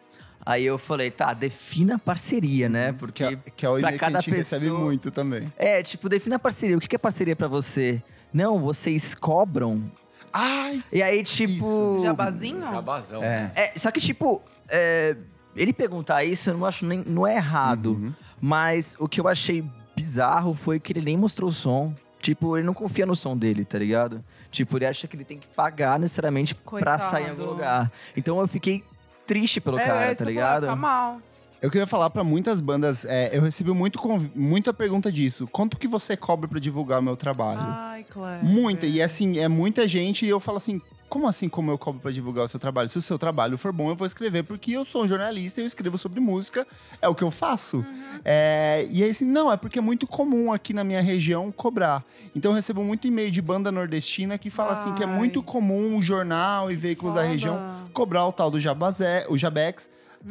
[0.46, 2.92] Aí eu falei, tá, defina parceria, né?
[2.92, 3.24] Que Porque.
[3.24, 5.50] é, que é o pra e-mail que a cada gente recebe pessoa- muito também.
[5.56, 6.76] É, tipo, defina parceria.
[6.76, 8.02] O que que é parceria pra você?
[8.32, 9.90] Não, vocês cobram.
[10.34, 10.82] Ai!
[10.92, 11.52] E aí, tipo.
[11.52, 12.00] Isso.
[12.02, 12.60] Jabazinho?
[12.60, 13.22] Jabazão.
[13.22, 13.52] É.
[13.54, 15.16] É, só que, tipo, é,
[15.54, 17.04] ele perguntar isso, eu não acho nem.
[17.04, 17.92] Não é errado.
[17.92, 18.12] Uhum.
[18.40, 19.64] Mas o que eu achei
[19.94, 21.94] bizarro foi que ele nem mostrou o som.
[22.20, 24.24] Tipo, ele não confia no som dele, tá ligado?
[24.50, 27.02] Tipo, ele acha que ele tem que pagar necessariamente pra Coitado.
[27.02, 27.92] sair em algum lugar.
[28.16, 28.82] Então eu fiquei
[29.26, 30.70] triste pelo é, cara, é isso tá que eu ia falar, ligado?
[30.70, 31.18] Fica mal.
[31.64, 33.98] Eu queria falar pra muitas bandas, é, eu recebi muito,
[34.36, 35.46] muita pergunta disso.
[35.46, 37.62] Quanto que você cobra pra divulgar o meu trabalho?
[37.62, 38.44] Ai, Claire.
[38.44, 42.02] Muita, e assim, é muita gente, e eu falo assim, como assim como eu cobro
[42.02, 42.90] pra divulgar o seu trabalho?
[42.90, 45.66] Se o seu trabalho for bom, eu vou escrever, porque eu sou um jornalista, eu
[45.66, 46.66] escrevo sobre música,
[47.00, 47.82] é o que eu faço.
[48.22, 52.04] É, e aí assim, não, é porque é muito comum aqui na minha região cobrar.
[52.36, 55.16] Então eu recebo muito e-mail de banda nordestina que fala assim que é Ai.
[55.16, 57.32] muito comum o jornal e veículos da Foda.
[57.32, 59.88] região cobrar o tal do Jabazé, o Jabex.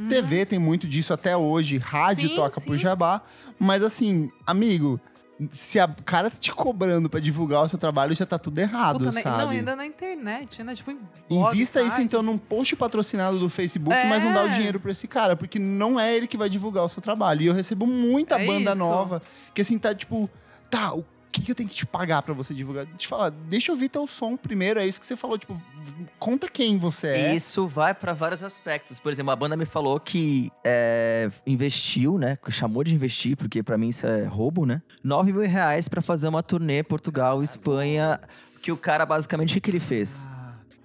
[0.09, 2.65] TV tem muito disso até hoje, rádio Sim, toca sim.
[2.67, 3.21] por jabá.
[3.59, 4.99] Mas assim, amigo,
[5.51, 8.99] se a cara tá te cobrando pra divulgar o seu trabalho, já tá tudo errado,
[8.99, 9.21] Puta, né?
[9.21, 9.43] sabe?
[9.43, 10.75] Não, ainda na internet, né?
[10.75, 10.95] Tipo, em
[11.29, 14.07] blog, Invista isso site, então num post patrocinado do Facebook, É.
[14.07, 16.83] mas não dá o dinheiro pra esse cara, porque não é ele que vai divulgar
[16.85, 17.41] o seu trabalho.
[17.41, 18.79] E eu recebo muita É banda isso.
[18.79, 19.21] nova
[19.53, 20.29] que assim tá tipo,
[20.69, 21.03] tá, o
[21.33, 22.85] que, que eu tenho que te pagar pra você divulgar?
[22.85, 25.59] Deixa eu falar, deixa eu ouvir teu som primeiro, é isso que você falou, tipo,
[26.19, 27.35] conta quem você é.
[27.35, 28.99] Isso vai pra vários aspectos.
[28.99, 32.37] Por exemplo, a banda me falou que é, investiu, né?
[32.43, 34.81] que Chamou de investir, porque pra mim isso é roubo, né?
[35.03, 38.19] 9 mil reais pra fazer uma turnê Portugal, Espanha.
[38.61, 40.27] Que o cara, basicamente, o que, que ele fez?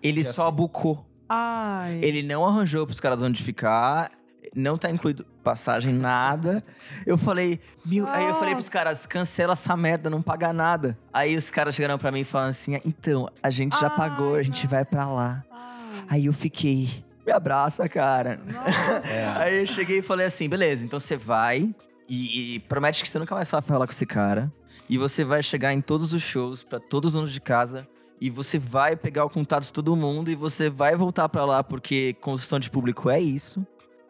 [0.03, 0.57] Ele E só assim?
[0.57, 1.05] bucou.
[1.29, 2.01] Ai.
[2.03, 4.11] Ele não arranjou pros caras onde ficar.
[4.55, 6.65] Não tá incluído passagem, nada.
[7.07, 8.07] Eu falei, mil.
[8.07, 10.99] Aí eu falei pros caras, cancela essa merda, não paga nada.
[11.13, 14.35] Aí os caras chegaram pra mim e falaram assim: então, a gente já Ai, pagou,
[14.35, 14.71] a gente não.
[14.71, 15.41] vai pra lá.
[15.51, 16.05] Ai.
[16.09, 18.39] Aí eu fiquei, me abraça, cara.
[18.47, 19.09] Nossa.
[19.41, 21.75] Aí eu cheguei e falei assim: beleza, então você vai
[22.09, 24.53] e, e promete que você nunca mais vai falar com esse cara.
[24.89, 27.87] E você vai chegar em todos os shows, pra todos os donos de casa.
[28.21, 31.63] E você vai pegar o contato de todo mundo e você vai voltar pra lá,
[31.63, 33.61] porque construção de público é isso.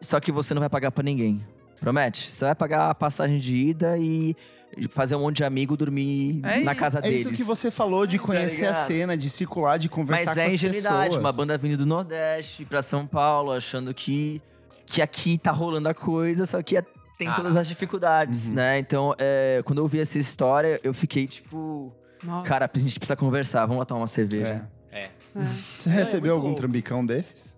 [0.01, 1.39] Só que você não vai pagar pra ninguém.
[1.79, 2.29] Promete?
[2.29, 4.35] Você vai pagar a passagem de ida e
[4.91, 6.79] fazer um monte de amigo dormir É na isso.
[6.79, 7.21] casa É deles.
[7.21, 8.87] isso que você falou de Tá conhecer a ligado?
[8.87, 11.23] cena, de circular, de conversar Mas com é as ingenuidade, pessoas.
[11.23, 14.41] uma banda vindo do Nordeste pra São Paulo, achando que,
[14.85, 16.83] que aqui tá rolando a coisa, só que é-
[17.17, 17.33] tem Ah.
[17.33, 18.53] todas as dificuldades, Uhum.
[18.53, 18.79] né?
[18.79, 21.91] Então, é, quando eu ouvi essa história, eu fiquei tipo,
[22.23, 22.45] Nossa.
[22.47, 24.69] cara, a gente precisa conversar, vamos lá tomar uma cerveja.
[24.91, 24.99] É.
[24.99, 25.03] É.
[25.05, 25.09] É.
[25.79, 26.59] Você É, recebeu muito algum louco.
[26.61, 27.55] trambicão desses?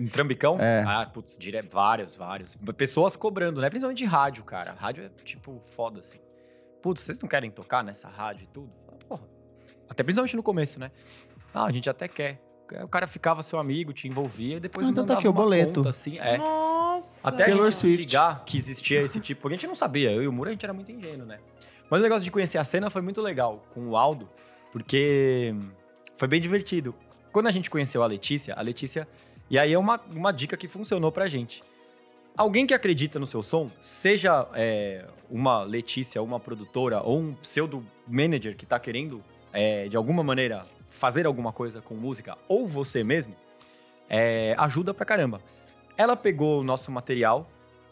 [0.00, 0.56] Em Trambicão?
[0.58, 0.82] É.
[0.86, 1.60] Ah, putz, dire...
[1.60, 2.56] vários, vários.
[2.76, 3.68] Pessoas cobrando, né?
[3.68, 4.72] Principalmente de rádio, cara.
[4.72, 6.18] Rádio é, tipo, foda, assim.
[6.80, 8.70] Putz, vocês não querem tocar nessa rádio e tudo?
[9.06, 9.22] Porra.
[9.90, 10.90] Até principalmente no começo, né?
[11.52, 12.40] Ah, a gente até quer.
[12.82, 15.32] O cara ficava seu amigo, te envolvia e depois Ah, então tá mandava aqui o
[15.32, 15.80] boleto.
[15.80, 16.18] conta, assim.
[16.18, 16.38] É.
[16.38, 17.28] Nossa.
[17.28, 17.98] Até Taylor a gente Swift.
[18.06, 20.10] ligar que existia esse tipo, porque a gente não sabia.
[20.12, 21.40] Eu e o Muro, a gente era muito ingênuo, né?
[21.90, 24.28] Mas o negócio de conhecer a cena foi muito legal com o Aldo,
[24.72, 25.54] porque
[26.16, 26.94] foi bem divertido.
[27.32, 29.06] Quando a gente conheceu a Letícia, a Letícia.
[29.50, 31.62] E aí é uma, uma dica que funcionou pra gente.
[32.36, 37.84] Alguém que acredita no seu som, seja é, uma Letícia, uma produtora ou um pseudo
[38.06, 39.22] manager que tá querendo,
[39.52, 43.34] é, de alguma maneira, fazer alguma coisa com música, ou você mesmo,
[44.08, 45.40] é, ajuda pra caramba.
[45.96, 47.46] Ela pegou o nosso material,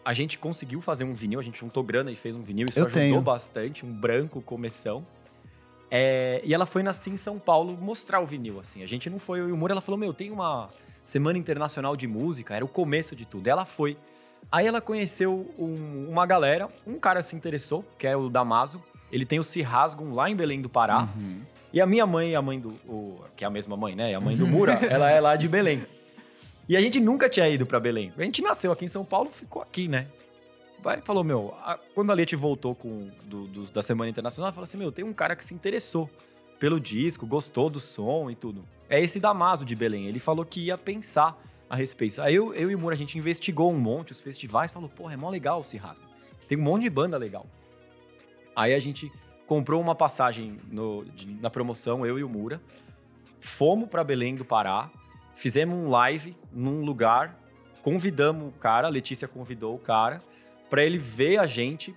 [0.05, 2.79] a gente conseguiu fazer um vinil, a gente juntou grana e fez um vinil, isso
[2.79, 3.21] Eu ajudou tenho.
[3.21, 5.05] bastante, um branco começão.
[5.91, 8.83] É, e ela foi nascer em São Paulo mostrar o vinil, assim.
[8.83, 10.71] A gente não foi, o Moura, ela falou, meu, tem uma
[11.09, 13.47] Semana Internacional de Música, era o começo de tudo.
[13.49, 13.97] Ela foi.
[14.53, 18.83] Aí ela conheceu um- uma galera, um cara se interessou, que é o Damaso.
[19.11, 21.09] Ele tem o Se Rasgam lá em Belém do Pará.
[21.73, 22.71] E a minha mãe, a mãe do.
[22.87, 24.15] o- que é a mesma mãe, né?
[24.15, 25.83] A mãe do Mura, ela é lá de Belém.
[26.69, 28.13] E a gente nunca tinha ido pra Belém.
[28.19, 30.07] A gente nasceu aqui em São Paulo, ficou aqui, né?
[30.83, 34.53] Vai, falou, meu, a- quando a Leti voltou com, do- do- da Semana Internacional, ela
[34.55, 36.09] falou assim: meu, tem um cara que se interessou
[36.61, 38.63] pelo disco, gostou do som e tudo.
[38.89, 40.07] É esse Damaso de Belém.
[40.07, 42.23] Ele falou que ia pensar a respeito.
[42.23, 45.15] Aí eu, eu e o Mura, a gente investigou um monte, os festivais, falou, porra,
[45.15, 46.07] é mó legal o Se Rasga.
[46.47, 47.47] Tem um monte de banda legal.
[48.57, 49.13] Aí a gente
[49.47, 52.61] comprou uma passagem no- de- na promoção, eu e o Mura.
[53.41, 54.91] Fomos pra Belém do Pará,
[55.35, 57.37] fizemos um live num lugar,
[57.83, 60.21] convidamos o cara, a Letícia convidou o cara,
[60.69, 61.95] pra ele ver a gente,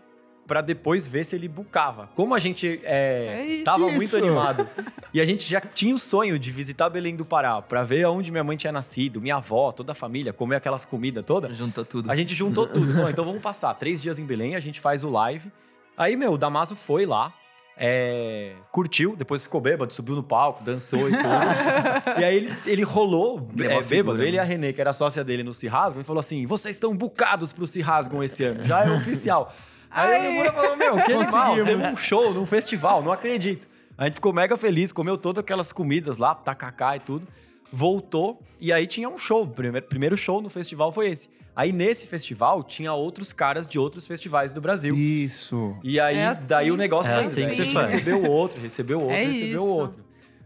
[0.52, 2.10] pra depois ver se ele bucava.
[2.14, 3.64] Como a gente é, É isso.
[3.64, 4.68] tava muito animado
[5.14, 8.32] e a gente já tinha o sonho de visitar Belém do Pará, pra ver aonde
[8.32, 11.56] minha mãe tinha nascido, minha avó, toda a família, comer aquelas comidas todas.
[11.56, 12.12] Junta tudo.
[12.12, 12.94] A gente juntou tudo.
[12.94, 15.50] Falou, então vamos passar três dias em Belém, a gente faz o live.
[15.96, 17.34] Aí, meu, o Damaso foi lá,
[17.78, 22.20] é, curtiu, depois ficou bêbado, subiu no palco, dançou e tudo.
[22.20, 24.50] e aí ele, ele rolou é é, bêbado, figura, ele e a né?
[24.50, 27.66] Renê, que era sócia dele no Se Rasgam, e falou assim: vocês estão bucados pro
[27.66, 29.54] Se Rasgam esse ano, já é oficial.
[29.92, 33.68] Aí o Mura falou, meu, que animal, teve um show num festival, não acredito.
[33.98, 37.28] A gente ficou mega feliz, comeu todas aquelas comidas lá, tacacá e tudo.
[37.72, 39.44] Voltou e aí tinha um show.
[39.44, 41.30] O primeiro, primeiro show no festival foi esse.
[41.56, 44.96] Aí nesse festival tinha outros caras de outros festivais do Brasil.
[44.96, 45.76] Isso.
[45.84, 46.48] E aí, É assim.
[46.50, 47.66] daí o negócio É foi assim que né?
[47.68, 47.92] se faz.
[47.94, 49.64] Recebeu outro, recebeu outro, É recebeu isso.
[49.66, 50.04] outro.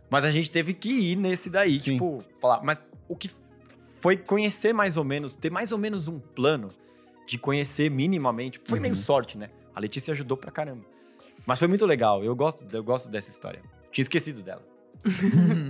[0.09, 1.93] Mas a gente teve que ir nesse daí, Sim.
[1.93, 2.61] tipo, falar.
[2.63, 3.29] Mas o que
[4.01, 6.69] foi conhecer mais ou menos, ter mais ou menos um plano
[7.25, 8.59] de conhecer minimamente.
[8.65, 8.83] Foi Uhum.
[8.83, 9.49] meio sorte, né?
[9.75, 10.83] A Letícia ajudou pra caramba.
[11.45, 12.23] Mas foi muito legal.
[12.23, 13.61] Eu gosto, eu gosto dessa história.
[13.91, 14.61] Tinha esquecido dela.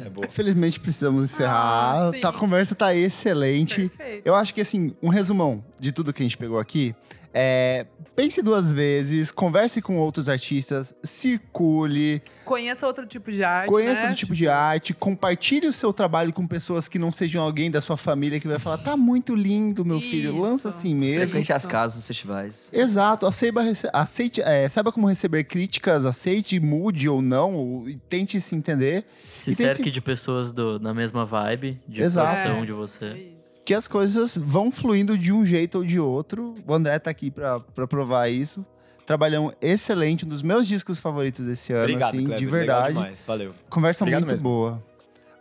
[0.06, 0.26] é boa.
[0.28, 2.08] Infelizmente precisamos encerrar.
[2.08, 2.12] Ah.
[2.22, 3.90] Tá, a conversa tá excelente.
[3.90, 4.26] Perfeito.
[4.26, 6.94] Eu acho que, assim, um resumão de tudo que a gente pegou aqui
[7.36, 7.86] é.
[8.16, 13.70] Pense duas vezes, converse com outros artistas, circule, Conheça outro tipo de arte.
[13.70, 14.02] conheça né?
[14.04, 17.82] outro tipo de arte, compartilhe o seu trabalho com pessoas que não sejam alguém da
[17.82, 20.40] sua família que vai falar: tá muito lindo, meu filho, Isso.
[20.42, 21.28] lança assim mesmo.
[21.28, 22.70] Frequente as casas, os festivais.
[22.72, 23.26] Exato,
[23.62, 28.56] rece- aceite, é, saiba como receber críticas, aceite, mude ou não, ou- e tente se
[28.56, 29.04] entender.
[29.34, 32.38] Se cerque esse- de pessoas do, na mesma vibe, de Exato.
[32.62, 32.66] É.
[32.66, 33.34] de você.
[33.66, 36.54] Que as coisas vão fluindo de um jeito ou de outro.
[36.68, 38.62] O André tá aqui pra, pra provar isso.
[39.06, 42.38] Trabalhão excelente, um dos meus discos favoritos desse ano, Obrigado, assim, Kleber.
[42.40, 42.94] de Legal verdade.
[42.94, 43.26] demais.
[43.26, 43.54] Valeu.
[43.70, 44.48] Conversa Obrigado muito mesmo.
[44.50, 44.80] boa.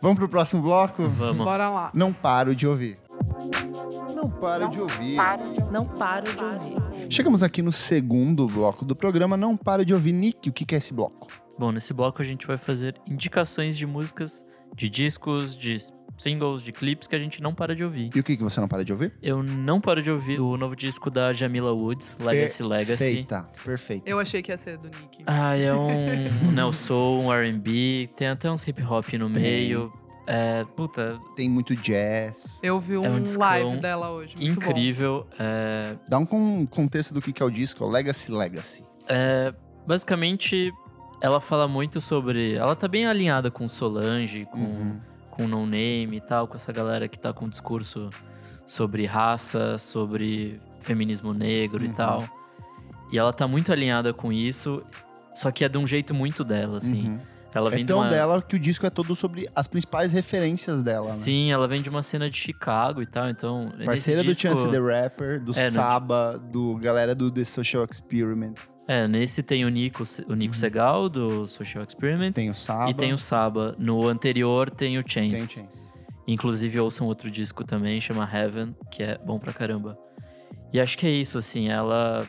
[0.01, 1.07] Vamos pro próximo bloco?
[1.09, 1.45] Vamos.
[1.45, 1.91] Bora lá.
[1.93, 2.97] Não paro de ouvir.
[4.15, 5.17] Não paro de ouvir.
[5.71, 7.11] Não paro de ouvir.
[7.11, 10.13] Chegamos aqui no segundo bloco do programa Não Paro de Ouvir.
[10.13, 11.27] Nick, o que que é esse bloco?
[11.57, 14.45] Bom, nesse bloco a gente vai fazer indicações de músicas,
[14.75, 15.77] de discos, de
[16.17, 18.09] singles, de clipes que a gente não para de ouvir.
[18.15, 19.13] E o que que você não para de ouvir?
[19.21, 22.97] Eu não paro de ouvir o novo disco da Jamila Woods, Legacy Legacy.
[23.03, 24.07] Perfeita, perfeito.
[24.07, 25.23] Eu achei que ia ser do Nick.
[25.27, 29.91] Ah, é um neo soul, um R&B, tem até uns hip hop no meio.
[30.27, 32.59] É, puta, Tem muito jazz.
[32.63, 34.35] Eu vi um, um discão live dela hoje.
[34.37, 34.69] muito bom.
[34.71, 35.27] incrível.
[35.37, 38.83] É, Dá um con- contexto do que que é o disco, Legacy Legacy.
[39.07, 39.53] é,
[39.85, 40.73] basicamente,
[41.21, 42.55] ela fala muito sobre.
[42.55, 44.99] Ela tá bem alinhada com Solange, com, Uhum.
[45.35, 48.09] Com No Name e tal, com essa galera que tá com discurso
[48.65, 51.93] sobre raça, sobre feminismo negro e Uhum.
[51.93, 52.23] tal.
[53.11, 54.81] E ela tá muito alinhada com isso,
[55.33, 57.09] só que é de um jeito muito dela, assim.
[57.09, 57.19] Uhum.
[57.55, 58.09] Ela É vem de tão uma...
[58.09, 61.13] dela que o disco é todo sobre as principais referências dela, né?
[61.13, 63.71] Sim, ela vem de uma cena de Chicago e tal, então...
[63.85, 67.87] Parceira do disco- Chance the Rapper, do É, no- Saba, do galera do The Social
[67.89, 68.55] Experiment.
[68.87, 72.27] É, nesse tem o Nico, o Nico Segal, do Social Experiment.
[72.27, 72.33] Uhum.
[72.33, 72.89] Tem o Saba.
[72.91, 73.73] E tem o Saba.
[73.79, 75.31] No anterior tem o Chance.
[75.33, 75.85] tem o Chance.
[76.27, 79.97] Inclusive, ouçam outro disco também, chama Heaven, que é bom pra caramba.
[80.73, 82.27] E acho que é isso, assim, ela,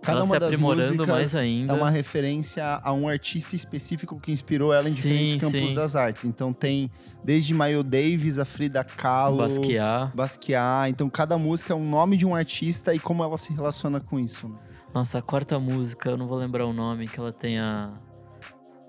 [0.00, 1.72] Cada ela uma se das aprimorando músicas mais ainda.
[1.72, 5.74] É uma referência a um artista específico que inspirou ela em Sim, diferentes campos sim.
[5.74, 6.24] das artes.
[6.24, 6.90] Então tem
[7.22, 10.14] desde Miles Davis, a Frida Kahlo, Basquiat.
[10.14, 10.90] Basquiat.
[10.90, 14.18] Então cada música é um nome de um artista e como ela se relaciona com
[14.18, 14.48] isso.
[14.48, 14.54] né?
[14.94, 17.90] Nossa, a quarta música, eu não vou lembrar o nome, que ela tem a,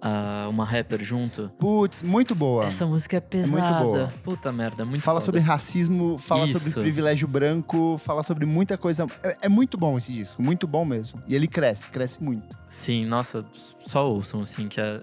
[0.02, 1.52] a- uma rapper junto.
[1.60, 2.66] Putz, muito boa.
[2.66, 3.84] Essa música é muito pesada.
[3.84, 4.14] boa.
[4.24, 5.26] Puta merda, muito Fala foda.
[5.26, 6.80] sobre racismo, fala sobre Isso.
[6.82, 9.06] privilégio branco, fala sobre muita coisa.
[9.24, 11.22] É, é muito bom esse disco, muito bom mesmo.
[11.28, 12.58] E ele cresce, cresce muito.
[12.68, 13.46] Sim, nossa,
[13.82, 15.02] só ouçam, assim, que é,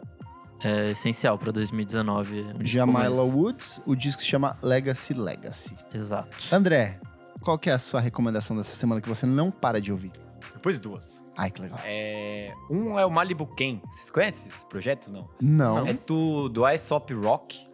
[0.62, 2.40] é essencial pra 2019.
[2.40, 5.77] um disco Jamila Woods, o disco se chama Legacy Legacy.
[5.94, 6.36] Exato.
[6.51, 6.98] André,
[7.40, 10.12] qual que é a sua recomendação dessa semana que você não para de ouvir?
[10.55, 11.23] Depois duas.
[11.37, 11.79] Ai, que legal.
[11.85, 13.81] É, um é o Malibu Ken.
[13.91, 15.11] Vocês conhecem esse projeto?
[15.11, 15.29] Não.
[15.41, 15.87] Não.
[15.87, 17.67] É do, do Aesop Rock.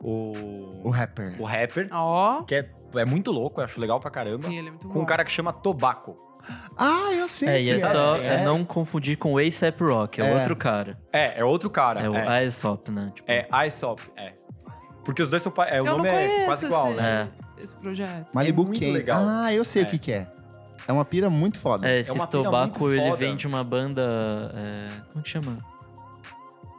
[0.00, 1.36] O, O rapper.
[1.40, 2.42] o rapper, Ó.
[2.44, 4.38] que é, é muito louco, eu acho legal pra caramba.
[4.38, 5.00] Sim, ele é muito com bom.
[5.00, 6.16] um cara que chama Tobacco.
[6.78, 7.48] Ah, eu sei.
[7.48, 8.36] É, e é só é.
[8.36, 10.34] é não confundir com o A$AP Rock, é, É.
[10.38, 10.98] outro cara.
[11.12, 12.00] É, é outro cara.
[12.00, 13.12] É o é, Aesop, né?
[13.14, 14.32] Tipo, é Aesop, é.
[15.04, 15.52] Porque os dois são.
[15.66, 17.28] É, o Eu não nome é conheço quase igual, esse, né?
[17.62, 18.28] esse projeto.
[18.34, 18.92] Malibu É muito Ken.
[18.92, 19.22] legal.
[19.22, 19.84] Ah, eu sei É.
[19.84, 20.26] o que que é.
[20.88, 21.88] É uma pira muito foda.
[21.88, 23.16] É, esse uma pira Tobacco, muito ele foda.
[23.16, 24.52] vem de uma banda.
[24.54, 25.58] é, como que chama?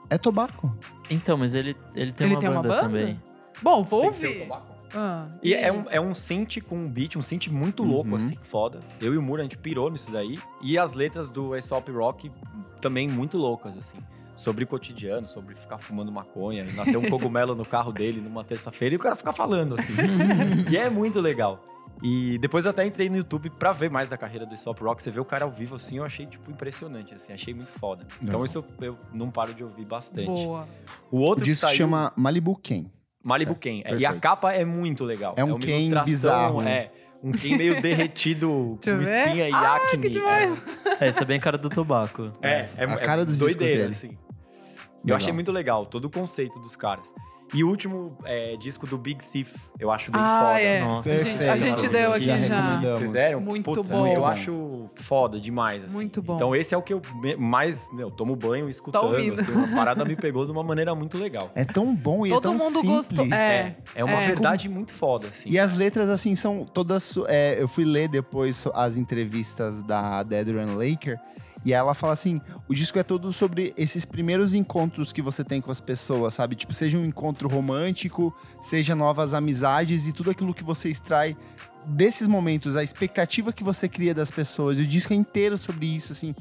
[0.10, 0.76] É tobaco.
[1.10, 2.82] Então, mas ele, ele tem, Ele uma, tem uma banda banda?
[2.82, 3.22] também.
[3.62, 4.50] Bom, vou ouvir.
[4.94, 5.64] Ah, E aí?
[5.64, 8.16] é um, é um synth com um beat, um synth muito louco, Uhum.
[8.18, 8.82] assim, foda.
[9.00, 10.38] Eu e o Mura, a gente pirou nisso daí.
[10.62, 12.30] E as letras do Aesop Rock
[12.82, 14.00] também muito loucas, assim.
[14.36, 16.66] Sobre o cotidiano, sobre ficar fumando maconha.
[16.68, 19.94] E nascer um cogumelo no carro dele numa terça-feira e o cara ficar falando, assim.
[20.70, 21.64] e é muito legal.
[22.04, 25.04] E depois eu até entrei no YouTube pra ver mais da carreira do Aesop Rock.
[25.04, 27.32] Você vê o cara ao vivo, assim, eu achei, tipo, impressionante, assim.
[27.32, 28.06] Achei muito foda.
[28.18, 28.46] Então Legal.
[28.46, 30.26] isso eu, eu não paro de ouvir bastante.
[30.26, 30.68] Boa.
[31.12, 31.78] O O outro que disco saiu...
[31.78, 32.86] chama Malibu Ken.
[33.24, 33.82] Malibu Ken.
[33.86, 35.36] É, E a capa é muito legal.
[35.38, 36.62] É um uma Ken ilustração, bizarro.
[36.64, 36.92] É,
[37.24, 39.02] um Ken meio derretido, com ver.
[39.04, 40.02] espinha e Ah, acne.
[40.02, 40.62] que demais.
[41.00, 42.32] É, isso é bem cara do Tobacco.
[42.42, 44.18] É, é, é, A cara dos doideira, assim.
[45.04, 45.18] Eu Legal.
[45.18, 47.14] achei muito legal, todo o conceito dos caras.
[47.54, 50.62] E o último é, disco do Big Thief, eu acho bem Ah, foda.
[50.62, 50.82] é.
[50.84, 51.10] Nossa.
[51.12, 51.92] A gente, a gente Perfeito.
[51.92, 52.80] deu aqui Já já.
[52.80, 53.42] Vocês deram?
[53.42, 54.08] Muito Putz, bom.
[54.08, 55.96] Eu acho foda demais, assim.
[55.96, 56.36] Muito bom.
[56.36, 59.40] Então esse é o que eu me- mais, meu, tomo banho escutando, ouvindo.
[59.42, 59.52] assim.
[59.52, 61.52] Uma parada me pegou de uma maneira muito legal.
[61.54, 63.08] É tão bom e é Todo tão mundo simples.
[63.08, 63.26] gostou.
[63.34, 63.76] É.
[63.96, 64.26] É uma É.
[64.28, 65.50] verdade muito foda, assim.
[65.50, 67.16] E as letras, assim, são todas.
[67.28, 71.20] é, eu fui ler depois as entrevistas da Dead Run Laker.
[71.64, 75.62] E ela fala assim: o disco é todo sobre esses primeiros encontros que você tem
[75.62, 76.56] com as pessoas, sabe?
[76.56, 81.36] Tipo, seja um encontro romântico, seja novas amizades e tudo aquilo que você extrai
[81.86, 84.78] desses momentos, a expectativa que você cria das pessoas.
[84.78, 86.36] E o disco é inteiro sobre isso, assim.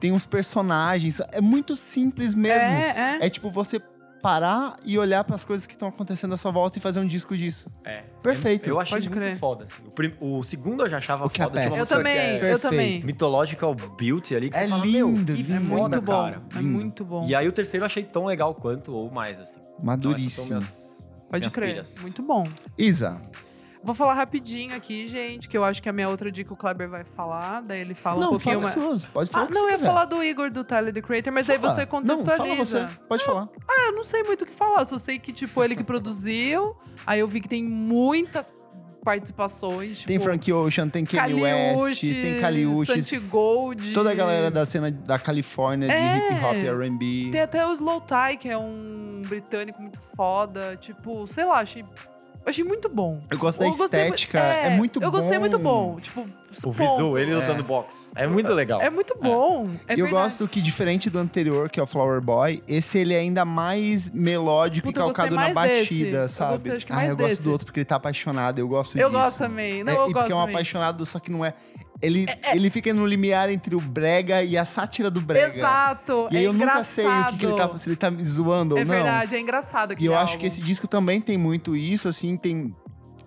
[0.00, 1.20] Tem uns personagens.
[1.30, 2.60] É muito simples mesmo.
[2.60, 3.26] É, é.
[3.26, 3.80] É tipo você
[4.22, 7.06] parar e olhar para as coisas que estão acontecendo à sua volta e fazer um
[7.06, 7.68] disco disso.
[7.84, 8.02] É.
[8.22, 8.68] Perfeito.
[8.68, 9.36] Eu achei Pode muito crer.
[9.36, 9.64] foda.
[9.64, 9.82] assim.
[9.84, 11.58] O, prim- o segundo eu já achava O que é foda.
[11.60, 11.76] péssimo.
[11.76, 13.02] Eu também, é eu também.
[13.02, 15.54] Mythological Beauty ali, que É você fala, meu, lindo, que lindo.
[15.54, 16.12] É foda, muito bom.
[16.12, 16.42] cara.
[16.54, 16.70] É Lindo.
[16.70, 17.26] muito bom.
[17.28, 19.58] E aí o terceiro eu achei tão legal quanto ou mais, assim.
[19.60, 20.46] Então, Maduríssimo.
[20.46, 21.68] minhas- Pode minhas crer.
[21.70, 21.98] pilhas.
[22.02, 22.46] Muito bom.
[22.78, 23.20] Isa,
[23.84, 26.88] Vou falar rapidinho aqui, gente, que eu acho que a minha outra dica o Kleber
[26.88, 27.62] vai falar.
[27.62, 28.74] Daí ele fala um não, pouquinho fala mais.
[28.74, 29.04] suas.
[29.06, 31.58] Pode falar Ah, não, eu ia falar do Igor do Tyler, the Creator, mas aí
[31.58, 31.74] Fala.
[31.74, 32.86] você Não, fala contextualiza.
[32.86, 32.98] você.
[33.08, 33.48] Pode falar.
[33.68, 36.76] Ah, eu não sei muito o que falar, só sei que, tipo, ele que produziu.
[37.06, 38.54] Aí eu vi que tem muitas
[39.04, 39.98] participações.
[39.98, 42.86] Tipo, Tem Frank Ocean, tem Kanye West, tem Kaliush.
[42.86, 43.92] Santi Gold.
[43.92, 46.16] Toda a galera da cena da Califórnia de É.
[46.32, 47.28] hip hop e R&B.
[47.32, 50.76] Tem até o Slow Tie, que é um britânico muito foda.
[50.76, 51.84] Tipo, sei lá, achei.
[52.44, 53.20] Achei muito bom.
[53.30, 55.06] Eu gosto da Eu gostei mu- estética, é, muito bom.
[55.06, 56.00] Eu gostei muito bom.
[56.00, 56.26] Tipo, O
[56.62, 56.72] ponto.
[56.72, 58.08] visual, ele lutando boxe.
[58.16, 58.80] É muito legal.
[58.80, 59.68] É muito bom.
[59.86, 60.10] É E eu verdade.
[60.10, 64.10] gosto que, diferente do anterior, que é o Flower Boy, esse ele é ainda mais
[64.10, 65.94] melódico Puta, e eu gostei calcado na mais desse.
[65.94, 66.52] batida, Eu sabe?
[66.52, 67.42] gostei, acho que ah, mais eu gosto desse.
[67.44, 69.20] do outro porque ele tá apaixonado, eu gosto Eu disso.
[69.22, 69.84] gosto também.
[69.84, 70.54] Não, É, eu e gosto porque é um também.
[70.54, 71.54] apaixonado, só que não é.
[72.02, 75.54] Ele, ele fica no limiar entre o brega e a sátira do brega.
[75.56, 76.28] Exato.
[76.30, 77.78] E aí é eu nunca sei o que, que ele tá, engraçado.
[77.78, 78.94] se ele tá me zoando É ou não.
[78.94, 80.40] verdade, é engraçado E eu acho álbum.
[80.40, 82.74] que esse disco também tem muito isso, assim, tem,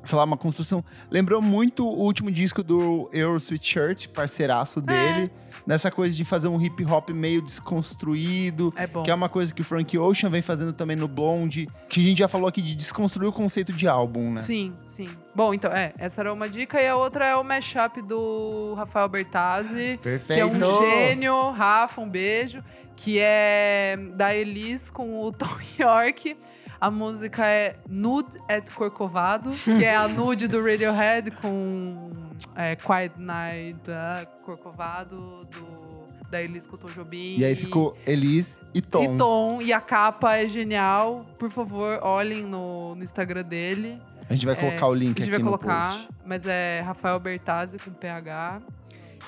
[0.06, 0.84] sei lá, uma construção.
[1.10, 5.32] Lembrou muito o último disco do Earl Sweatshirt, parceiraço dele.
[5.66, 8.74] Nessa coisa de fazer um hip hop meio desconstruído.
[8.76, 9.04] É bom.
[9.04, 11.68] Que é uma coisa que o Frank Ocean vem fazendo também no Blonde.
[11.90, 14.38] Que a gente já falou aqui de desconstruir o conceito de álbum, né?
[14.38, 15.10] Sim, sim.
[15.34, 16.80] Bom, então, é, essa era uma dica.
[16.82, 20.00] E a outra é o mashup do Rafael Bertazzi.
[20.02, 20.34] Perfeito.
[20.34, 21.52] Que é um gênio.
[21.52, 22.64] Rafa, um beijo.
[22.96, 26.38] Que é da Elis com o Tom York.
[26.80, 32.12] A música é Nude at Corcovado, que é a nude do Radiohead com
[32.56, 37.38] é, Quiet Night ah, Corcovado do, da Elis com o Tom Jobim.
[37.38, 39.04] E aí ficou Elis e Tom.
[39.04, 41.26] E Tom, e a capa é genial.
[41.40, 44.00] Por favor, olhem no, no Instagram dele.
[44.30, 46.10] A gente vai colocar o A link gente aqui vai no colocar, post.
[46.26, 48.62] mas é Rafael Bertazzi com PH.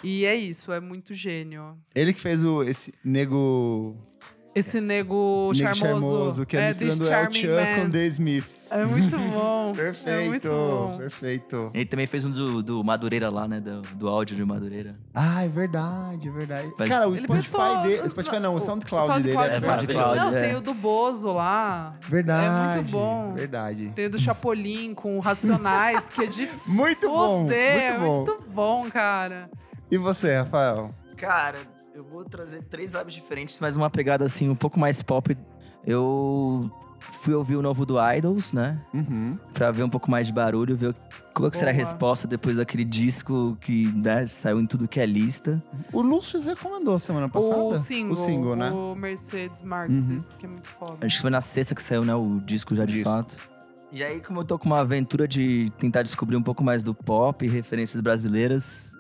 [0.04, 1.78] E é isso, é muito gênio.
[1.94, 3.96] Ele que fez o, esse nego,
[4.58, 5.78] Esse nego, nego charmoso.
[6.10, 7.48] charmoso, que é, This misturando El Chan
[7.78, 7.82] Man.
[7.86, 8.72] com The Smiths.
[8.72, 9.72] É muito bom.
[9.78, 10.98] Perfeito, É muito bom.
[10.98, 11.72] perfeito.
[11.74, 13.60] Ele também fez um do, do Madureira lá, né?
[13.60, 14.96] Do, do áudio de Madureira.
[15.14, 16.72] Ah, é verdade, é verdade.
[16.78, 18.02] Mas- Cara, o Spotify todo- dele.
[18.02, 20.00] O Spotify não, o SoundCloud, o dele SoundCloud é É maravilhoso.
[20.08, 20.32] maravilhoso.
[20.32, 20.42] Não, é.
[20.48, 21.94] tem o do Bozo lá.
[22.08, 22.46] Verdade.
[22.46, 23.34] É muito bom.
[23.36, 23.92] Verdade.
[23.96, 28.00] Tem o do Chapolin com o Racionais, que é de Muito bom, foder.
[28.00, 28.16] muito bom.
[28.26, 29.50] muito bom, cara.
[29.92, 30.94] E você, Rafael?
[31.16, 31.58] Cara,
[31.98, 35.36] eu vou trazer três vibes diferentes, mas uma pegada assim um pouco mais pop.
[35.84, 36.70] Eu
[37.22, 38.80] fui ouvir o novo do Idols, né?
[38.94, 39.36] Uhum.
[39.52, 40.94] Pra ver um pouco mais de barulho, ver
[41.34, 45.08] qual que será a resposta depois daquele disco que né, saiu em tudo que é
[45.08, 45.62] lista.
[45.92, 47.58] O Lúcio recomendou semana passada.
[47.64, 48.70] O single, O single, né?
[48.72, 51.04] o Mercedes Marxist, que é muito foda.
[51.04, 52.14] Acho que foi na sexta que saiu, né?
[52.14, 53.10] O disco já de Disco.
[53.10, 53.36] fato.
[53.92, 56.94] E aí, como eu tô com uma aventura de tentar descobrir um pouco mais do
[56.94, 58.97] pop e referências brasileiras,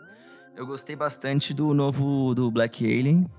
[0.57, 3.29] eu gostei bastante do novo do Black Alien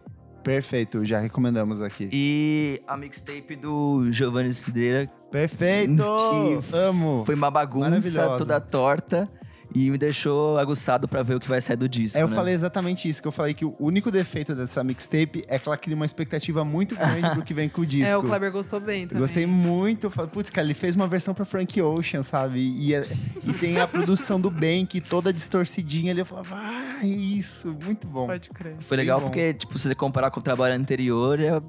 [0.43, 2.09] Perfeito, já recomendamos aqui.
[2.13, 5.11] e a mixtape do Giovanni Cidreira.
[5.31, 6.03] Perfeito!
[6.71, 7.25] Que Amo!
[7.27, 9.29] Foi uma bagunça toda torta
[9.75, 12.17] e me deixou aguçado pra ver o que vai sair do disco.
[12.17, 12.35] É, eu né?
[12.35, 15.77] falei exatamente isso, que eu falei que o único defeito dessa mixtape é que ela
[15.77, 18.09] cria uma expectativa muito grande pro que vem com o disco.
[18.09, 19.21] É, o Kleber gostou bem Eu também.
[19.23, 20.07] gostei muito.
[20.07, 22.61] Eu Falei, putz, cara, ele fez uma versão pra Frank Ocean, sabe?
[22.61, 23.07] E, é-
[23.45, 26.21] e tem a produção do Bank toda distorcidinha ali.
[26.21, 28.27] Eu falava, ah, isso, muito bom.
[28.27, 28.77] Pode crer.
[28.81, 29.31] Foi legal bem bom.
[29.33, 31.61] porque, tipo, se você comparar com o trabalho anterior, é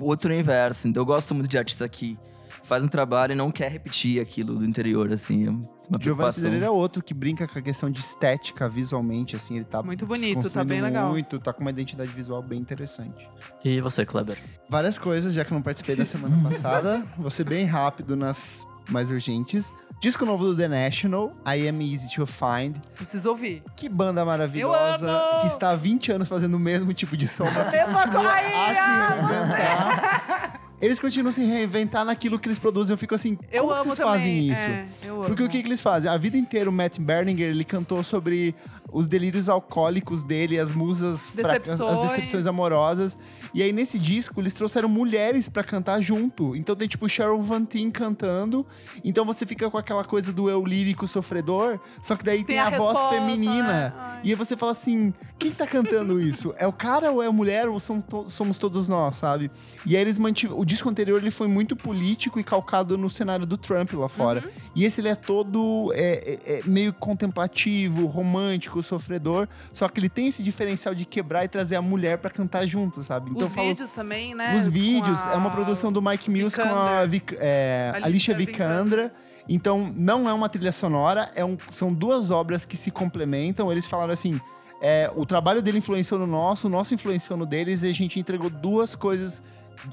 [0.00, 0.88] outro universo.
[0.88, 2.18] Então eu gosto muito de artista que
[2.66, 5.46] faz um trabalho e não quer repetir aquilo do interior, assim.
[5.46, 6.32] É uma Giovanni.
[6.32, 10.04] Cidreira é outro que brinca com a questão de estética visualmente, assim, ele tá Muito
[10.04, 11.10] bonito, tá bem legal.
[11.10, 13.28] Muito, tá com uma identidade visual bem interessante.
[13.64, 14.36] E você, Kleber?
[14.68, 17.06] Várias coisas, já que eu não participei da semana passada.
[17.16, 19.72] Vou ser bem rápido nas mais urgentes.
[20.00, 22.76] Disco novo do The National, I Am Easy to Find.
[22.94, 23.62] Preciso ouvir.
[23.76, 25.40] Que banda maravilhosa, amo!
[25.40, 28.46] que está há 20 anos fazendo o mesmo tipo de som, mas Mesma continua coisa!
[28.46, 30.60] a se reinventar.
[30.80, 32.92] Eles continuam se reinventar naquilo que eles produzem.
[32.92, 34.12] Eu fico assim, Eu como vocês também.
[34.12, 34.60] fazem isso?
[34.62, 34.86] É.
[35.26, 36.10] Porque o que, que eles fazem?
[36.10, 38.54] A vida inteira o Matt Berninger, ele cantou sobre
[38.92, 42.10] os delírios alcoólicos dele, as musas fracas, as Decepções.
[42.10, 43.18] decepções amorosas.
[43.56, 46.54] E aí nesse disco eles trouxeram mulheres pra cantar junto.
[46.54, 48.66] Então tem tipo Cheryl Van Teen cantando.
[49.02, 52.58] Então você fica com aquela coisa do eu lírico sofredor, só que daí tem, Tem
[52.58, 53.62] a, a voz resposta, feminina.
[53.66, 53.92] né?
[54.22, 56.52] E aí você fala assim, quem tá cantando isso?
[56.58, 59.50] É o cara ou é a mulher ou to- somos todos nós, sabe?
[59.86, 60.60] E aí eles mantiveram...
[60.60, 64.40] O disco anterior ele foi muito político e calcado no cenário do Trump lá fora.
[64.44, 64.50] Uhum.
[64.74, 69.48] E esse ele é todo é, é- é meio contemplativo, romântico, sofredor.
[69.72, 73.02] Só que ele tem esse diferencial de quebrar e trazer a mulher pra cantar junto,
[73.02, 73.30] sabe?
[73.30, 74.54] Então Os vídeos também, né?
[74.54, 77.04] Os vídeos, a- é uma produção do Mike Mills com a.
[77.06, 79.10] Vic- é, Alicia Alicia Vikander.
[79.48, 83.70] Então, não é uma trilha sonora, é um- são duas obras que se complementam.
[83.70, 84.40] Eles falaram assim:
[84.82, 88.18] é, o trabalho dele influenciou no nosso, o nosso influenciou no deles, e a gente
[88.18, 89.42] entregou duas coisas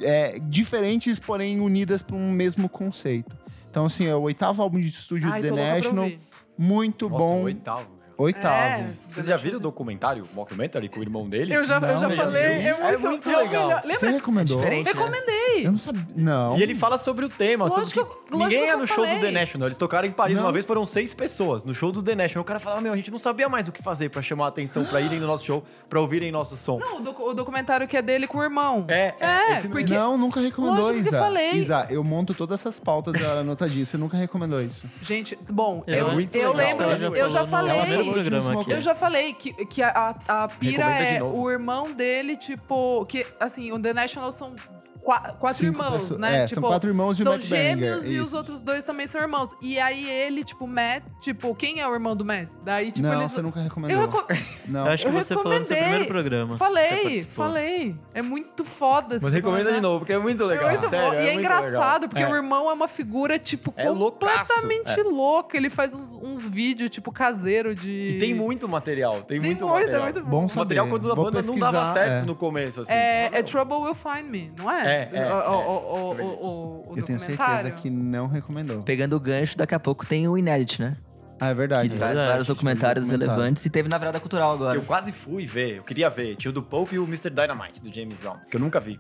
[0.02, 3.36] é, diferentes, porém unidas para um mesmo conceito.
[3.70, 6.10] Então, assim, é o oitavo álbum de estúdio Ai, do The National.
[6.58, 7.44] Muito Nossa, bom.
[7.44, 7.82] oitavo.
[7.82, 7.86] já.
[7.88, 8.03] Oitavo.
[8.30, 11.54] É, Vocês já viram o documentário, o mockumentary, com o irmão dele?
[11.56, 12.42] Eu já, eu Não, já eu falei.
[12.44, 13.68] É É muito, muito é legal.
[13.68, 13.84] melhor.
[13.86, 14.58] Você recomendou?
[14.58, 14.88] diferente.
[14.88, 15.66] Recomendei.
[15.68, 16.04] Eu não sabia.
[16.16, 16.58] Não.
[16.58, 18.88] E ele fala sobre o tema, Lógico sobre que eu- ninguém lógico é no eu
[18.88, 19.20] show do.
[19.22, 19.68] The National.
[19.68, 20.46] Eles tocaram em Paris Não.
[20.46, 22.42] uma vez, foram seis pessoas no show do The National.
[22.44, 24.48] O cara falava, meu, a gente não sabia mais o que fazer pra chamar a
[24.50, 26.80] atenção, pra irem no nosso show, pra ouvirem nosso som.
[26.80, 28.86] Não, o, docu- o documentário que é dele com o irmão.
[28.88, 31.18] É, é, É, porque- Não, nunca recomendou, Lógico que Isa.
[31.20, 31.52] falei.
[31.52, 33.86] Isa, eu monto todas essas pautas ela anotadinha.
[33.86, 34.86] Você nunca recomendou isso.
[35.02, 36.88] Gente, bom, É eu, muito eu legal.
[36.90, 37.74] lembro, eu já falei.
[38.14, 38.72] Programa aqui.
[38.72, 43.72] Eu já falei que, que a, a pira é o irmão dele, tipo, que assim,
[43.72, 44.56] o The National são
[45.04, 46.44] qua- quatro Cinco irmãos, pessoas- né?
[46.44, 48.24] é, tipo, são quatro irmãos e o são Matt gêmeos e isso.
[48.24, 49.50] os outros dois também são irmãos.
[49.62, 52.48] E aí ele, tipo, Matt, tipo, quem é o irmão do Matt?
[52.64, 53.32] Daí, tipo, não, eles.
[53.32, 54.02] você nunca recomendou.
[54.02, 54.26] Eu, reco-
[54.68, 54.86] Não.
[54.88, 56.58] Eu acho que eu você falou no seu primeiro programa.
[56.58, 57.96] Falei, falei.
[58.14, 59.82] É muito foda esse Mas recomenda de documentário.
[59.82, 60.68] novo, porque é muito legal.
[60.68, 61.14] É muito sério, bom.
[61.14, 62.00] E é, muito engraçado, legal.
[62.10, 62.30] porque É.
[62.30, 65.04] o irmão é uma figura, tipo, É completamente É.
[65.04, 65.58] louca.
[65.58, 68.14] Ele faz uns, uns vídeos, tipo, caseiro de.
[68.16, 70.04] E tem muito material, tem, Tem muito, muito, é material.
[70.04, 70.30] muito bom.
[70.30, 70.90] Bom O material saber.
[71.00, 72.26] quando a Vou banda não dava certo é.
[72.26, 72.94] no começo, assim.
[72.94, 74.93] É, é "Não, Trouble Will Find Me, não é?
[74.94, 75.50] É, é, O, é.
[75.50, 78.84] o, o, o, o, o Eu tenho certeza que não recomendou.
[78.84, 80.98] Pegando o gancho, daqui a pouco tem o Inédit, né?
[81.40, 81.90] Ah, é verdade.
[81.90, 83.34] Que traz verdade, vários documentários documentário.
[83.36, 84.78] relevantes e teve na virada cultural agora.
[84.78, 86.36] Eu quase fui ver, eu queria ver.
[86.38, 87.30] Tinha o do Pope e o Mr.
[87.30, 89.00] Dynamite, do James Brown, que eu nunca vi.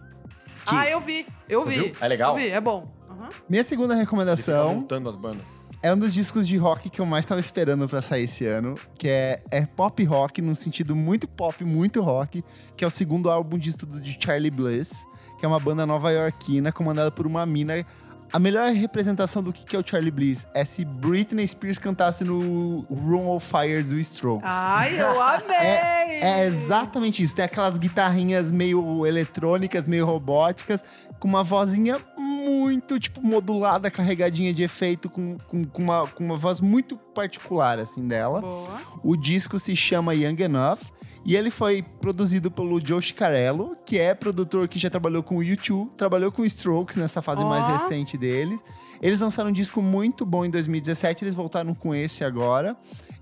[0.65, 1.93] Ah, eu vi, eu vi.
[2.01, 2.37] É legal?
[2.37, 2.91] Eu vi, é bom.
[3.09, 3.29] Uhum.
[3.49, 5.63] Minha segunda recomendação montando as bandas.
[5.81, 8.75] é um dos discos de rock que eu mais tava esperando pra sair esse ano,
[8.97, 12.43] que é, é pop rock, num sentido muito pop, muito rock,
[12.75, 15.05] que é o segundo álbum de estudo de Charlie Bliss,
[15.43, 17.85] que é uma banda nova-iorquina comandada por uma mina.
[18.31, 22.85] A melhor representação do que é o Charlie Bliss é se Britney Spears cantasse no
[22.89, 24.49] Room of Fire do Strokes.
[24.49, 25.57] Ai, eu amei!
[25.57, 27.35] É exatamente isso.
[27.35, 30.81] Tem aquelas guitarrinhas meio eletrônicas, meio robóticas,
[31.19, 36.37] com uma vozinha muito, tipo, modulada, carregadinha de efeito, com, com, com uma, com uma
[36.37, 38.39] voz muito particular, assim, dela.
[38.39, 38.79] Boa.
[39.03, 40.79] O disco se chama Young Enough.
[41.25, 45.39] E ele foi produzido pelo Joe Chicarello, que é produtor que já trabalhou com o
[45.39, 47.47] U2, trabalhou com Strokes nessa fase Ó.
[47.47, 48.59] mais recente deles.
[49.01, 52.75] Eles lançaram um disco muito bom em 2017, eles voltaram com esse agora.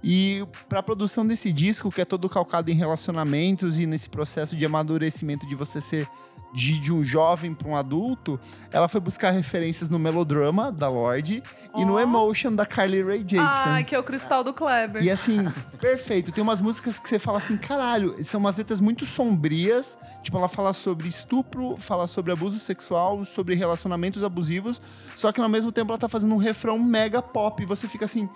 [0.04, 4.56] E para a produção desse disco, que é todo calcado em relacionamentos e nesse processo
[4.56, 6.08] de amadurecimento de você ser
[6.54, 8.40] de, de um jovem para um adulto,
[8.72, 11.42] ela foi buscar referências no melodrama da Lorde
[11.76, 12.02] e no.
[12.02, 13.40] Emotion da Carly Rae Jepsen.
[13.40, 15.04] Ai, que é o cristal do Kleber.
[15.04, 15.48] E assim,
[15.80, 16.32] perfeito.
[16.32, 19.98] Tem umas músicas que você fala assim, caralho, são umas letras muito sombrias.
[20.24, 24.82] Tipo, ela fala sobre estupro, fala sobre abuso sexual, sobre relacionamentos abusivos.
[25.16, 27.62] Só que ao mesmo tempo ela tá fazendo um refrão mega pop.
[27.62, 28.28] E você fica assim.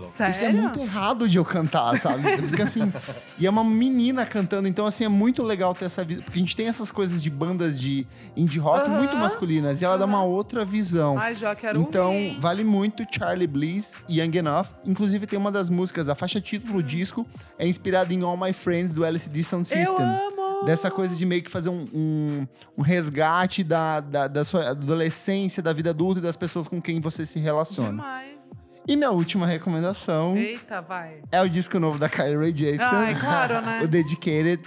[0.00, 0.32] Sério?
[0.34, 2.22] isso é muito errado de eu cantar, sabe?
[2.36, 2.92] Você fica assim.
[3.38, 6.22] E é uma menina cantando, então assim, é muito legal ter essa visão.
[6.22, 8.06] Porque a gente tem essas coisas de bandas de
[8.36, 9.82] indie rock muito masculinas.
[9.82, 11.18] E ela dá uma outra visão.
[11.18, 12.38] Ai, já quero Então, ouvir.
[12.40, 14.66] vale muito Charlie Bliss e Young Enough.
[14.84, 17.26] Inclusive, tem uma das músicas, a faixa título do disco,
[17.58, 20.04] é inspirada em All My Friends, do LCD Sound Eu System.
[20.06, 20.64] amo!
[20.64, 22.46] Dessa coisa de meio que fazer um, um,
[22.78, 27.00] um resgate da, da, da sua adolescência, da vida adulta e das pessoas com quem
[27.00, 27.90] você se relaciona.
[27.90, 28.52] Demais.
[28.86, 31.22] E minha última recomendação Eita, vai.
[31.30, 32.88] é o disco novo da Kylie Rae Jepsen.
[32.90, 33.80] Ai, claro, né?
[33.82, 34.60] o Dedicated.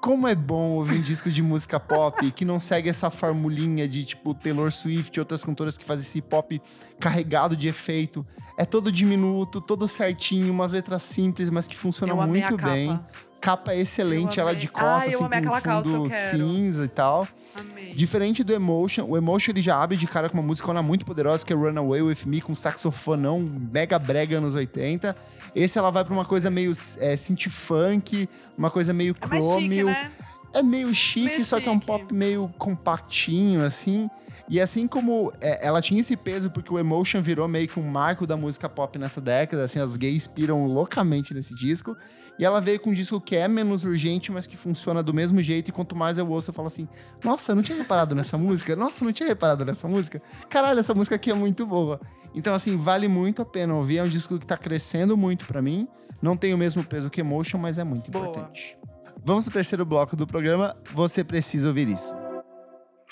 [0.00, 4.04] Como é bom ouvir um disco de música pop que não segue essa formulinha de
[4.04, 6.62] tipo Taylor Swift e outras cantoras que fazem esse pop
[7.00, 8.24] carregado de efeito.
[8.56, 12.64] É todo diminuto, todo certinho, umas letras simples, mas que funcionam Eu amei a muito
[12.64, 12.88] bem.
[12.88, 13.27] Capa
[13.74, 14.60] excelente, Eu ela amei.
[14.60, 16.36] de costas, eu assim, amei com calça, fundo quero.
[16.38, 17.26] cinza e tal.
[17.54, 17.94] Amei.
[17.94, 21.44] Diferente do Emotion, o Emotion ele já abre de cara com uma música muito poderosa
[21.44, 25.16] que é Runaway With Me, com saxofonão mega brega anos 80.
[25.54, 27.16] Esse ela vai pra uma coisa meio é,
[27.48, 29.86] funk, uma coisa meio É chique, chromio.
[29.86, 30.10] né?
[30.52, 31.86] É meio chique, Meio só que é um chique.
[31.86, 34.10] pop meio compactinho, assim.
[34.48, 37.82] E assim como é, ela tinha esse peso, porque o Emotion virou meio que um
[37.82, 41.96] marco da música pop nessa década, assim, as gays piram loucamente nesse disco.
[42.38, 45.42] E ela veio com um disco que é menos urgente, mas que funciona do mesmo
[45.42, 45.68] jeito.
[45.68, 46.88] E quanto mais eu ouço, eu falo assim:
[47.22, 48.76] Nossa, não tinha reparado nessa música?
[48.76, 50.22] Nossa, não tinha reparado nessa música?
[50.48, 52.00] Caralho, essa música aqui é muito boa.
[52.34, 53.98] Então, assim, vale muito a pena ouvir.
[53.98, 55.88] É um disco que tá crescendo muito pra mim.
[56.22, 58.28] Não tem o mesmo peso que Emotion, mas é muito Boa.
[58.28, 58.78] importante.
[59.24, 60.76] Vamos pro terceiro bloco do programa.
[60.94, 62.14] Você precisa ouvir isso.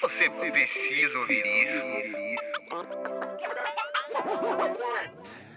[0.02, 1.82] Você precisa ouvir isso.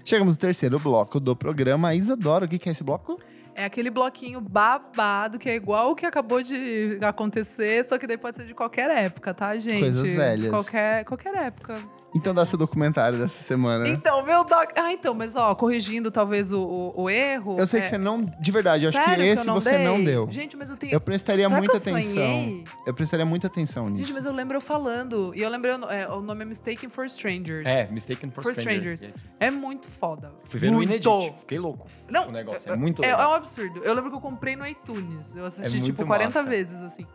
[0.05, 1.93] Chegamos no terceiro bloco do programa.
[1.93, 3.19] Isadora, o que que é esse bloco?
[3.53, 8.17] É aquele bloquinho babado que é igual o que acabou de acontecer, só que daí
[8.17, 9.81] pode ser de qualquer época, tá, gente?
[9.81, 10.49] Coisas velhas.
[10.49, 11.77] Qualquer, qualquer época.
[12.15, 13.87] Então dá seu documentário dessa semana.
[13.87, 14.71] Então, meu doc.
[14.75, 17.55] Ah, então, mas ó, corrigindo talvez o, o, o erro.
[17.59, 18.21] eu sei é- que você não.
[18.23, 19.85] De verdade, eu acho Sério que esse eu você dei?
[19.85, 20.27] não deu.
[20.31, 20.93] Gente, mas eu tenho.
[20.93, 22.13] Eu prestaria Será muita que eu atenção.
[22.13, 22.63] sonhei?
[22.87, 24.13] Eu prestaria muita atenção Gente, nisso.
[24.13, 25.31] mas eu lembro eu falando.
[25.35, 27.67] E eu lembrei, o- é, o nome é Mistaken for Strangers.
[27.67, 29.01] É, Mistaken for, For Strangers.
[29.01, 29.23] Strangers.
[29.39, 30.31] É muito foda.
[30.45, 30.89] Fui ver no Muito.
[30.89, 31.85] Inedit, fiquei louco.
[32.09, 33.21] Não, O negócio é muito é, legal.
[33.21, 33.81] é um absurdo.
[33.83, 35.35] Eu lembro que eu comprei no iTunes.
[35.35, 36.49] Eu assisti, É tipo, muito 40 massa.
[36.49, 37.05] vezes, assim.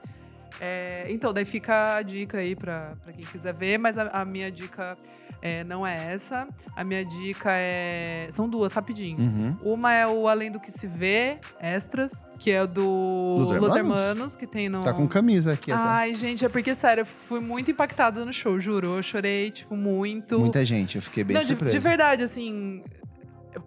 [0.60, 4.24] É, então, daí fica a dica aí pra, pra quem quiser ver, mas a, a
[4.24, 4.96] minha dica
[5.42, 6.46] é, não é essa.
[6.76, 8.28] A minha dica é.
[8.30, 9.18] São duas, rapidinho.
[9.18, 9.56] Uhum.
[9.62, 13.76] Uma é o Além do que se vê, extras, que é do Los Los Hermanos?
[13.76, 14.82] Hermanos, que tem no.
[14.84, 15.82] Tá com camisa aqui até.
[15.82, 18.94] Ai, gente, é porque, sério, eu fui muito impactada no show, juro.
[18.96, 20.38] Eu chorei, tipo, muito.
[20.38, 21.72] Muita gente, eu fiquei bem Não, de, surpreso.
[21.76, 22.82] de verdade, assim.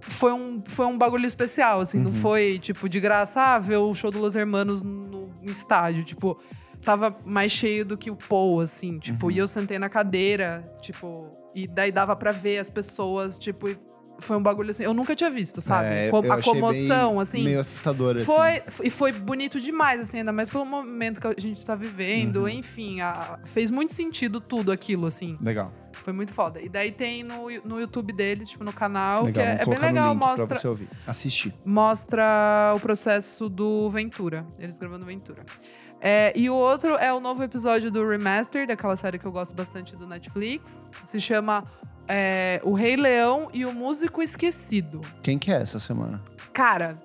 [0.01, 1.97] Foi um, foi um bagulho especial, assim.
[1.99, 2.17] Não Uhum.
[2.17, 6.03] foi, tipo, de graça, ah, ver o show do Los Hermanos no, no estádio.
[6.03, 6.37] Tipo,
[6.87, 8.97] tava mais cheio do que o Paul, assim.
[8.97, 9.31] Tipo, Uhum.
[9.33, 11.27] e eu sentei na cadeira, tipo...
[11.53, 13.67] E daí dava pra ver as pessoas, tipo...
[13.67, 13.77] e
[14.19, 14.83] foi um bagulho assim...
[14.83, 15.87] Eu nunca tinha visto, sabe?
[15.89, 17.43] É, a comoção, bem- assim...
[17.43, 18.25] Meio assustador, assim.
[18.25, 22.41] Foi, e foi bonito demais, assim, ainda mais pelo momento que a gente tá vivendo.
[22.43, 22.47] Uhum.
[22.49, 25.37] Enfim, a- fez muito sentido tudo aquilo, assim.
[25.41, 25.73] Legal.
[25.91, 26.61] Foi muito foda.
[26.61, 29.33] E daí tem no, no YouTube deles, tipo, no canal, legal.
[29.33, 30.89] que é, é bem legal, link pra mostra, você ouvir.
[31.05, 31.53] Assistir.
[31.65, 34.45] mostra o processo do Ventura.
[34.59, 35.43] Eles gravando Ventura.
[35.99, 39.55] É, e o outro é o novo episódio do Remaster, daquela série que eu gosto
[39.55, 40.79] bastante do Netflix.
[41.03, 41.63] Se chama
[42.07, 45.01] é, O Rei Leão e o Músico Esquecido.
[45.23, 46.21] Quem que é essa semana?
[46.53, 46.97] Cara,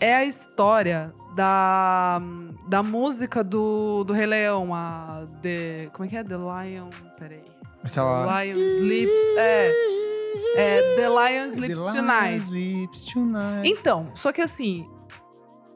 [0.00, 2.20] é a história da,
[2.68, 5.90] da música do, do Rei Leão, a The.
[5.92, 6.24] Como é que é?
[6.24, 6.88] The Lion.
[7.18, 7.42] Peraí.
[7.84, 8.26] Aquela...
[8.26, 9.36] The Lion Sleeps.
[9.36, 9.72] É.
[10.56, 12.44] É The Lion Sleeps The Lion Tonight.
[12.44, 13.68] Sleeps Tonight.
[13.68, 14.88] Então, só que assim,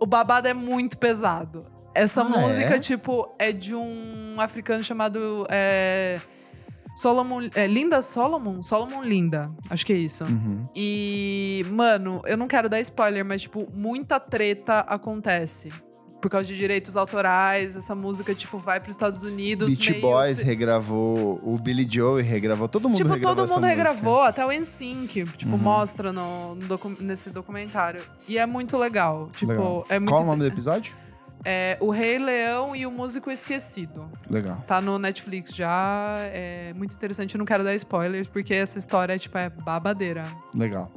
[0.01, 1.67] o babado é muito pesado.
[1.97, 2.79] Essa Ah, música, é?
[2.79, 6.19] tipo, é de um africano chamado é,
[6.97, 7.49] Solomon.
[7.55, 8.63] É, Linda Solomon?
[8.63, 9.51] Solomon Linda.
[9.71, 10.25] Acho que é isso.
[10.25, 10.67] Uhum.
[10.75, 15.69] E, mano, eu não quero dar spoiler, mas, tipo, muita treta acontece.
[16.21, 19.69] Por causa de direitos autorais, essa música, tipo, vai para os Estados Unidos.
[19.69, 23.65] Beach meio Boys regravou, o Billy Joe regravou, todo mundo Tipo, regravou todo essa mundo
[23.65, 23.77] música.
[23.91, 25.59] regravou, até o NSYNC, tipo, Uhum.
[25.59, 28.01] mostra no, no docu- nesse documentário.
[28.27, 29.29] E é muito legal.
[29.37, 29.87] Tipo, Legal.
[29.91, 30.11] é muito.
[30.11, 30.95] Qual o nome do episódio?
[31.49, 34.11] É O Rei Leão e o Músico Esquecido.
[34.29, 34.65] Legal.
[34.67, 36.17] Tá no Netflix já.
[36.33, 37.37] É muito interessante.
[37.37, 40.25] Eu não quero dar spoilers, porque essa história, tipo, é babadeira.
[40.57, 40.91] Legal.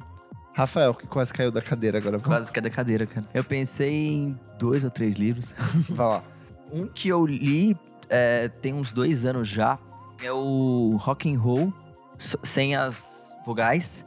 [0.56, 2.18] Rafael, que quase caiu da cadeira agora.
[2.18, 3.28] Vamos- Quase que é da cadeira, cara.
[3.32, 5.54] Eu pensei em dois ou três livros.
[5.88, 6.24] Vai lá.
[6.72, 7.78] Um que eu li
[8.10, 9.78] é, tem uns dois anos já.
[10.22, 11.72] É o Rock and Roll,
[12.18, 14.04] sem as vogais,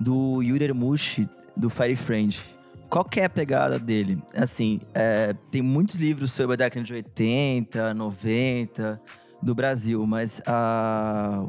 [0.00, 2.42] do Yuri Ermushi, do Fire Friend.
[2.94, 4.22] Qual que é a pegada dele?
[4.36, 9.02] Assim, é, tem muitos livros sobre a década de 80, 90
[9.42, 11.44] do Brasil, mas a,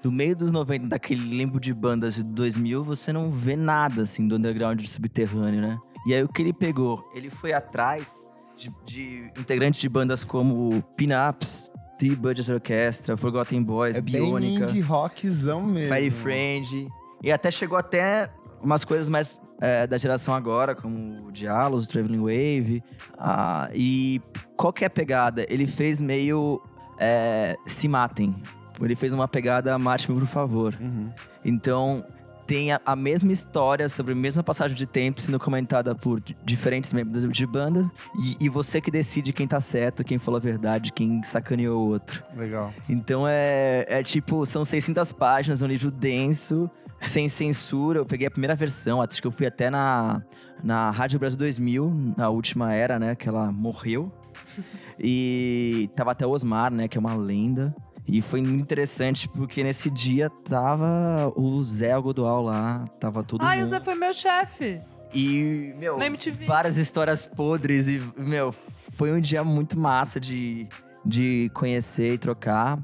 [0.00, 4.28] do meio dos 90, daquele limbo de bandas de 2000, você não vê nada assim
[4.28, 5.80] do underground subterrâneo, né?
[6.06, 7.04] E aí o que ele pegou?
[7.12, 8.24] Ele foi atrás
[8.56, 14.66] de, de integrantes de bandas como Pin-Ups, Three Budgets Orchestra, Forgotten Boys, É bem Bionica,
[14.66, 15.92] indie rockzão mesmo.
[15.92, 16.88] Fire Friend.
[17.20, 21.88] E até chegou até umas coisas mais é, da geração agora, como o Dialos, o
[21.88, 22.82] Traveling Wave.
[23.18, 24.20] Ah, e
[24.56, 25.46] qual que é a pegada?
[25.48, 26.60] Ele fez meio
[26.98, 28.34] é, Se Matem.
[28.80, 30.74] Ele fez uma pegada Mate-me, por favor.
[30.80, 31.08] Uhum.
[31.44, 32.04] Então,
[32.46, 36.36] tem a, a mesma história sobre a mesma passagem de tempo sendo comentada por di-
[36.44, 37.86] diferentes membros de bandas.
[38.20, 41.88] E, e você que decide quem tá certo, quem falou a verdade, quem sacaneou o
[41.88, 42.22] outro.
[42.36, 42.74] Legal.
[42.88, 46.68] Então é, é tipo, são 600 páginas, um livro denso,
[47.06, 48.00] sem censura.
[48.00, 50.22] Eu peguei a primeira versão, acho que eu fui até na,
[50.62, 54.12] na Rádio Brasil 2000, na última era, né, que ela morreu.
[54.98, 57.74] e tava até o Osmar, né, que é uma lenda.
[58.06, 63.58] E foi muito interessante porque nesse dia tava o Zé Algodual lá, tava todo Ai,
[63.58, 63.70] o mundo.
[63.70, 64.80] Zé foi meu chefe.
[65.14, 65.96] E, meu,
[66.44, 68.52] várias histórias podres e, meu,
[68.96, 70.66] foi um dia muito massa de,
[71.04, 72.78] de conhecer e trocar.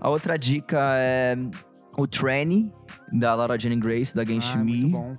[0.00, 1.36] A outra dica é
[1.96, 2.72] o Tranny,
[3.12, 4.90] da Laura Jane Grace, da Ah, Genshin muito Me.
[4.90, 5.16] bom.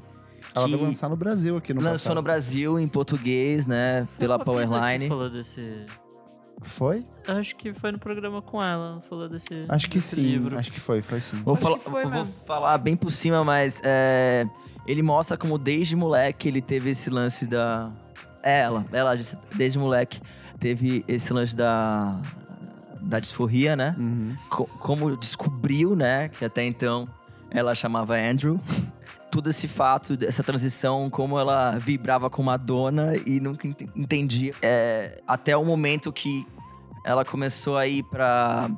[0.55, 2.23] Ela vai que lançar no Brasil aqui no Lançou no passado.
[2.23, 4.07] Brasil em português, né?
[4.11, 5.07] Foi pela Powerline.
[5.07, 5.85] falou desse...
[6.63, 7.05] Foi?
[7.27, 10.21] Acho que foi no programa com ela, falou desse, Acho que desse sim.
[10.21, 10.57] livro.
[10.57, 11.37] Acho que foi, foi sim.
[11.43, 14.47] Vou, Acho falar, que foi eu vou falar bem por cima, mas é,
[14.87, 17.91] ele mostra como desde moleque ele teve esse lance da.
[18.41, 20.19] É ela, ela disse, desde moleque
[20.59, 22.19] teve esse lance da.
[23.01, 23.95] Da disforria, né?
[23.97, 24.35] Uhum.
[24.49, 26.29] Co- como descobriu, né?
[26.29, 27.07] Que até então
[27.49, 28.59] ela chamava Andrew.
[29.31, 34.53] Todo esse fato, essa transição, como ela vibrava com Madonna e nunca ent- entendia.
[34.61, 36.47] É, até o momento que
[37.05, 38.69] ela começou a ir pra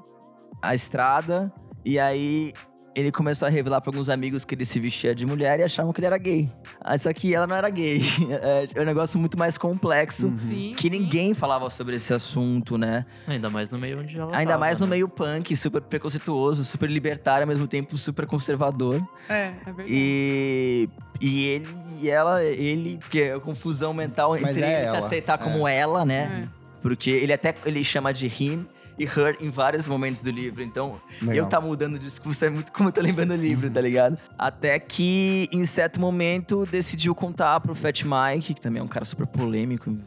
[0.61, 1.51] a estrada
[1.85, 2.51] e aí
[2.95, 5.93] ele começou a revelar pra alguns amigos que ele se vestia de mulher e achavam
[5.93, 6.51] que ele era gay.
[6.81, 8.01] Ah, Só que ela não era gay.
[8.41, 10.30] É, é um negócio muito mais complexo.
[10.31, 10.97] Sim, Que sim.
[10.99, 13.06] ninguém falava sobre esse assunto, né?
[13.27, 14.91] Ainda mais no meio onde ela Ainda tava, mais no né?
[14.91, 19.01] meio punk, super preconceituoso, super libertário, ao mesmo tempo super conservador.
[19.27, 19.88] É, é verdade.
[19.89, 20.89] E,
[21.19, 21.68] e ele
[22.01, 25.38] e ela, ele, porque é a confusão mental Mas entre é ele se ela, aceitar
[25.38, 26.45] como ela, né?
[26.45, 26.60] É.
[26.81, 28.65] Porque ele até ele chama de him
[28.99, 30.61] e her em vários momentos do livro.
[30.61, 31.35] Então, Legal.
[31.35, 34.17] eu tá mudando o discurso, é muito como eu tô lembrando o livro, tá ligado?
[34.38, 39.05] Até que, em certo momento, decidiu contar pro Fat Mike, que também é um cara
[39.05, 39.97] super polêmico,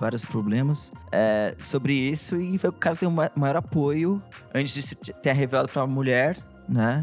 [0.00, 2.36] vários problemas, é, sobre isso.
[2.40, 4.22] E foi o cara que tem o ma- maior apoio
[4.54, 6.38] antes de se ter revelado pra mulher,
[6.68, 7.02] né?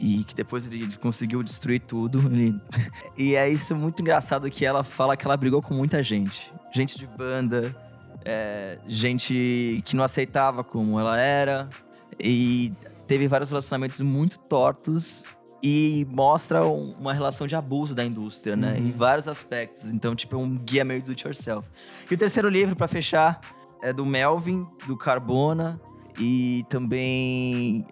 [0.00, 2.18] E que depois ele conseguiu destruir tudo.
[2.32, 2.54] ele-
[3.18, 6.52] E é isso muito engraçado que ela fala que ela brigou com muita gente.
[6.72, 7.74] Gente de banda,
[8.24, 11.68] é, gente que não aceitava como ela era.
[12.18, 12.72] E
[13.06, 15.24] teve vários relacionamentos muito tortos.
[15.62, 18.74] E mostra um- uma relação de abuso da indústria, né?
[18.78, 18.86] Uhum.
[18.86, 19.90] Em vários aspectos.
[19.90, 21.68] Então, tipo, é um guia meio do it yourself.
[22.08, 23.40] E o terceiro livro, pra fechar,
[23.82, 25.80] é do Melvin, do Carbona.
[26.20, 27.84] E também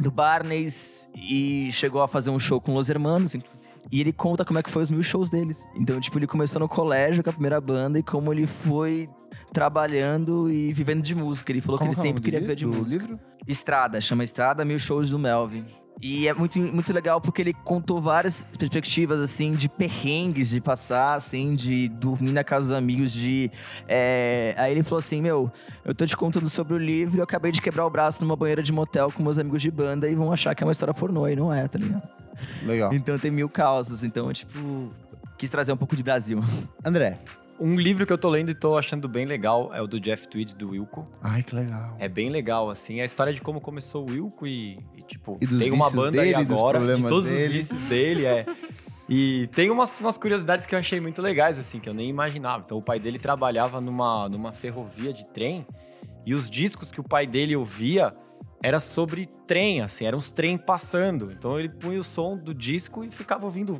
[0.00, 1.08] do Barnes.
[1.14, 3.64] E chegou a fazer um show com Los Hermanos, inclusive.
[3.92, 5.64] E ele conta como é que foi os mil shows deles.
[5.76, 9.08] Então, tipo, ele começou no colégio com a primeira banda e como ele foi
[9.54, 11.50] trabalhando e vivendo de música.
[11.52, 13.02] Ele falou Como que ele é sempre queria viver de música.
[13.04, 13.20] livro?
[13.46, 15.64] Estrada, chama Estrada, Mil Shows do Melvin.
[16.02, 21.14] E é muito, muito legal porque ele contou várias perspectivas, assim, de perrengues, de passar,
[21.14, 23.50] assim, de dormir na casa dos amigos, de...
[23.88, 25.50] é, Aí ele falou assim, meu,
[25.84, 28.34] eu tô te contando sobre o livro e eu acabei de quebrar o braço numa
[28.34, 30.92] banheira de motel com meus amigos de banda e vão achar que é uma história
[30.92, 32.08] pornô, e não é, tá ligado?
[32.64, 32.92] Legal.
[32.92, 34.90] Então tem mil causos, então, tipo...
[35.38, 36.40] Quis trazer um pouco de Brasil.
[36.84, 37.18] André.
[37.58, 40.26] Um livro que eu tô lendo e tô achando bem legal é o do Jeff
[40.28, 41.04] Tweed, do Wilco.
[41.22, 41.96] Ai, que legal.
[41.98, 43.00] É bem legal, assim.
[43.00, 46.34] A história de como começou o Wilco e, e, tipo, E tem uma banda dele,
[46.34, 47.46] aí agora, de todos dele.
[47.46, 48.44] os vícios dele, é.
[49.08, 52.62] E tem umas, umas curiosidades que eu achei muito legais, assim, que eu nem imaginava.
[52.64, 55.66] Então, o pai dele trabalhava numa, numa ferrovia de trem
[56.26, 58.14] e os discos que o pai dele ouvia
[58.62, 61.30] era sobre trem, assim, eram os trem passando.
[61.30, 63.78] Então, ele punha o som do disco e ficava ouvindo.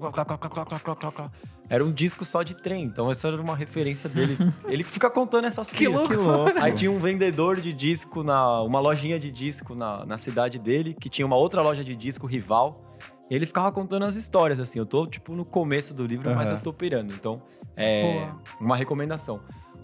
[1.69, 2.85] Era um disco só de trem.
[2.85, 4.37] Então, essa era uma referência dele.
[4.69, 6.03] ele fica contando essas Que pias.
[6.03, 6.59] Que louco.
[6.61, 10.95] Aí tinha um vendedor de disco, na, uma lojinha de disco na, na cidade dele,
[10.99, 12.83] que tinha uma outra loja de disco rival.
[13.31, 14.79] E ele ficava contando as histórias, assim.
[14.79, 16.59] Eu tô, tipo, no começo do livro, mas Aham.
[16.59, 17.15] eu tô pirando.
[17.15, 17.41] Então,
[17.75, 18.41] é Boa.
[18.61, 19.41] uma recomendação.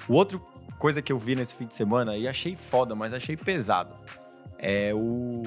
[0.07, 0.40] O outro
[0.78, 3.94] coisa que eu vi nesse fim de semana e achei foda, mas achei pesado.
[4.59, 5.43] É o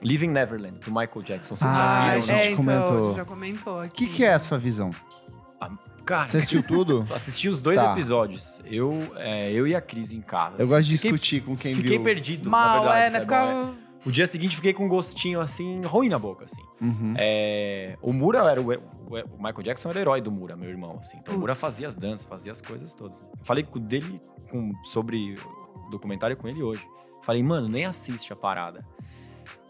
[0.00, 1.56] Living Neverland, do Michael Jackson.
[1.56, 2.22] Vocês Ah, já a viram?
[2.22, 2.98] gente é, então, comentou.
[2.98, 4.06] a gente já comentou O aqui.
[4.06, 4.90] que, que é a sua visão?
[6.04, 7.06] Cara, Você assistiu tudo?
[7.14, 7.92] assisti os dois Tá.
[7.92, 8.60] episódios.
[8.64, 10.56] Eu, é, eu e a Cris em casa.
[10.58, 12.02] Eu gosto de Fiquei- discutir com quem Fiquei viu.
[12.04, 13.00] perdido, na Mal, verdade.
[13.06, 13.20] é, né?
[13.20, 13.44] Ficar...
[13.46, 13.82] bom, é.
[14.04, 16.62] O dia seguinte fiquei com um gostinho assim, ruim na boca, assim.
[16.80, 17.14] Uhum.
[17.16, 20.68] É, o Mura era o, o- o Michael Jackson era o herói do Mura, meu
[20.68, 21.18] irmão, assim.
[21.18, 23.20] Então o Mura fazia as danças, fazia as coisas todas.
[23.20, 24.20] Eu falei com dele
[24.50, 25.36] com, sobre
[25.86, 26.84] o documentário com ele hoje.
[27.22, 28.84] Falei, mano, nem assiste a parada.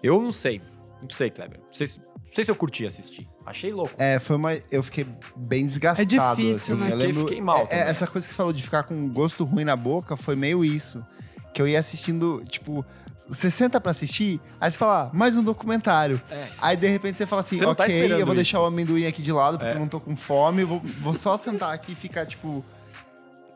[0.02, 0.62] Eu não sei,
[1.02, 1.58] não sei, Kleber.
[1.58, 2.00] Não sei, se-
[2.32, 3.28] não sei se eu curti assistir.
[3.44, 3.92] Achei louco.
[3.98, 4.54] É, foi uma.
[4.70, 5.06] Eu fiquei
[5.36, 6.02] bem desgastado.
[6.02, 6.84] É difícil, assim.
[6.84, 6.90] né?
[6.90, 8.94] Eu Fiquei- lembro, fiquei mal é- é, essa coisa que você falou de ficar com
[8.94, 11.04] um gosto ruim na boca foi meio isso.
[11.52, 12.82] Que eu ia assistindo, tipo,
[13.28, 16.18] você senta pra assistir, aí você fala, ah, mais um documentário.
[16.30, 16.46] É.
[16.62, 18.42] Aí de repente você fala assim, Você tá ok, esperando eu vou isso.
[18.42, 19.74] deixar o amendoim aqui de lado porque É.
[19.76, 22.64] eu não tô com fome, vou, vou só sentar aqui e ficar, tipo.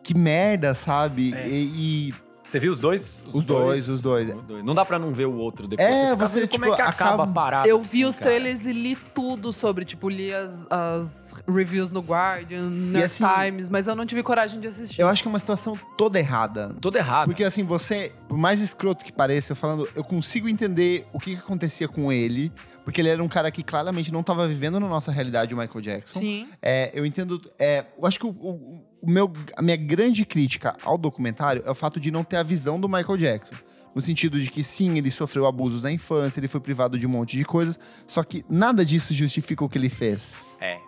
[0.03, 1.33] Que merda, sabe?
[1.35, 1.49] É.
[1.49, 2.15] E, e
[2.47, 3.23] Você viu os dois?
[3.27, 4.33] Os dois, os dois.
[4.65, 5.89] Não dá pra não ver o outro depois.
[5.89, 7.69] É, fica você, vendo como tipo, é que acaba acaba- a parada.
[7.69, 8.31] Eu assim, vi os cara.
[8.31, 13.25] trailers e li tudo sobre, tipo, li as, as reviews no Guardian, New York assim,
[13.25, 15.01] Times, mas eu não tive coragem de assistir.
[15.01, 16.75] eu acho que é uma situação toda errada.
[16.81, 17.27] Todo errado.
[17.27, 21.35] Porque assim, você, por mais escroto que pareça, eu falando, eu consigo entender o que,
[21.35, 22.53] que acontecia com ele,
[22.85, 25.81] porque ele era um cara que claramente não estava vivendo na nossa realidade, o Michael
[25.81, 26.21] Jackson.
[26.21, 26.49] Sim.
[26.63, 27.41] É, eu entendo.
[27.59, 31.71] É, eu acho que o, o- o meu, a minha grande crítica ao documentário é
[31.71, 33.55] o fato de não ter a visão do Michael Jackson.
[33.95, 37.11] No sentido de que, sim, ele sofreu abusos na infância, ele foi privado de um
[37.11, 40.55] monte de coisas, só que nada disso justifica o que ele fez.
[40.61, 40.79] É.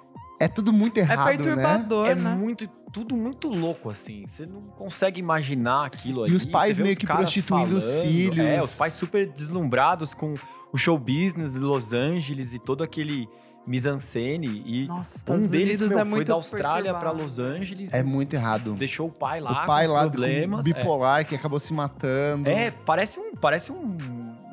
[0.40, 1.36] É tudo muito É errado, né?
[1.36, 2.34] perturbador, É né?
[2.34, 4.24] muito, tudo muito louco, assim.
[4.26, 6.32] Você não consegue imaginar aquilo ali.
[6.32, 8.38] E os pais meio os que prostituindo os filhos.
[8.38, 10.34] É, os pais super deslumbrados com
[10.72, 13.26] o show business de Los Angeles e todo aquele
[13.68, 14.62] mise-en-scène.
[14.66, 17.22] E Nossa, um Estados deles, Unidos meu, é foi da Austrália pra perturbado.
[17.22, 17.94] Los Angeles.
[17.94, 18.72] É muito errado.
[18.74, 20.64] Deixou o pai lá o pai com lá problemas.
[20.66, 20.74] com é.
[20.74, 22.48] bipolar que acabou se matando.
[22.48, 23.96] É, parece um, parece um,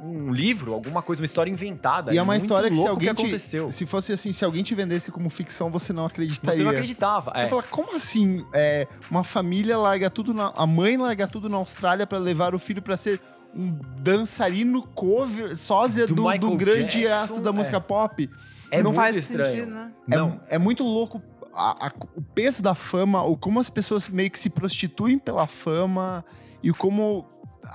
[0.03, 2.13] um livro, alguma coisa, uma história inventada.
[2.13, 3.71] E é uma muito história que se alguém que te, aconteceu.
[3.71, 6.57] se fosse assim, se alguém te vendesse como ficção, você não acreditaria.
[6.57, 7.31] Você não acreditava.
[7.31, 7.47] Você É.
[7.47, 8.45] fala, como assim?
[8.53, 12.59] É, uma família larga tudo na, a mãe larga tudo na Austrália pra levar o
[12.59, 13.19] filho pra ser
[13.55, 17.53] um dançarino cover, sósia Do do, do, grande astro da é.
[17.53, 18.29] música pop.
[18.71, 19.45] É não muito faz estranho.
[19.45, 19.91] sentido, né?
[20.09, 20.39] É, Não.
[20.49, 21.21] é muito louco
[21.53, 25.47] a- a- o peso da fama, o como as pessoas meio que se prostituem pela
[25.47, 26.23] fama
[26.61, 27.25] e o como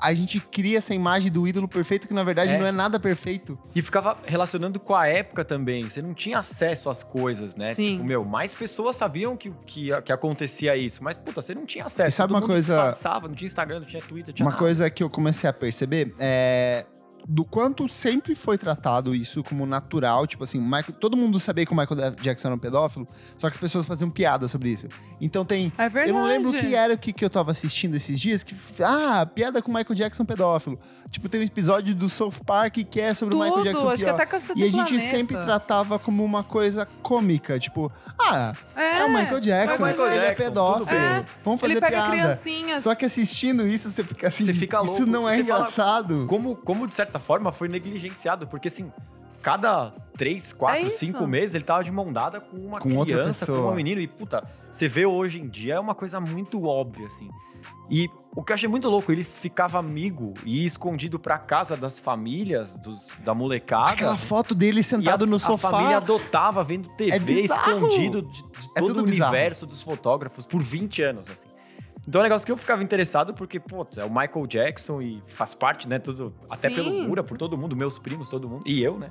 [0.02, 2.58] a gente cria essa imagem do ídolo perfeito que na verdade É.
[2.58, 3.58] não é nada perfeito.
[3.74, 5.88] E ficava relacionando com a época também.
[5.88, 7.74] Você não tinha acesso às coisas, né?
[7.74, 7.94] Sim.
[7.94, 11.02] Tipo, meu, mais pessoas sabiam que, que, que acontecia isso.
[11.02, 12.08] Mas, puta, você não tinha acesso.
[12.08, 14.44] E sabe Todo uma mundo coisa- disfarçava, não tinha Instagram, não tinha Twitter, não tinha
[14.46, 14.62] Uma nada.
[14.62, 16.86] coisa que eu comecei a perceber é
[17.32, 21.72] do quanto sempre foi tratado isso como natural, tipo assim, Michael, todo mundo sabia que
[21.72, 23.06] o Michael Jackson era um pedófilo,
[23.38, 24.88] só que as pessoas faziam piada sobre isso.
[25.20, 26.10] Então tem É verdade.
[26.10, 28.56] eu não lembro o que era o que, que eu tava assistindo esses dias, que
[28.82, 30.76] ah, piada com o Michael Jackson pedófilo.
[31.08, 34.04] Tipo, tem um episódio do South Park que é sobre o Michael Tudo, Jackson acho
[34.04, 34.22] que até
[34.56, 34.98] E a gente Planeta.
[35.10, 39.88] sempre tratava como uma coisa cômica, tipo, ah, É, é, o Michael Jackson, é o
[39.90, 40.86] Michael ele é Jackson, pedófilo.
[40.86, 41.24] tudo bem.
[41.44, 42.10] Vamos fazer Ele pega piada.
[42.10, 42.82] criancinhas.
[42.82, 45.06] Só que assistindo isso, você fica assim, Você fica isso louco.
[45.06, 46.26] não é Você fala, engraçado.
[46.26, 48.46] Como, como, de certa forma, foi negligenciado.
[48.48, 48.90] Porque, assim,
[49.42, 53.46] cada três, quatro, É cinco meses, ele tava de mão dada com uma Com criança,
[53.46, 54.00] com um menino.
[54.00, 57.28] E, puta, você vê hoje em dia, é uma coisa muito óbvia, assim.
[57.90, 61.98] E o que eu achei muito louco, ele ficava amigo e escondido pra casa das
[61.98, 63.90] famílias, dos, da molecada.
[63.90, 65.70] Aquela foto dele E sentado a, no a sofá.
[65.70, 69.32] família adotava vendo TV É escondido de, de É todo tudo o bizarro.
[69.32, 71.48] universo dos fotógrafos por 20 anos, assim.
[72.08, 75.22] Então é um negócio que eu ficava interessado porque, putz, é o Michael Jackson e
[75.26, 76.74] faz parte, né, tudo, até Sim.
[76.74, 79.10] pelo Mura, por todo mundo, meus primos, todo mundo, e eu, né.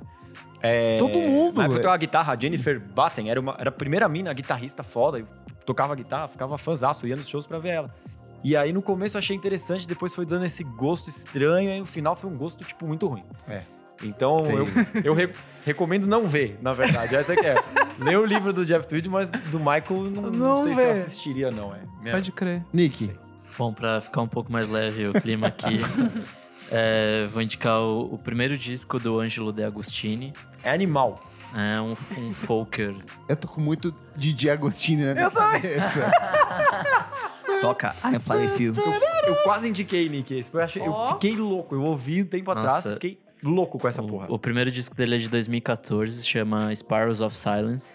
[0.62, 1.74] É, Todo mundo, Na época eu velho.
[1.80, 5.26] tocava guitarra, a Jennifer Batten era, uma, era a primeira mina guitarrista foda, eu
[5.64, 7.94] tocava guitarra, ficava fãzaço, ia nos shows pra ver ela.
[8.42, 11.86] E aí no começo eu achei interessante, depois foi dando esse gosto estranho, e no
[11.86, 13.24] final foi um gosto, tipo, muito ruim.
[13.48, 13.62] É.
[14.02, 14.56] Então Tem.
[14.56, 14.66] eu,
[15.04, 15.30] eu re-
[15.64, 17.14] recomendo não ver, na verdade.
[17.14, 17.56] Essa que é.
[17.98, 20.86] Lê o livro do Jeff Tweed, mas do Michael não, não Não sei se eu
[20.86, 20.90] vê.
[20.92, 21.74] assistiria, não.
[21.74, 21.80] É.
[22.00, 22.62] Minha- Pode crer.
[22.72, 23.10] Nick,
[23.58, 25.76] Bom, pra ficar um pouco mais leve o clima aqui,
[26.72, 30.32] é, vou indicar o, o primeiro disco do Ângelo De Agostini.
[30.64, 31.20] É animal.
[31.54, 32.94] É um, um folker.
[33.28, 36.10] eu tô com muito Didi Agostini na minha cabeça.
[37.60, 38.72] Toca I'm Fly With You.
[39.26, 40.48] Eu quase indiquei, Nick, esse.
[40.54, 41.08] Eu, achei, eu Ó.
[41.14, 41.74] fiquei louco.
[41.74, 42.90] Eu ouvi um tempo atrás Nossa.
[42.90, 44.26] e fiquei louco com essa porra.
[44.30, 47.94] O, o primeiro disco dele é de 2014, chama Spirals of Silence.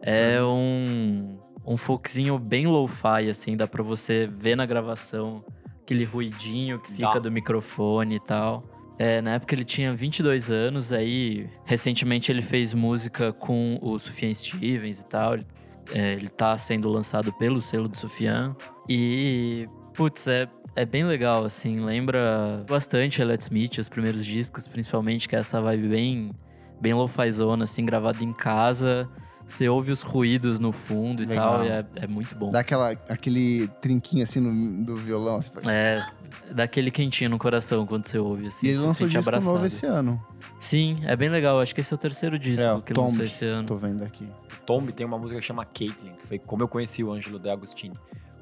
[0.00, 5.44] É um, um folkzinho bem lo-fi, assim, dá pra você ver na gravação
[5.82, 7.18] aquele ruidinho que fica Dá.
[7.20, 8.64] do microfone e tal.
[8.98, 14.32] É, na época ele tinha 22 anos, aí recentemente ele fez música com o Sufjan
[14.32, 15.34] Stevens e tal.
[15.34, 15.46] Ele,
[15.92, 18.56] é, ele tá sendo lançado pelo selo do Sufjan.
[18.88, 24.66] E, putz, é, É bem legal, assim, lembra bastante a Let's Meet, os primeiros discos,
[24.66, 26.32] principalmente, que é essa vibe bem,
[26.80, 29.08] bem lo-fi zona, assim, gravado em casa.
[29.46, 31.52] Você ouve os ruídos no fundo e Legal.
[31.58, 32.50] tal, e é, é muito bom.
[32.50, 35.36] Dá aquela, aquele trinquinho assim no, do violão.
[35.36, 36.04] Assim, É,
[36.50, 39.16] dá aquele quentinho no coração quando você ouve, assim, E ele você se lançou sente
[39.18, 39.52] disco abraçado.
[39.54, 40.20] novo esse ano.
[40.58, 41.60] Sim, é bem legal.
[41.60, 43.10] Acho que esse é o terceiro disco É, que Tomb.
[43.10, 43.68] lançou esse ano.
[43.68, 44.26] Tô vendo aqui.
[44.64, 47.50] Tomb tem uma música que chama Caitlyn, que foi como eu conheci o Ângelo De
[47.50, 47.94] Agostini.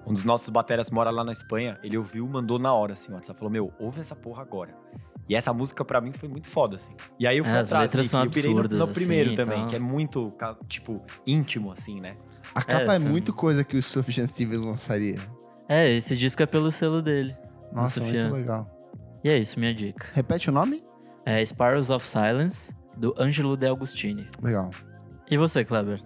[0.06, 3.14] Um dos nossos bateras mora lá na Espanha, ele ouviu, mandou na hora, assim, o
[3.14, 4.74] WhatsApp falou, meu, ouve essa porra agora.
[5.28, 6.92] E essa música pra mim foi muito foda, assim.
[7.18, 9.34] E aí eu fui É, as atrás, letras são e eu pirei no- assim, primeiro
[9.36, 9.70] também, então.
[9.70, 10.32] que é muito,
[10.68, 12.16] tipo, íntimo, assim, né?
[12.54, 15.16] A capa é, são- muito coisa que o Sufjan Stevens lançaria.
[15.68, 17.36] É, esse disco é pelo selo dele.
[17.72, 18.68] Nossa, muito legal.
[19.22, 20.08] E é isso, minha dica.
[20.12, 20.84] Repete o nome?
[21.24, 24.28] É Spirals of Silence, do Angelo De Agostini.
[24.42, 24.68] Legal.
[25.30, 26.02] E você, Kleber?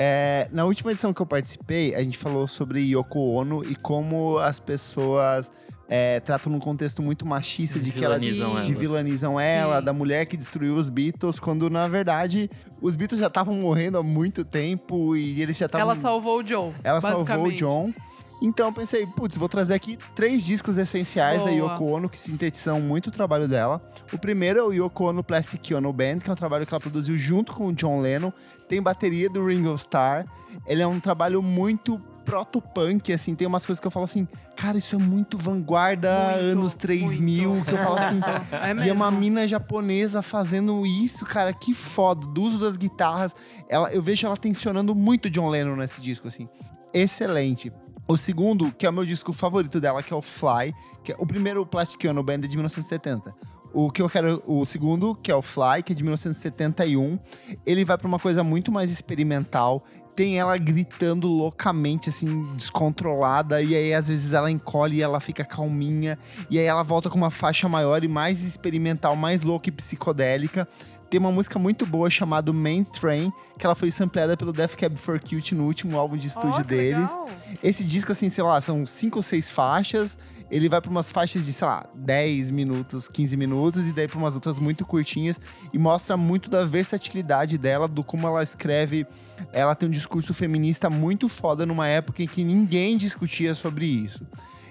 [0.00, 4.38] É, na última edição que eu participei, a gente falou sobre Yoko Ono e como
[4.38, 5.50] as pessoas
[5.88, 8.78] é, tratam num contexto muito machista de que ela Vilanizam de ela.
[8.78, 12.48] vilanizam ela, da mulher que destruiu os Beatles, quando na verdade
[12.80, 15.90] os Beatles já estavam morrendo há muito tempo e eles já estavam.
[15.90, 16.72] Ela salvou o Joe.
[16.84, 17.52] Ela salvou o.
[17.52, 17.92] John.
[18.40, 21.72] Então eu pensei, putz, vou trazer aqui três discos essenciais da Boa.
[21.72, 23.82] Yoko Ono que sintetizam muito o trabalho dela.
[24.12, 26.80] O primeiro é o Yoko Ono Plastic Ono Band, que é um trabalho que ela
[26.80, 28.32] produziu junto com o John Lennon.
[28.68, 30.24] Tem bateria do Ringo Starr.
[30.66, 34.76] Ele é um trabalho muito proto-punk, assim, tem umas coisas que eu falo assim, cara,
[34.76, 37.64] isso é muito vanguarda, Muito, anos 3000, muito.
[37.64, 38.20] que eu falo assim,
[38.52, 42.26] É e é uma mina japonesa fazendo isso, cara, que foda.
[42.26, 43.34] Do uso das guitarras,
[43.66, 46.46] ela, eu vejo ela tensionando muito John Lennon nesse disco, assim.
[46.92, 47.72] Excelente.
[48.10, 50.74] O segundo, que é o meu disco favorito dela, que é o Fly,
[51.04, 53.34] que é o primeiro Plastic Ono Band é de 1970.
[53.70, 57.18] O que eu quero, o segundo, que é o Fly, que é de 1971,
[57.66, 59.84] ele vai pra uma coisa muito mais experimental.
[60.16, 65.44] Tem ela gritando loucamente, assim, descontrolada, e aí às vezes ela encolhe e ela fica
[65.44, 66.18] calminha,
[66.48, 70.66] e aí ela volta com uma faixa maior e mais experimental, mais louca e psicodélica.
[71.10, 74.94] Tem uma música muito boa chamada Main Train, que ela foi sampleada pelo Death Cab
[74.96, 77.10] for Cutie no último álbum de estúdio que deles.
[77.10, 77.26] legal.
[77.62, 80.18] Esse disco, assim, sei lá, são cinco ou seis faixas.
[80.50, 84.18] Ele vai pra umas faixas de, sei lá, 10 minutos, 15 minutos, e daí pra
[84.18, 85.38] umas outras muito curtinhas.
[85.72, 89.06] E mostra muito da versatilidade dela, do como ela escreve.
[89.52, 94.26] Ela tem um discurso feminista muito foda numa época em que ninguém discutia sobre isso.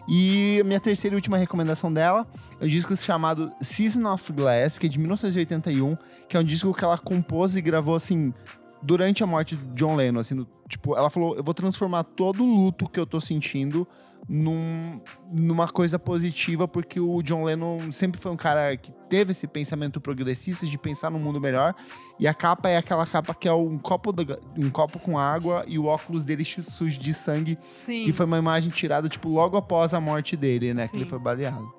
[0.08, 2.26] E minha terceira e última recomendação dela
[2.62, 5.98] é um disco chamado Season of Glass, que é de 1981,
[6.30, 8.34] que é um disco que ela compôs e gravou assim
[8.82, 12.44] durante a morte de John Lennon, assim, no- tipo, ela falou, eu vou transformar todo
[12.44, 13.88] o luto que eu tô sentindo
[14.30, 15.00] num-
[15.32, 20.02] numa coisa positiva, porque o John Lennon sempre foi um cara que teve esse pensamento
[20.02, 21.74] progressista de pensar num mundo melhor,
[22.20, 24.14] e a capa é aquela capa que é um copo,
[24.58, 28.04] um copo com água e o óculos dele sujo de sangue, Sim.
[28.06, 30.98] que foi uma imagem tirada, tipo, logo após a morte dele, né, que Sim.
[31.02, 31.72] ele foi baleado.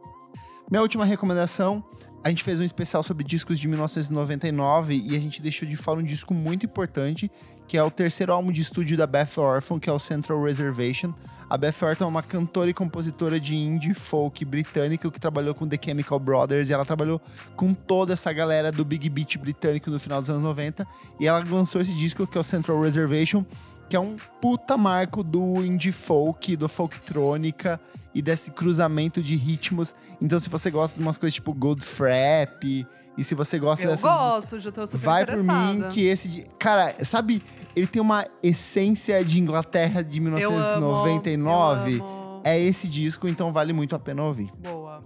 [0.71, 1.85] Minha última recomendação
[2.25, 6.01] a gente fez um especial sobre discos de 1999 e a gente deixou de fora
[6.01, 7.31] um disco muito importante,
[7.67, 11.13] que é o terceiro álbum de estúdio da Beth Orphan, que é o Central Reservation.
[11.51, 15.67] A Beth Orphan é uma cantora e compositora de indie folk britânica que trabalhou com
[15.67, 17.21] The Chemical Brothers e ela trabalhou
[17.57, 20.87] com toda essa galera do Big Beat britânico no final dos anos 90
[21.19, 23.47] e ela lançou esse disco que é o Central Reservation,
[23.89, 27.81] que é um puta marco do indie folk, do folktrônica
[28.15, 29.95] e desse cruzamento de ritmos.
[30.21, 32.87] Então, se você gosta de umas coisas tipo Gold Frap,
[33.19, 34.09] e se você gosta Eu dessas.
[34.11, 36.47] gosto, já tô super Vai por mim que esse.
[36.59, 37.43] Cara, sabe,
[37.75, 41.99] ele tem uma essência de Inglaterra de Eu amo, 1999.
[41.99, 42.41] eu amo.
[42.45, 44.51] É esse disco, então vale muito a pena ouvir.
[44.59, 45.03] Boa.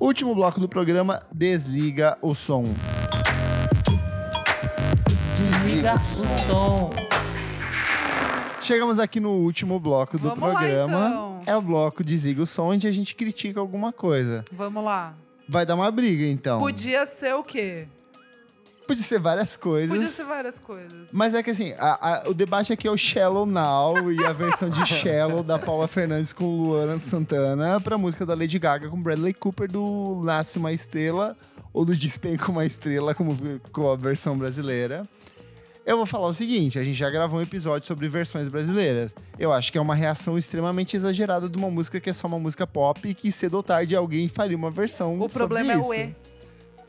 [0.00, 2.64] Último bloco do programa, desliga o som.
[5.36, 6.90] Desliga o som.
[8.62, 11.08] Chegamos aqui no último bloco do Vamos lá, programa.
[11.08, 11.42] então.
[11.46, 14.44] É o bloco Desliga o Som, onde a gente critica alguma coisa.
[14.52, 15.14] Vamos lá.
[15.50, 16.60] Vai dar uma briga, então.
[16.60, 17.88] Podia ser o quê?
[18.86, 19.90] Podia ser várias coisas.
[19.90, 21.10] Podia ser várias coisas.
[21.12, 24.32] Mas é que assim, a- a- o debate aqui é o Shallow Now e a
[24.32, 29.00] versão de Shallow da Paula Fernandes com Luana Santana pra música da Lady Gaga com
[29.00, 31.36] Bradley Cooper do Nasce Uma Estrela
[31.72, 33.36] ou do Despenca Uma Estrela, como
[33.72, 35.02] com a versão brasileira.
[35.84, 39.14] Eu vou falar o seguinte, a gente já gravou um episódio sobre versões brasileiras.
[39.38, 42.38] Eu acho que é uma reação extremamente exagerada de uma música que é só uma
[42.38, 45.88] música pop e que cedo ou tarde alguém faria uma versão O problema é sobre
[45.88, 46.10] o isso.
[46.10, 46.16] E.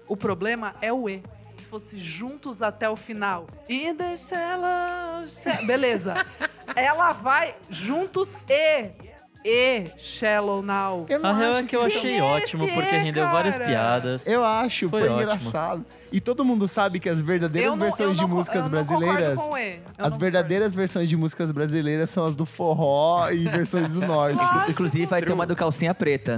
[0.08, 1.24] O problema é o E.
[1.56, 3.48] Se fosse juntos até o final.
[3.70, 5.24] E deixa ela.
[5.66, 6.26] Beleza.
[6.76, 9.11] ela vai juntos e.
[9.44, 11.06] E Shallow Now.
[11.10, 13.70] Eu não A real é que eu achei Esse ótimo, porque rendeu várias cara.
[13.70, 14.28] piadas.
[14.28, 15.84] Eu acho, foi, Foi engraçado.
[16.12, 18.58] E todo mundo sabe que as verdadeiras Eu não- versões eu de não co- músicas
[18.66, 19.40] eu não concordo brasileiras.
[19.40, 19.80] E.
[19.98, 24.02] Eu As não verdadeiras versões de músicas brasileiras são as do forró e versões do
[24.06, 24.36] norte.
[24.38, 24.72] Lógico.
[24.72, 26.38] Inclusive vai ter uma do calcinha preta.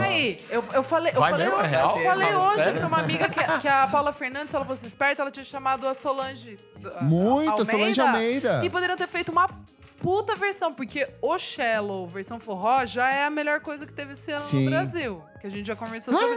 [0.00, 1.60] Aí, eu, eu falei, eu Vai falei, mesmo?
[1.60, 1.98] É eu real?
[1.98, 2.40] falei Sério?
[2.40, 2.78] hoje Sério?
[2.78, 5.86] pra uma amiga que, que a Paula Fernandes, se ela fosse esperta, ela tinha chamado
[5.86, 6.56] a Solange.
[6.96, 8.64] a- Muito, Solange Almeida.
[8.64, 9.50] E poderiam ter feito uma
[10.02, 14.30] puta versão, porque o Shallow, versão forró, já é a melhor coisa que teve esse
[14.32, 14.64] ano Sim.
[14.64, 15.22] no Brasil.
[15.40, 16.36] Que a gente já conversou sobre.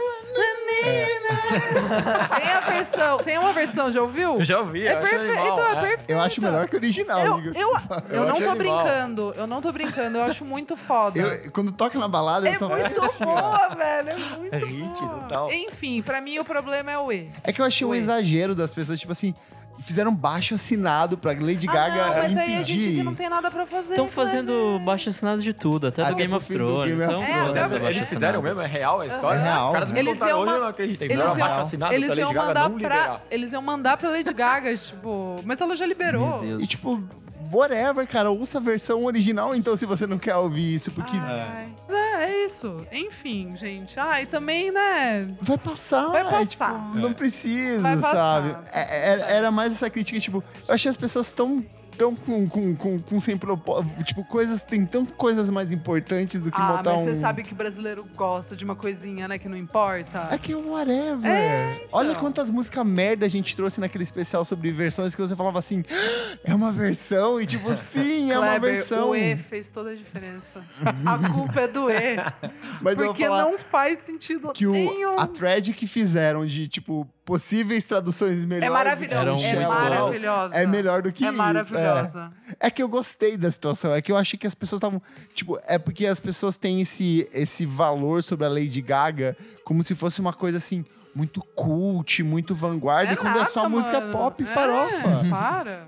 [2.36, 4.34] tem a versão, tem uma versão, já ouviu?
[4.38, 5.80] Eu já ouvi, É eu acho perfeito, animal, então, é é.
[5.88, 6.10] perfeito.
[6.10, 7.60] Eu acho melhor que o original, Eu, diga-se.
[7.60, 7.70] eu,
[8.10, 8.56] eu, não tô animal.
[8.56, 11.18] brincando, eu não tô brincando, eu acho muito foda.
[11.20, 13.26] Eu- quando toca na balada, eu É só muito assim, ó.
[13.40, 14.10] boa, velho.
[14.10, 15.08] É muito É hit, boa.
[15.20, 15.52] total.
[15.52, 17.30] Enfim, pra mim o problema é o E.
[17.44, 17.98] É que eu achei um Oi.
[17.98, 19.32] exagero das pessoas, tipo assim,
[19.80, 22.50] fizeram baixo assinado pra Lady Gaga ah, não, mas impedir.
[22.50, 23.90] aí a gente que não tem nada pra fazer.
[23.90, 24.78] Estão né, fazendo velho?
[24.80, 26.98] baixo assinado de tudo, até, Até do Game of Thrones.
[26.98, 28.60] Game Então, É, Eles fizeram mesmo?
[28.60, 29.38] É real a história?
[29.38, 29.66] É real.
[29.66, 31.08] Os caras me Eles contaram hoje, eu não acreditei.
[31.08, 32.96] Eles iam, abaixo assinado eles pra iam Lady Gaga mandar não pra.
[32.96, 33.22] liberar.
[33.30, 35.40] Eles iam mandar pra Lady Gaga, tipo.
[35.44, 36.44] Mas ela já liberou.
[36.44, 37.02] E tipo,
[37.52, 41.68] whatever, cara, ouça a versão original então se você não quer ouvir isso, porque Ai.
[41.88, 42.86] Mas É, é isso.
[42.92, 43.98] Enfim, gente.
[43.98, 45.28] Ah, e também, né?
[45.40, 46.06] vai passar.
[46.08, 46.74] Vai é, passar.
[46.74, 48.14] tipo, não precisa, Vai passar.
[48.42, 48.56] sabe?
[48.72, 51.64] É- é- era mais essa crítica, tipo, eu achei as pessoas tão
[51.96, 56.50] tão com, com, com, com sem propósito, tipo, coisas, tem tão coisas mais importantes do
[56.50, 57.04] que Ah, montar mas um...
[57.04, 59.38] você sabe que brasileiro gosta de uma coisinha, né?
[59.38, 60.28] Que não importa.
[60.30, 61.30] É que é um whatever.
[61.30, 62.20] É, Olha então.
[62.20, 66.36] quantas músicas merda a gente trouxe naquele especial sobre versões que você falava assim, "Ah,
[66.44, 69.10] é uma versão, e tipo, sim, é uma versão.
[69.10, 70.62] O E fez toda a diferença.
[71.04, 72.16] a culpa é do E.
[72.82, 75.18] Mas porque não faz sentido que o, nenhum.
[75.18, 78.68] a thread que fizeram de, tipo, possíveis traduções melhores.
[78.68, 79.20] É maravilhosa.
[79.20, 80.54] Eram É maravilhosa.
[80.54, 81.36] É melhor do que É isso.
[81.36, 82.32] maravilhosa.
[82.60, 82.68] É.
[82.68, 83.92] É que eu gostei da situação.
[83.92, 85.02] É que eu achei que as pessoas estavam.
[85.34, 89.94] Tipo, é porque as pessoas têm esse, esse valor sobre a Lady Gaga como se
[89.94, 90.84] fosse uma coisa assim.
[91.14, 94.12] Muito cult, muito vanguarda, e quando é só nada, música mano.
[94.12, 95.24] pop e É, farofa.
[95.30, 95.86] Para.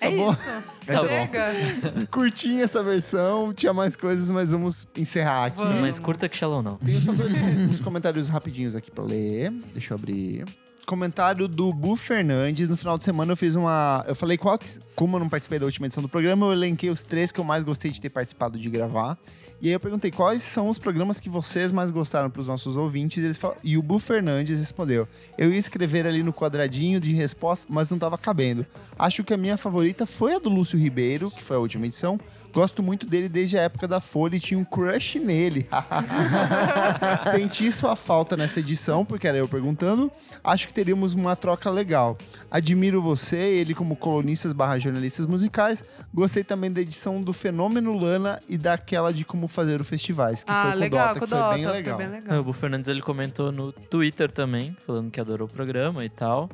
[0.00, 0.32] É bom.
[0.32, 0.42] isso.
[0.86, 1.06] Tá bom.
[1.08, 2.06] Chega.
[2.10, 5.58] Curtinha essa versão, tinha mais coisas, mas vamos encerrar aqui.
[5.58, 5.80] Vamos.
[5.80, 6.76] Mais curta que Shallow não.
[6.78, 7.32] Tenho só dois,
[7.70, 9.52] uns comentários rapidinhos aqui pra ler.
[9.74, 10.44] Deixa eu abrir.
[10.86, 12.68] Comentário do Bu Fernandes.
[12.68, 14.04] No final de semana eu fiz uma.
[14.06, 14.68] Eu falei qual que.
[14.94, 17.44] Como eu não participei da última edição do programa, eu elenquei os três que eu
[17.44, 19.16] mais gostei de ter participado de gravar.
[19.60, 23.18] E aí eu perguntei quais são os programas que vocês mais gostaram pros nossos ouvintes.
[23.18, 25.06] E, eles fal- e o Bu Fernandes respondeu:
[25.38, 28.66] Eu ia escrever ali no quadradinho de resposta, mas não tava cabendo.
[28.98, 32.18] Acho que a minha favorita foi a do Lúcio Ribeiro, que foi a última edição.
[32.52, 35.66] Gosto muito dele desde a época da Folha e tinha um crush nele.
[37.32, 40.10] Senti sua falta nessa edição, porque era eu perguntando.
[40.44, 42.16] Acho que teríamos uma troca legal.
[42.50, 45.84] Admiro você, ele como colunistas barra jornalistas musicais.
[46.12, 50.50] Gostei também da edição do Fenômeno Lana e daquela de como fazer o festivais, que
[50.50, 51.54] Ah, foi com legal, o Dota, com que o foi Dota.
[51.54, 51.96] bem legal.
[51.96, 52.40] Foi bem legal.
[52.40, 56.50] O Bu Fernandes ele comentou no Twitter também, falando que adorou o programa e tal.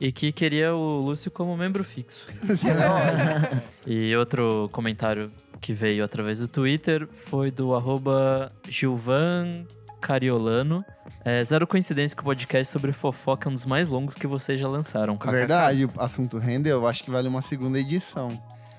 [0.00, 2.26] E que queria o Lúcio como membro fixo.
[3.86, 5.30] E outro comentário
[5.62, 9.64] que veio através do Twitter foi do arroba Gilvan
[10.00, 10.84] Cariolano.
[11.24, 14.58] É, zero coincidência que o podcast sobre fofoca é um dos mais longos que vocês
[14.58, 15.16] já lançaram.
[15.16, 15.30] KKK.
[15.30, 16.80] Verdade, o assunto rendeu.
[16.80, 18.28] Eu acho que vale uma segunda edição.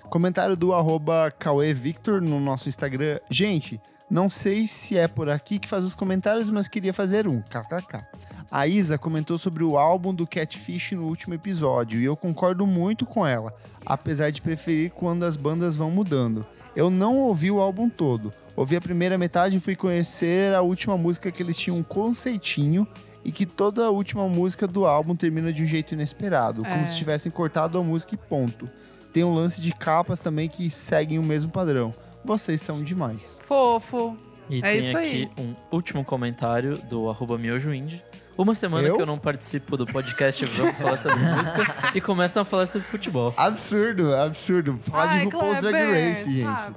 [0.10, 3.18] Comentário do arroba Cauê Victor no nosso Instagram.
[3.30, 3.80] Gente,
[4.10, 7.42] não sei se é por aqui que faz os comentários, mas queria fazer um.
[7.42, 8.06] KKK.
[8.52, 13.06] A Isa comentou sobre o álbum do Catfish no último episódio e eu concordo muito
[13.06, 13.54] com ela,
[13.86, 16.46] apesar de preferir quando as bandas vão mudando.
[16.76, 18.32] Eu não ouvi o álbum todo.
[18.56, 22.88] Ouvi a primeira metade e fui conhecer a última música que eles tinham um conceitinho
[23.24, 26.70] e que toda a última música do álbum termina de um jeito inesperado, É.
[26.70, 28.68] como se tivessem cortado a música e ponto.
[29.14, 31.94] Tem um lance de capas também que seguem o mesmo padrão.
[32.26, 33.40] Vocês são demais.
[33.46, 34.18] Fofo.
[34.50, 38.02] E É tem isso aqui um último comentário do arroba miojoindie.
[38.38, 38.96] Uma semana Eu?
[38.96, 42.88] que eu não participo do podcast Vamos Falar sobre Música e começam a falar sobre
[42.88, 43.34] futebol.
[43.38, 44.80] Absurdo, absurdo.
[44.90, 46.44] Falar de Ai, RuPaul's Drag Race, gente.
[46.44, 46.76] sabe?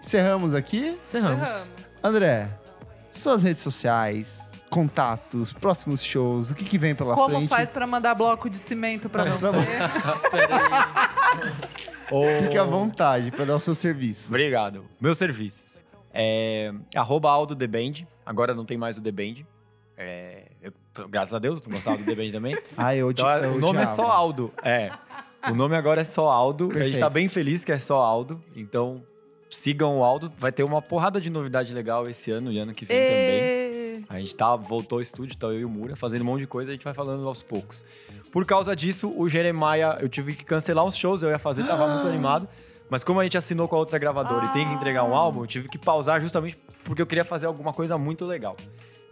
[0.00, 0.98] Encerramos aqui.
[1.04, 1.48] Encerramos.
[1.48, 1.68] Encerramos.
[2.02, 2.48] André,
[3.10, 7.48] suas redes sociais, contatos, próximos shows, o que, que vem pela Como frente?
[7.48, 9.66] faz pra mandar bloco de cimento pra Pra você?
[12.44, 14.28] Fique à vontade para dar o seu serviço.
[14.28, 14.84] Obrigado.
[15.00, 15.82] Meus serviços.
[16.12, 18.06] É, arroba Aldo The Band.
[18.24, 19.42] Agora não tem mais o The Band.
[19.96, 20.43] É,
[21.10, 22.56] graças a Deus, não gostava do The Band também.
[22.76, 24.52] Ah, eu, Então, eu o nome é só Aldo.
[24.62, 24.90] É.
[25.50, 26.64] O nome agora é só Aldo.
[26.64, 27.00] A gente Perfeito.
[27.00, 28.42] tá bem feliz que é só Aldo.
[28.56, 29.02] Então,
[29.50, 30.30] sigam o Aldo.
[30.38, 33.40] Vai ter uma porrada de novidade legal esse ano e ano que vem também.
[33.40, 34.04] E...
[34.08, 36.46] A gente tá, voltou ao estúdio, tá eu e o Mura, fazendo um monte de
[36.46, 37.84] coisa, a gente vai falando aos poucos.
[38.32, 41.86] Por causa disso, o Jeremiah, eu tive que cancelar uns shows, eu ia fazer, tava
[41.86, 42.48] muito animado.
[42.90, 45.18] Mas como a gente assinou com a outra gravadora e tem que entregar um Ah.
[45.18, 48.56] álbum, eu tive que pausar justamente porque eu queria fazer alguma coisa muito legal.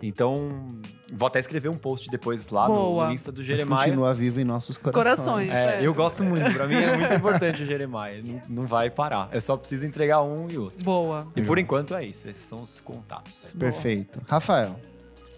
[0.02, 0.66] Então,
[1.12, 3.06] vou até escrever um post depois lá no, Boa.
[3.06, 3.76] no Insta do Mas Jeremiah.
[3.84, 5.16] continua vivo em nossos corações.
[5.16, 5.50] Corações.
[5.52, 5.86] É, É.
[5.86, 8.20] eu gosto muito, pra mim é muito importante o Jeremiah.
[8.22, 9.28] Não, não vai parar.
[9.32, 10.84] Eu só preciso entregar um e outro.
[10.84, 11.28] Boa.
[11.36, 12.28] E por enquanto é isso.
[12.28, 13.54] Esses são os contatos.
[13.58, 14.20] Perfeito.
[14.28, 14.74] Rafael,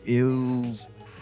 [0.06, 0.62] Eu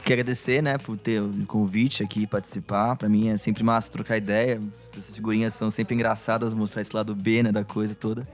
[0.05, 2.97] quero agradecer, né, por ter o convite aqui participar.
[2.97, 4.61] Pra mim é sempre massa trocar ideia.
[4.97, 8.27] Essas figurinhas são sempre engraçadas, mostrar esse lado B, né, da coisa toda.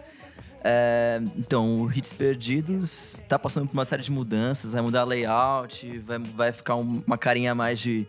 [0.65, 5.99] É, então, o Hits Perdidos tá passando por uma série de mudanças, vai mudar layout,
[6.01, 8.07] vai, vai ficar um- uma carinha mais de,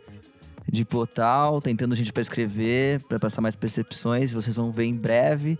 [0.67, 5.57] de portal, tentando gente pra escrever, pra passar mais percepções, vocês vão ver em breve.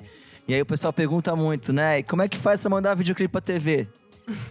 [0.48, 3.32] E aí o pessoal pergunta muito, né, e como é que faz pra mandar videoclipe
[3.32, 3.88] pra TV?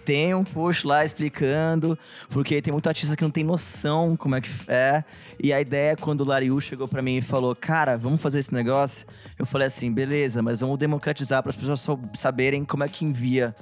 [0.05, 1.99] Tem um post lá explicando,
[2.31, 5.05] porque tem muito artista que não tem noção como é que é.
[5.41, 8.53] E a ideia, quando o Lariu chegou pra mim e falou, cara, vamos fazer esse
[8.53, 9.07] negócio,
[9.39, 13.55] eu falei assim, beleza, mas vamos democratizar para as pessoas saberem como é que envia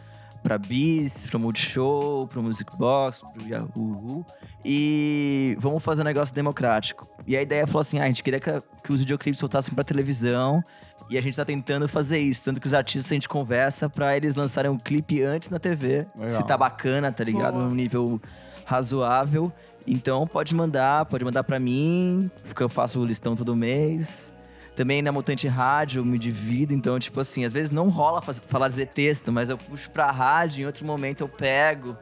[0.43, 4.25] pra Bis, pro Multishow, pro Music Box, pro Yahoo.
[4.65, 7.09] E vamos fazer um negócio democrático.
[7.27, 8.51] E a ideia falou assim: ah, a gente queria que,
[8.83, 10.63] que os videoclipes voltassem pra televisão.
[11.09, 12.45] E a gente tá tentando fazer isso.
[12.45, 16.07] Tanto que os artistas a gente conversa pra eles lançarem um clipe antes na TV.
[16.17, 16.41] Legal.
[16.41, 17.55] Se tá bacana, tá ligado?
[17.55, 17.65] Boa.
[17.65, 18.21] Num nível
[18.65, 19.53] razoável.
[19.87, 24.33] Então pode mandar, pode mandar pra mim, porque eu faço o listão todo mês.
[24.77, 28.69] Também na Mutante Rádio eu me divido, então, tipo assim, às vezes não rola falar
[28.69, 31.97] dizer texto, mas eu puxo pra rádio, em outro momento eu pego.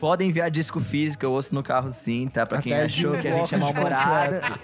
[0.00, 2.44] Podem enviar disco físico, eu ouço no carro sim, tá?
[2.44, 4.60] Pra quem Até achou de um que a gente é de mal-humorado.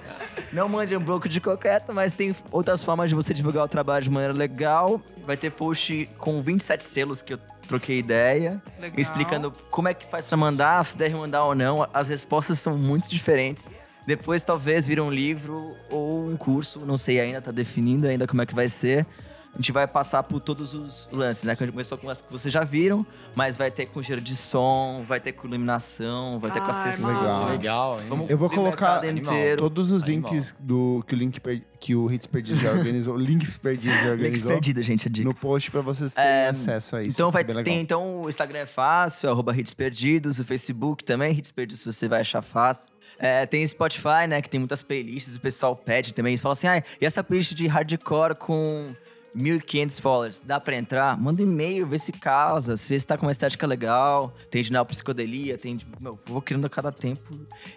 [0.52, 4.02] Não mande um bloco de coqueta, mas tem outras formas de você divulgar o trabalho
[4.02, 5.01] de maneira legal.
[5.24, 8.60] Vai ter post com 27 selos que eu troquei ideia.
[8.78, 8.98] Legal.
[8.98, 11.89] Explicando como é que faz pra mandar, se deve mandar ou não.
[11.94, 13.70] As respostas são muito diferentes.
[14.06, 18.42] Depois talvez vira um livro ou um curso, não sei ainda, tá definindo ainda como
[18.42, 19.06] é que vai ser.
[19.54, 21.54] A gente vai passar por todos os lances, né?
[21.54, 23.04] Que a gente começou com as que vocês já viram,
[23.34, 26.88] mas vai ter com giro de som, vai ter com iluminação, vai ter com Ai,
[26.88, 27.20] acessórios.
[27.22, 27.48] Legal.
[27.50, 28.06] Legal, hein?
[28.08, 29.60] Vamos Eu vou colocar inteiro.
[29.60, 30.32] todos os Animal.
[30.32, 34.14] links do que o link per- que o Hits Perdidos já organizou, links perdidos já
[34.14, 35.28] Links organizou perdidos, gente, a dica.
[35.28, 37.14] no post pra vocês terem É, acesso a isso.
[37.16, 37.74] Então, vai, tem, legal.
[37.74, 42.22] então o Instagram é fácil, arroba Hits Perdidos, o Facebook também, Hits Perdidos, você vai
[42.22, 42.84] achar fácil.
[43.23, 46.66] É, tem Spotify, né, que tem muitas playlists, o pessoal pede também, eles falam assim,
[46.66, 48.93] ah, e essa playlist de hardcore com
[49.36, 51.18] 1.500 followers, dá pra entrar?
[51.18, 54.70] Manda um e-mail, vê se causa, se você tá com uma estética legal, tem de
[54.72, 55.86] neopsicodelia, tem de...
[56.00, 57.22] Meu, vou criando a cada tempo.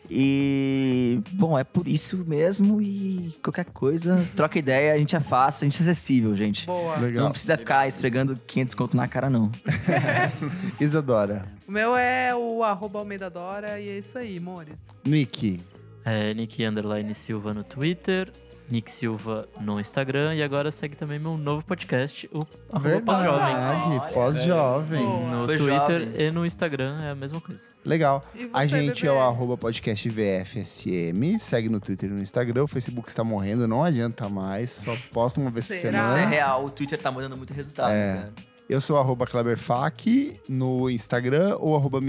[0.09, 5.65] E, bom, é por isso mesmo e qualquer coisa, troca ideia, a gente é fácil,
[5.65, 6.65] a gente é acessível, gente.
[6.65, 6.97] Boa.
[6.97, 7.23] Legal.
[7.23, 9.49] Não precisa ficar esfregando 500 conto na cara, não.
[10.79, 14.89] Isadora, O meu é o arroba Almeida Dora e é isso aí, amores.
[15.05, 15.59] Nick,
[16.03, 18.31] É Nick Underline Silva no Twitter,
[18.69, 23.55] Nick Silva no Instagram e agora segue também meu novo podcast, o Pós-Jovem.
[23.55, 25.03] Verdade, pós-jovem.
[25.29, 26.13] No Foi Twitter jovem.
[26.27, 27.67] e no Instagram é a mesma coisa.
[27.85, 28.23] Legal.
[28.33, 29.07] E A você, gente bebê?
[29.07, 32.63] é o arroba podcast VFSM, segue no Twitter e no Instagram.
[32.63, 35.99] O Facebook está morrendo, não adianta mais, só posta uma vez por Será?
[35.99, 36.29] Isso é semana.
[36.29, 37.91] real, o Twitter tá mudando muito resultado.
[37.91, 38.15] É.
[38.15, 38.33] cara.
[38.67, 42.01] Eu sou o arroba KleberFac no Instagram ou arroba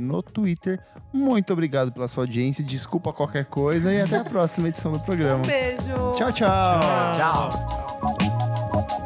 [0.00, 0.80] no Twitter.
[1.12, 5.38] Muito obrigado pela sua audiência, desculpa qualquer coisa e até a próxima edição do programa.
[5.38, 6.12] Um beijo.
[6.16, 6.80] Tchau, tchau.
[7.16, 9.05] Tchau.